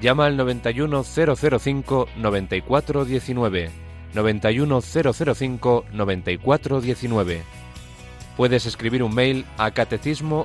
Llama 0.00 0.26
al 0.26 0.36
91005 0.36 2.08
9419. 2.16 3.70
91005 4.14 5.84
9419. 5.92 7.42
Puedes 8.36 8.66
escribir 8.66 9.04
un 9.04 9.14
mail 9.14 9.46
a 9.58 9.70
catecismo 9.70 10.44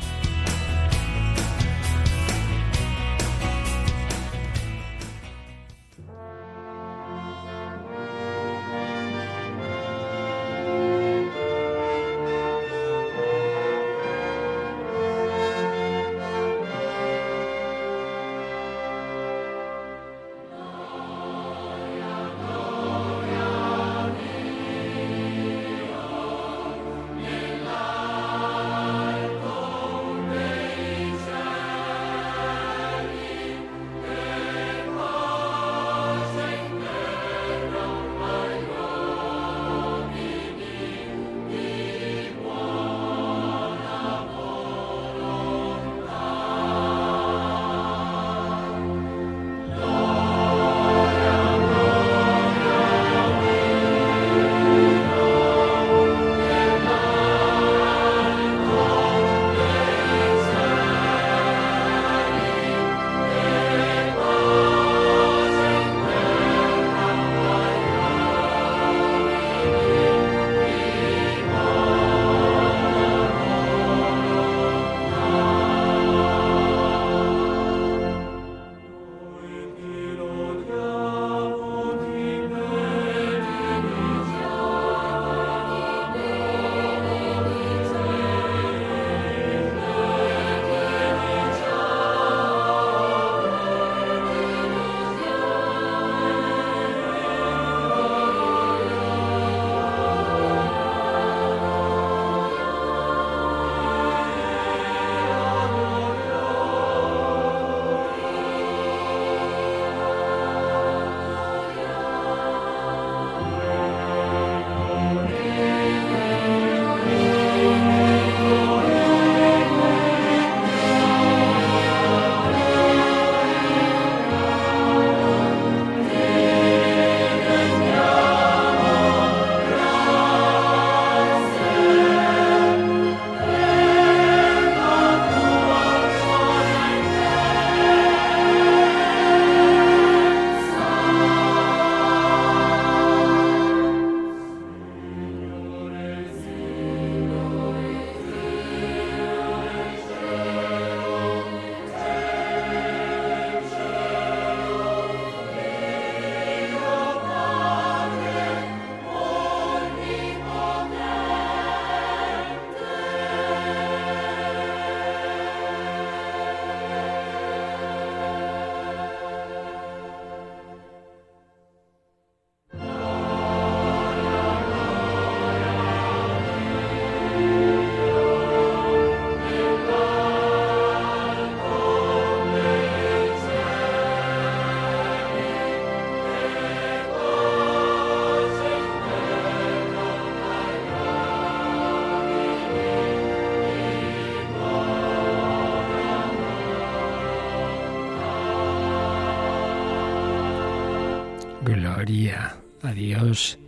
Gloria 202.01 202.57
a 202.81 202.93
Dios 202.93 203.59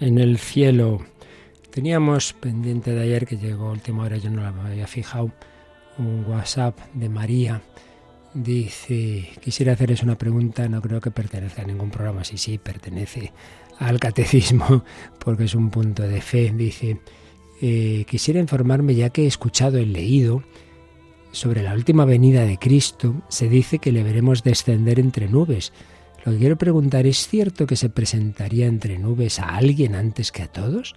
en 0.00 0.16
el 0.16 0.38
cielo. 0.38 1.04
Teníamos 1.70 2.32
pendiente 2.32 2.92
de 2.92 3.02
ayer 3.02 3.26
que 3.26 3.36
llegó 3.36 3.70
última 3.70 4.04
hora, 4.04 4.16
yo 4.16 4.30
no 4.30 4.40
la 4.40 4.48
había 4.48 4.86
fijado, 4.86 5.30
un 5.98 6.24
WhatsApp 6.24 6.78
de 6.94 7.10
María. 7.10 7.60
Dice, 8.32 9.28
quisiera 9.42 9.74
hacerles 9.74 10.02
una 10.02 10.16
pregunta, 10.16 10.66
no 10.70 10.80
creo 10.80 11.02
que 11.02 11.10
pertenezca 11.10 11.60
a 11.60 11.64
ningún 11.66 11.90
programa, 11.90 12.24
sí, 12.24 12.38
sí, 12.38 12.56
pertenece 12.56 13.30
al 13.78 14.00
catecismo, 14.00 14.86
porque 15.22 15.44
es 15.44 15.54
un 15.54 15.68
punto 15.68 16.02
de 16.02 16.22
fe. 16.22 16.50
Dice, 16.50 16.98
eh, 17.60 18.06
quisiera 18.08 18.40
informarme 18.40 18.94
ya 18.94 19.10
que 19.10 19.24
he 19.24 19.26
escuchado 19.26 19.78
y 19.78 19.84
leído 19.84 20.42
sobre 21.30 21.62
la 21.62 21.74
última 21.74 22.06
venida 22.06 22.46
de 22.46 22.56
Cristo, 22.56 23.16
se 23.28 23.50
dice 23.50 23.80
que 23.80 23.92
le 23.92 24.02
veremos 24.02 24.42
descender 24.42 24.98
entre 24.98 25.28
nubes. 25.28 25.74
Lo 26.24 26.32
que 26.32 26.38
quiero 26.38 26.56
preguntar, 26.56 27.06
¿es 27.06 27.26
cierto 27.26 27.66
que 27.66 27.76
se 27.76 27.88
presentaría 27.88 28.66
entre 28.66 28.98
nubes 28.98 29.40
a 29.40 29.56
alguien 29.56 29.94
antes 29.94 30.30
que 30.30 30.42
a 30.42 30.52
todos? 30.52 30.94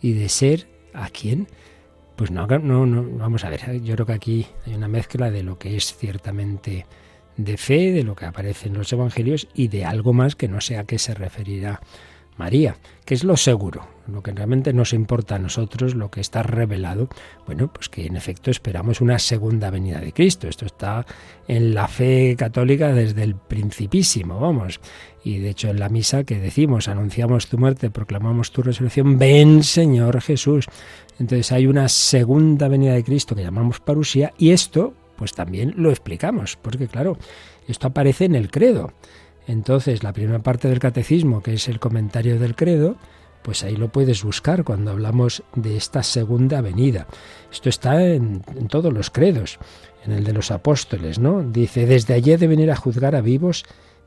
¿Y 0.00 0.12
de 0.12 0.28
ser 0.28 0.68
a 0.94 1.10
quién? 1.10 1.48
Pues 2.16 2.30
no, 2.30 2.46
no, 2.46 2.86
no, 2.86 3.18
vamos 3.18 3.44
a 3.44 3.50
ver, 3.50 3.82
yo 3.82 3.94
creo 3.94 4.06
que 4.06 4.12
aquí 4.12 4.46
hay 4.64 4.74
una 4.74 4.88
mezcla 4.88 5.30
de 5.30 5.42
lo 5.42 5.58
que 5.58 5.76
es 5.76 5.96
ciertamente 5.96 6.86
de 7.36 7.56
fe, 7.56 7.92
de 7.92 8.04
lo 8.04 8.14
que 8.14 8.24
aparece 8.24 8.68
en 8.68 8.74
los 8.74 8.92
evangelios 8.92 9.48
y 9.54 9.68
de 9.68 9.84
algo 9.84 10.12
más 10.12 10.36
que 10.36 10.48
no 10.48 10.60
sé 10.60 10.78
a 10.78 10.84
qué 10.84 10.98
se 10.98 11.14
referirá 11.14 11.80
María, 12.36 12.76
que 13.04 13.14
es 13.14 13.24
lo 13.24 13.36
seguro, 13.36 13.86
lo 14.06 14.22
que 14.22 14.32
realmente 14.32 14.72
nos 14.72 14.92
importa 14.92 15.36
a 15.36 15.38
nosotros, 15.38 15.94
lo 15.94 16.10
que 16.10 16.20
está 16.20 16.42
revelado, 16.42 17.08
bueno, 17.46 17.72
pues 17.72 17.88
que 17.88 18.06
en 18.06 18.16
efecto 18.16 18.50
esperamos 18.50 19.00
una 19.00 19.18
segunda 19.18 19.70
venida 19.70 20.00
de 20.00 20.12
Cristo. 20.12 20.48
Esto 20.48 20.66
está 20.66 21.06
en 21.46 21.74
la 21.74 21.88
fe 21.88 22.34
católica 22.36 22.92
desde 22.92 23.22
el 23.22 23.36
principísimo, 23.36 24.40
vamos. 24.40 24.80
Y 25.22 25.38
de 25.38 25.50
hecho 25.50 25.68
en 25.68 25.78
la 25.78 25.88
misa 25.88 26.24
que 26.24 26.38
decimos, 26.38 26.88
anunciamos 26.88 27.48
tu 27.48 27.56
muerte, 27.56 27.90
proclamamos 27.90 28.50
tu 28.50 28.62
resurrección, 28.62 29.18
ven 29.18 29.62
Señor 29.62 30.20
Jesús. 30.20 30.66
Entonces 31.18 31.52
hay 31.52 31.66
una 31.66 31.88
segunda 31.88 32.68
venida 32.68 32.94
de 32.94 33.04
Cristo 33.04 33.34
que 33.34 33.42
llamamos 33.42 33.80
parusía 33.80 34.32
y 34.38 34.50
esto 34.50 34.94
pues 35.16 35.32
también 35.32 35.74
lo 35.76 35.90
explicamos, 35.90 36.58
porque 36.60 36.88
claro, 36.88 37.16
esto 37.68 37.86
aparece 37.86 38.24
en 38.24 38.34
el 38.34 38.50
credo. 38.50 38.92
Entonces, 39.46 40.02
la 40.02 40.12
primera 40.12 40.40
parte 40.40 40.68
del 40.68 40.78
catecismo, 40.78 41.42
que 41.42 41.54
es 41.54 41.68
el 41.68 41.80
comentario 41.80 42.38
del 42.38 42.54
credo, 42.54 42.96
pues 43.42 43.62
ahí 43.62 43.76
lo 43.76 43.88
puedes 43.88 44.24
buscar 44.24 44.64
cuando 44.64 44.90
hablamos 44.90 45.42
de 45.54 45.76
esta 45.76 46.02
segunda 46.02 46.62
venida. 46.62 47.06
Esto 47.52 47.68
está 47.68 48.02
en, 48.02 48.40
todos 48.68 48.90
los 48.90 49.10
credos, 49.10 49.58
en 50.06 50.12
el 50.12 50.24
de 50.24 50.32
los 50.32 50.50
apóstoles, 50.50 51.18
¿no? 51.18 51.42
Dice, 51.42 51.84
desde 51.84 52.14
allí 52.14 52.34
de 52.36 52.46
venir 52.46 52.70
a 52.70 52.76
juzgar 52.76 53.14
a 53.14 53.20
vivos 53.20 53.64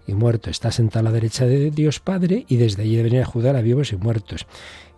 y 0.08 0.14
muertos. 0.14 0.52
Está 0.52 0.72
sentado 0.72 1.08
a 1.08 1.12
la 1.12 1.14
derecha 1.14 1.46
de 1.46 1.70
Dios 1.70 2.00
Padre 2.00 2.46
y 2.48 2.58
desde 2.58 2.82
allí 2.82 2.96
de 2.96 3.04
venir 3.04 3.22
a 3.22 3.26
juzgar 3.26 3.56
a 3.56 3.62
vivos 3.62 3.94
y 3.94 3.98
muertos. 3.98 4.48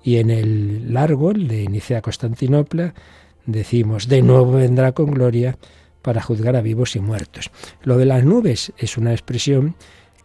Y 0.03 0.17
en 0.17 0.29
el 0.29 0.93
largo, 0.93 1.31
el 1.31 1.49
de 1.49 1.67
Nicea 1.67 2.01
Constantinopla, 2.01 2.93
decimos, 3.45 4.07
de 4.07 4.21
nuevo 4.21 4.53
vendrá 4.53 4.93
con 4.93 5.11
gloria 5.11 5.57
para 6.01 6.21
juzgar 6.21 6.55
a 6.55 6.61
vivos 6.61 6.95
y 6.95 7.01
muertos. 7.01 7.51
Lo 7.83 7.97
de 7.97 8.05
las 8.05 8.23
nubes 8.23 8.71
es 8.77 8.97
una 8.97 9.11
expresión 9.11 9.75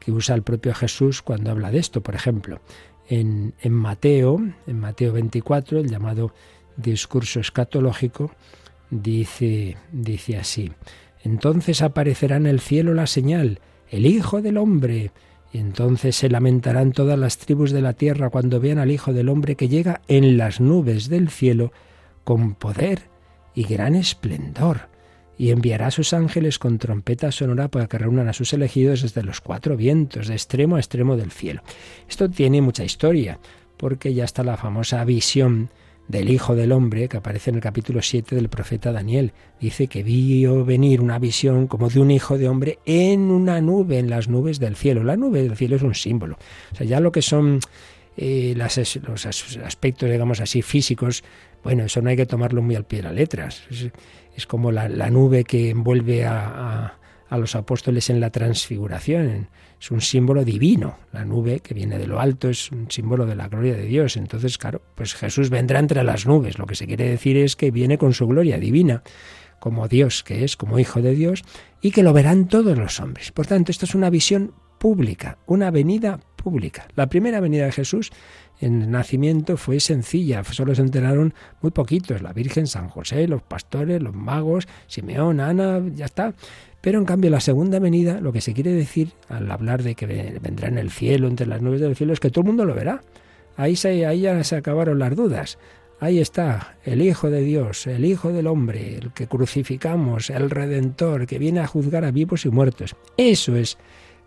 que 0.04 0.12
usa 0.12 0.34
el 0.34 0.42
propio 0.42 0.74
Jesús 0.74 1.22
cuando 1.22 1.50
habla 1.50 1.70
de 1.70 1.78
esto. 1.78 2.02
Por 2.02 2.14
ejemplo, 2.14 2.60
en, 3.08 3.54
en 3.60 3.72
Mateo, 3.72 4.40
en 4.66 4.78
Mateo 4.78 5.12
24, 5.12 5.80
el 5.80 5.88
llamado 5.88 6.32
discurso 6.76 7.40
escatológico, 7.40 8.32
dice, 8.90 9.76
dice 9.92 10.36
así, 10.36 10.72
entonces 11.22 11.82
aparecerá 11.82 12.36
en 12.36 12.46
el 12.46 12.60
cielo 12.60 12.94
la 12.94 13.06
señal, 13.06 13.60
el 13.88 14.06
Hijo 14.06 14.42
del 14.42 14.58
Hombre, 14.58 15.12
y 15.52 15.58
entonces 15.58 16.16
se 16.16 16.28
lamentarán 16.28 16.92
todas 16.92 17.18
las 17.18 17.38
tribus 17.38 17.70
de 17.70 17.80
la 17.80 17.92
tierra 17.92 18.28
cuando 18.28 18.60
vean 18.60 18.78
al 18.78 18.90
Hijo 18.90 19.12
del 19.12 19.28
Hombre 19.28 19.54
que 19.54 19.68
llega 19.68 20.00
en 20.08 20.36
las 20.36 20.60
nubes 20.60 21.08
del 21.08 21.30
cielo 21.30 21.72
con 22.24 22.54
poder 22.54 23.08
y 23.54 23.62
gran 23.64 23.94
esplendor 23.94 24.93
y 25.38 25.50
enviará 25.50 25.88
a 25.88 25.90
sus 25.90 26.12
ángeles 26.12 26.58
con 26.58 26.78
trompeta 26.78 27.32
sonora 27.32 27.68
para 27.68 27.86
que 27.86 27.98
reúnan 27.98 28.28
a 28.28 28.32
sus 28.32 28.52
elegidos 28.52 29.02
desde 29.02 29.22
los 29.22 29.40
cuatro 29.40 29.76
vientos, 29.76 30.28
de 30.28 30.34
extremo 30.34 30.76
a 30.76 30.80
extremo 30.80 31.16
del 31.16 31.30
cielo. 31.30 31.62
Esto 32.08 32.30
tiene 32.30 32.60
mucha 32.60 32.84
historia, 32.84 33.38
porque 33.76 34.14
ya 34.14 34.24
está 34.24 34.42
la 34.44 34.56
famosa 34.56 35.04
visión 35.04 35.70
del 36.08 36.30
Hijo 36.30 36.54
del 36.54 36.72
Hombre 36.72 37.08
que 37.08 37.16
aparece 37.16 37.50
en 37.50 37.56
el 37.56 37.62
capítulo 37.62 38.02
7 38.02 38.34
del 38.36 38.48
profeta 38.48 38.92
Daniel. 38.92 39.32
Dice 39.60 39.86
que 39.86 40.02
vio 40.02 40.64
venir 40.64 41.00
una 41.00 41.18
visión 41.18 41.66
como 41.66 41.88
de 41.88 42.00
un 42.00 42.10
Hijo 42.10 42.38
de 42.38 42.48
Hombre 42.48 42.78
en 42.84 43.30
una 43.30 43.60
nube, 43.60 43.98
en 43.98 44.10
las 44.10 44.28
nubes 44.28 44.60
del 44.60 44.76
cielo. 44.76 45.02
La 45.02 45.16
nube 45.16 45.42
del 45.42 45.56
cielo 45.56 45.76
es 45.76 45.82
un 45.82 45.94
símbolo. 45.94 46.36
O 46.72 46.76
sea, 46.76 46.86
ya 46.86 47.00
lo 47.00 47.10
que 47.10 47.22
son 47.22 47.60
eh, 48.16 48.54
los 48.56 49.26
aspectos, 49.56 50.10
digamos 50.10 50.40
así, 50.40 50.62
físicos, 50.62 51.24
bueno, 51.64 51.84
eso 51.84 52.00
no 52.02 52.10
hay 52.10 52.16
que 52.16 52.26
tomarlo 52.26 52.62
muy 52.62 52.76
al 52.76 52.84
pie 52.84 52.98
de 52.98 53.04
la 53.04 53.12
letra 53.12 53.48
es 54.36 54.46
como 54.46 54.72
la, 54.72 54.88
nube 55.10 55.44
que 55.44 55.70
envuelve 55.70 56.24
a, 56.26 56.98
los 57.30 57.56
apóstoles 57.56 58.10
en 58.10 58.20
la 58.20 58.30
transfiguración. 58.30 59.48
Es 59.80 59.90
un 59.90 60.00
símbolo 60.00 60.44
divino. 60.44 60.98
La 61.12 61.24
nube 61.24 61.58
que 61.58 61.74
viene 61.74 61.98
de 61.98 62.06
lo 62.06 62.20
alto 62.20 62.48
es 62.48 62.70
un 62.70 62.88
símbolo 62.90 63.26
de 63.26 63.34
la 63.34 63.48
gloria 63.48 63.74
de 63.74 63.86
Dios. 63.86 64.16
Entonces, 64.16 64.56
claro, 64.56 64.82
pues 64.94 65.14
Jesús 65.14 65.50
vendrá 65.50 65.80
entre 65.80 66.04
las 66.04 66.26
nubes. 66.26 66.58
Lo 66.58 66.66
que 66.66 66.76
se 66.76 66.86
quiere 66.86 67.08
decir 67.08 67.36
es 67.36 67.56
que 67.56 67.72
viene 67.72 67.98
con 67.98 68.12
su 68.12 68.28
gloria 68.28 68.58
divina, 68.58 69.02
como 69.58 69.88
Dios 69.88 70.22
que 70.22 70.44
es, 70.44 70.56
como 70.56 70.78
Hijo 70.78 71.02
de 71.02 71.14
Dios, 71.16 71.42
y 71.80 71.90
que 71.90 72.04
lo 72.04 72.12
verán 72.12 72.46
todos 72.46 72.78
los 72.78 73.00
hombres. 73.00 73.32
Por 73.32 73.46
tanto, 73.46 73.72
esto 73.72 73.84
es 73.84 73.96
una 73.96 74.10
visión 74.10 74.54
pública, 74.78 75.38
una 75.46 75.72
venida 75.72 76.20
pública. 76.36 76.86
La 76.94 77.08
primera 77.08 77.40
venida 77.40 77.64
de 77.64 77.72
Jesús 77.72 78.12
en 78.60 78.82
el 78.82 78.90
nacimiento 78.90 79.56
fue 79.56 79.80
sencilla, 79.80 80.44
solo 80.44 80.74
se 80.74 80.82
enteraron 80.82 81.34
muy 81.60 81.70
poquitos, 81.70 82.22
la 82.22 82.32
Virgen, 82.32 82.66
San 82.66 82.88
José, 82.88 83.26
los 83.28 83.42
pastores, 83.42 84.02
los 84.02 84.14
magos, 84.14 84.68
Simeón, 84.86 85.40
Ana, 85.40 85.82
ya 85.94 86.06
está. 86.06 86.34
Pero 86.80 86.98
en 86.98 87.04
cambio 87.04 87.30
la 87.30 87.40
segunda 87.40 87.78
venida, 87.78 88.20
lo 88.20 88.32
que 88.32 88.40
se 88.40 88.52
quiere 88.52 88.72
decir 88.72 89.12
al 89.28 89.50
hablar 89.50 89.82
de 89.82 89.94
que 89.94 90.38
vendrá 90.40 90.68
en 90.68 90.78
el 90.78 90.90
cielo, 90.90 91.28
entre 91.28 91.46
las 91.46 91.62
nubes 91.62 91.80
del 91.80 91.96
cielo, 91.96 92.12
es 92.12 92.20
que 92.20 92.30
todo 92.30 92.42
el 92.42 92.48
mundo 92.48 92.64
lo 92.64 92.74
verá. 92.74 93.00
Ahí, 93.56 93.76
se, 93.76 94.04
ahí 94.06 94.22
ya 94.22 94.42
se 94.44 94.56
acabaron 94.56 94.98
las 94.98 95.16
dudas. 95.16 95.58
Ahí 96.00 96.18
está, 96.18 96.76
el 96.84 97.00
Hijo 97.00 97.30
de 97.30 97.40
Dios, 97.40 97.86
el 97.86 98.04
Hijo 98.04 98.32
del 98.32 98.46
Hombre, 98.48 98.98
el 98.98 99.12
que 99.12 99.26
crucificamos, 99.26 100.28
el 100.28 100.50
Redentor, 100.50 101.26
que 101.26 101.38
viene 101.38 101.60
a 101.60 101.66
juzgar 101.66 102.04
a 102.04 102.10
vivos 102.10 102.44
y 102.44 102.50
muertos. 102.50 102.96
Eso 103.16 103.56
es 103.56 103.78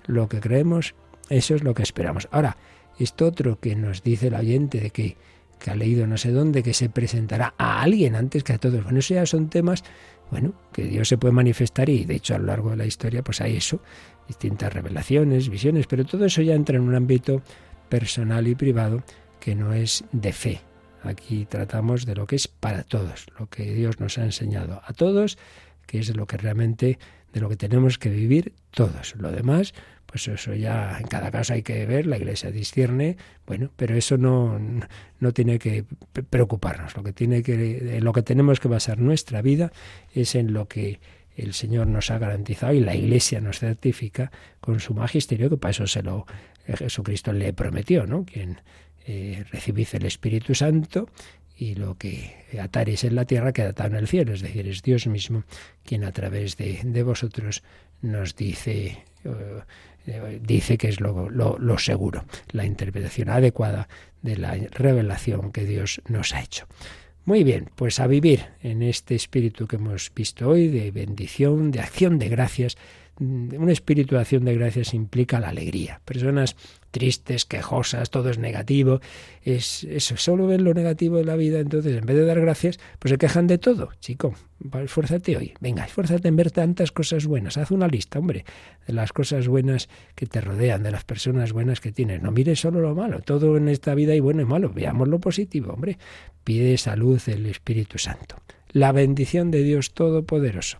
lo 0.07 0.28
que 0.28 0.39
creemos, 0.39 0.95
eso 1.30 1.53
es 1.53 1.63
lo 1.63 1.73
que 1.73 1.84
esperamos. 1.84 2.28
Ahora, 2.32 2.57
esto 3.00 3.28
otro 3.28 3.60
que 3.60 3.76
nos 3.76 4.04
dice 4.04 4.28
el 4.28 4.36
oyente 4.36 4.80
de 4.80 4.89
que, 4.91 5.18
ha 5.66 5.76
leído 5.76 6.08
no 6.08 6.18
sé 6.18 6.32
dónde, 6.32 6.64
que 6.64 6.74
se 6.74 6.89
presentará 6.89 7.54
a 7.58 7.82
alguien 7.82 8.16
antes 8.16 8.43
que 8.43 8.54
a 8.54 8.58
todos. 8.58 8.84
Bueno, 8.84 9.00
eso 9.00 9.16
ya 9.16 9.26
son 9.26 9.50
temas, 9.50 9.84
bueno, 10.32 10.54
que 10.72 10.84
Dios 10.84 11.08
se 11.08 11.18
puede 11.18 11.34
manifestar 11.34 11.89
y 11.89 12.06
de 12.06 12.16
hecho 12.16 12.36
a 12.36 12.38
lo 12.38 12.45
largo 12.45 12.70
de 12.72 12.78
la 12.78 12.86
historia 12.86 13.24
pues 13.24 13.41
hay 13.41 13.58
eso, 13.58 13.82
distintas 14.28 14.72
revelaciones, 14.72 15.50
visiones, 15.50 15.88
pero 15.88 16.06
todo 16.06 16.26
eso 16.26 16.41
ya 16.41 16.54
entra 16.54 16.78
en 16.78 16.84
un 16.84 16.95
ámbito 16.95 17.41
personal 17.89 18.48
y 18.48 18.56
privado 18.56 19.04
que 19.39 19.56
no 19.56 19.74
es 19.74 20.04
de 20.12 20.34
fe. 20.34 20.62
Aquí 21.04 21.45
tratamos 21.45 22.06
de 22.06 22.16
lo 22.16 22.28
que 22.28 22.36
es 22.36 22.48
para 22.48 22.84
todos, 22.84 23.28
lo 23.39 23.48
que 23.48 23.74
Dios 23.74 24.00
nos 24.00 24.18
ha 24.18 24.26
enseñado 24.26 24.82
a 24.86 24.93
todos, 24.93 25.38
que 25.86 26.00
es 26.00 26.16
lo 26.16 26.28
que 26.28 26.38
realmente, 26.38 27.00
de 27.34 27.39
lo 27.39 27.50
que 27.50 27.56
tenemos 27.56 27.98
que 27.98 28.10
vivir 28.10 28.54
todos. 28.72 29.16
Lo 29.18 29.32
demás, 29.32 29.74
pues 30.26 30.39
eso 30.39 30.55
ya 30.55 30.97
en 30.99 31.05
cada 31.05 31.30
caso 31.30 31.53
hay 31.53 31.61
que 31.61 31.86
ver, 31.86 32.07
la 32.07 32.18
Iglesia 32.18 32.49
discierne, 32.49 33.18
bueno, 33.45 33.70
pero 33.76 33.95
eso 33.95 34.18
no, 34.18 34.59
no 35.20 35.32
tiene 35.32 35.59
que 35.59 35.86
preocuparnos. 36.32 36.95
Lo 36.97 37.03
que 37.03 37.13
tiene 37.13 37.43
que, 37.43 37.99
lo 38.01 38.13
que 38.13 38.24
tenemos 38.24 38.59
que 38.59 38.68
basar 38.68 38.97
nuestra 38.97 39.43
vida 39.43 39.72
es 40.15 40.34
en 40.34 40.53
lo 40.53 40.68
que 40.68 40.99
el 41.36 41.53
Señor 41.53 41.86
nos 41.86 42.09
ha 42.09 42.18
garantizado 42.18 42.74
y 42.74 42.80
la 42.80 42.95
Iglesia 42.95 43.41
nos 43.41 43.59
certifica 43.59 44.32
con 44.59 44.80
su 44.80 44.95
magisterio, 44.95 45.51
que 45.51 45.57
para 45.57 45.70
eso 45.70 45.86
se 45.86 46.01
lo 46.01 46.26
Jesucristo 46.65 47.32
le 47.32 47.53
prometió, 47.53 48.07
¿no? 48.07 48.26
Quien 48.26 48.59
eh, 49.05 49.45
recibís 49.51 49.93
el 49.93 50.05
Espíritu 50.07 50.55
Santo 50.55 51.09
y 51.55 51.76
lo 51.76 51.95
que 51.95 52.34
ataréis 52.59 53.03
en 53.03 53.13
la 53.13 53.26
tierra 53.26 53.53
queda 53.53 53.70
atado 53.70 53.89
en 53.89 53.97
el 53.97 54.07
cielo, 54.07 54.34
es 54.34 54.41
decir, 54.41 54.68
es 54.68 54.82
Dios 54.82 55.05
mismo 55.05 55.43
quien 55.86 56.03
a 56.03 56.11
través 56.11 56.57
de, 56.57 56.82
de 56.84 57.03
vosotros 57.03 57.61
nos 58.01 58.36
dice 58.36 59.03
eh, 60.08 60.39
dice 60.41 60.78
que 60.78 60.88
es 60.88 60.99
lo, 60.99 61.30
lo, 61.30 61.78
seguro, 61.78 62.26
la 62.51 62.66
interpretación 62.66 63.30
adecuada 63.30 63.88
de 64.22 64.38
la 64.38 64.55
revelación 64.72 65.51
que 65.51 65.66
Dios 65.66 66.01
nos 66.08 66.34
ha 66.34 66.41
hecho. 66.41 66.66
Muy 67.26 67.43
bien, 67.43 67.70
pues 67.76 67.99
a 67.99 68.08
vivir 68.08 68.45
en 68.62 68.82
este 68.82 69.14
espíritu 69.14 69.68
que 69.68 69.76
hemos 69.76 70.12
visto 70.16 70.47
hoy, 70.47 70.70
de 70.70 70.91
bendición, 70.91 71.72
de 71.72 71.82
acción 71.82 72.20
de 72.20 72.30
gracias, 72.30 72.78
una 73.20 73.72
espirituación 73.72 74.45
de 74.45 74.55
gracias 74.55 74.93
implica 74.93 75.39
la 75.39 75.49
alegría. 75.49 76.01
Personas 76.05 76.55
tristes, 76.91 77.45
quejosas, 77.45 78.09
todo 78.09 78.30
es 78.30 78.38
negativo, 78.38 79.01
es 79.43 79.84
eso, 79.84 80.18
solo 80.18 80.47
ven 80.47 80.63
lo 80.63 80.74
negativo 80.74 81.18
de 81.18 81.26
la 81.26 81.36
vida, 81.36 81.59
entonces 81.59 81.97
en 81.97 82.05
vez 82.05 82.15
de 82.15 82.26
dar 82.26 82.39
gracias, 82.41 82.80
pues 82.99 83.11
se 83.11 83.18
quejan 83.18 83.47
de 83.47 83.57
todo. 83.57 83.89
Chico, 83.99 84.34
esfuérzate 84.84 85.38
hoy, 85.38 85.53
venga, 85.59 85.86
esfuérzate 85.86 86.28
en 86.28 86.36
ver 86.36 86.51
tantas 86.51 86.91
cosas 86.91 87.26
buenas, 87.26 87.57
haz 87.57 87.72
una 87.72 87.88
lista, 87.88 88.20
hombre, 88.20 88.45
de 88.86 88.93
las 88.93 89.13
cosas 89.13 89.47
buenas 89.47 89.89
que 90.15 90.26
te 90.26 90.41
rodean, 90.41 90.84
de 90.84 90.91
las 90.91 91.03
personas 91.03 91.53
buenas 91.53 91.82
que 91.82 91.91
tienes. 91.91 92.22
No 92.22 92.32
mires 92.32 92.59
solo 92.59 92.80
lo 92.80 92.95
malo, 92.95 93.20
todo 93.22 93.57
en 93.57 93.70
esta 93.70 93.93
vida 93.95 94.13
hay 94.13 94.20
bueno 94.20 94.41
y 94.41 94.45
malo, 94.45 94.72
veamos 94.74 95.07
lo 95.07 95.20
positivo, 95.20 95.74
hombre. 95.74 95.97
Pide 96.43 96.78
salud 96.78 97.22
el 97.28 97.45
Espíritu 97.45 97.97
Santo. 97.97 98.38
La 98.72 98.91
bendición 98.91 99.51
de 99.51 99.63
Dios 99.63 99.93
Todopoderoso, 99.93 100.80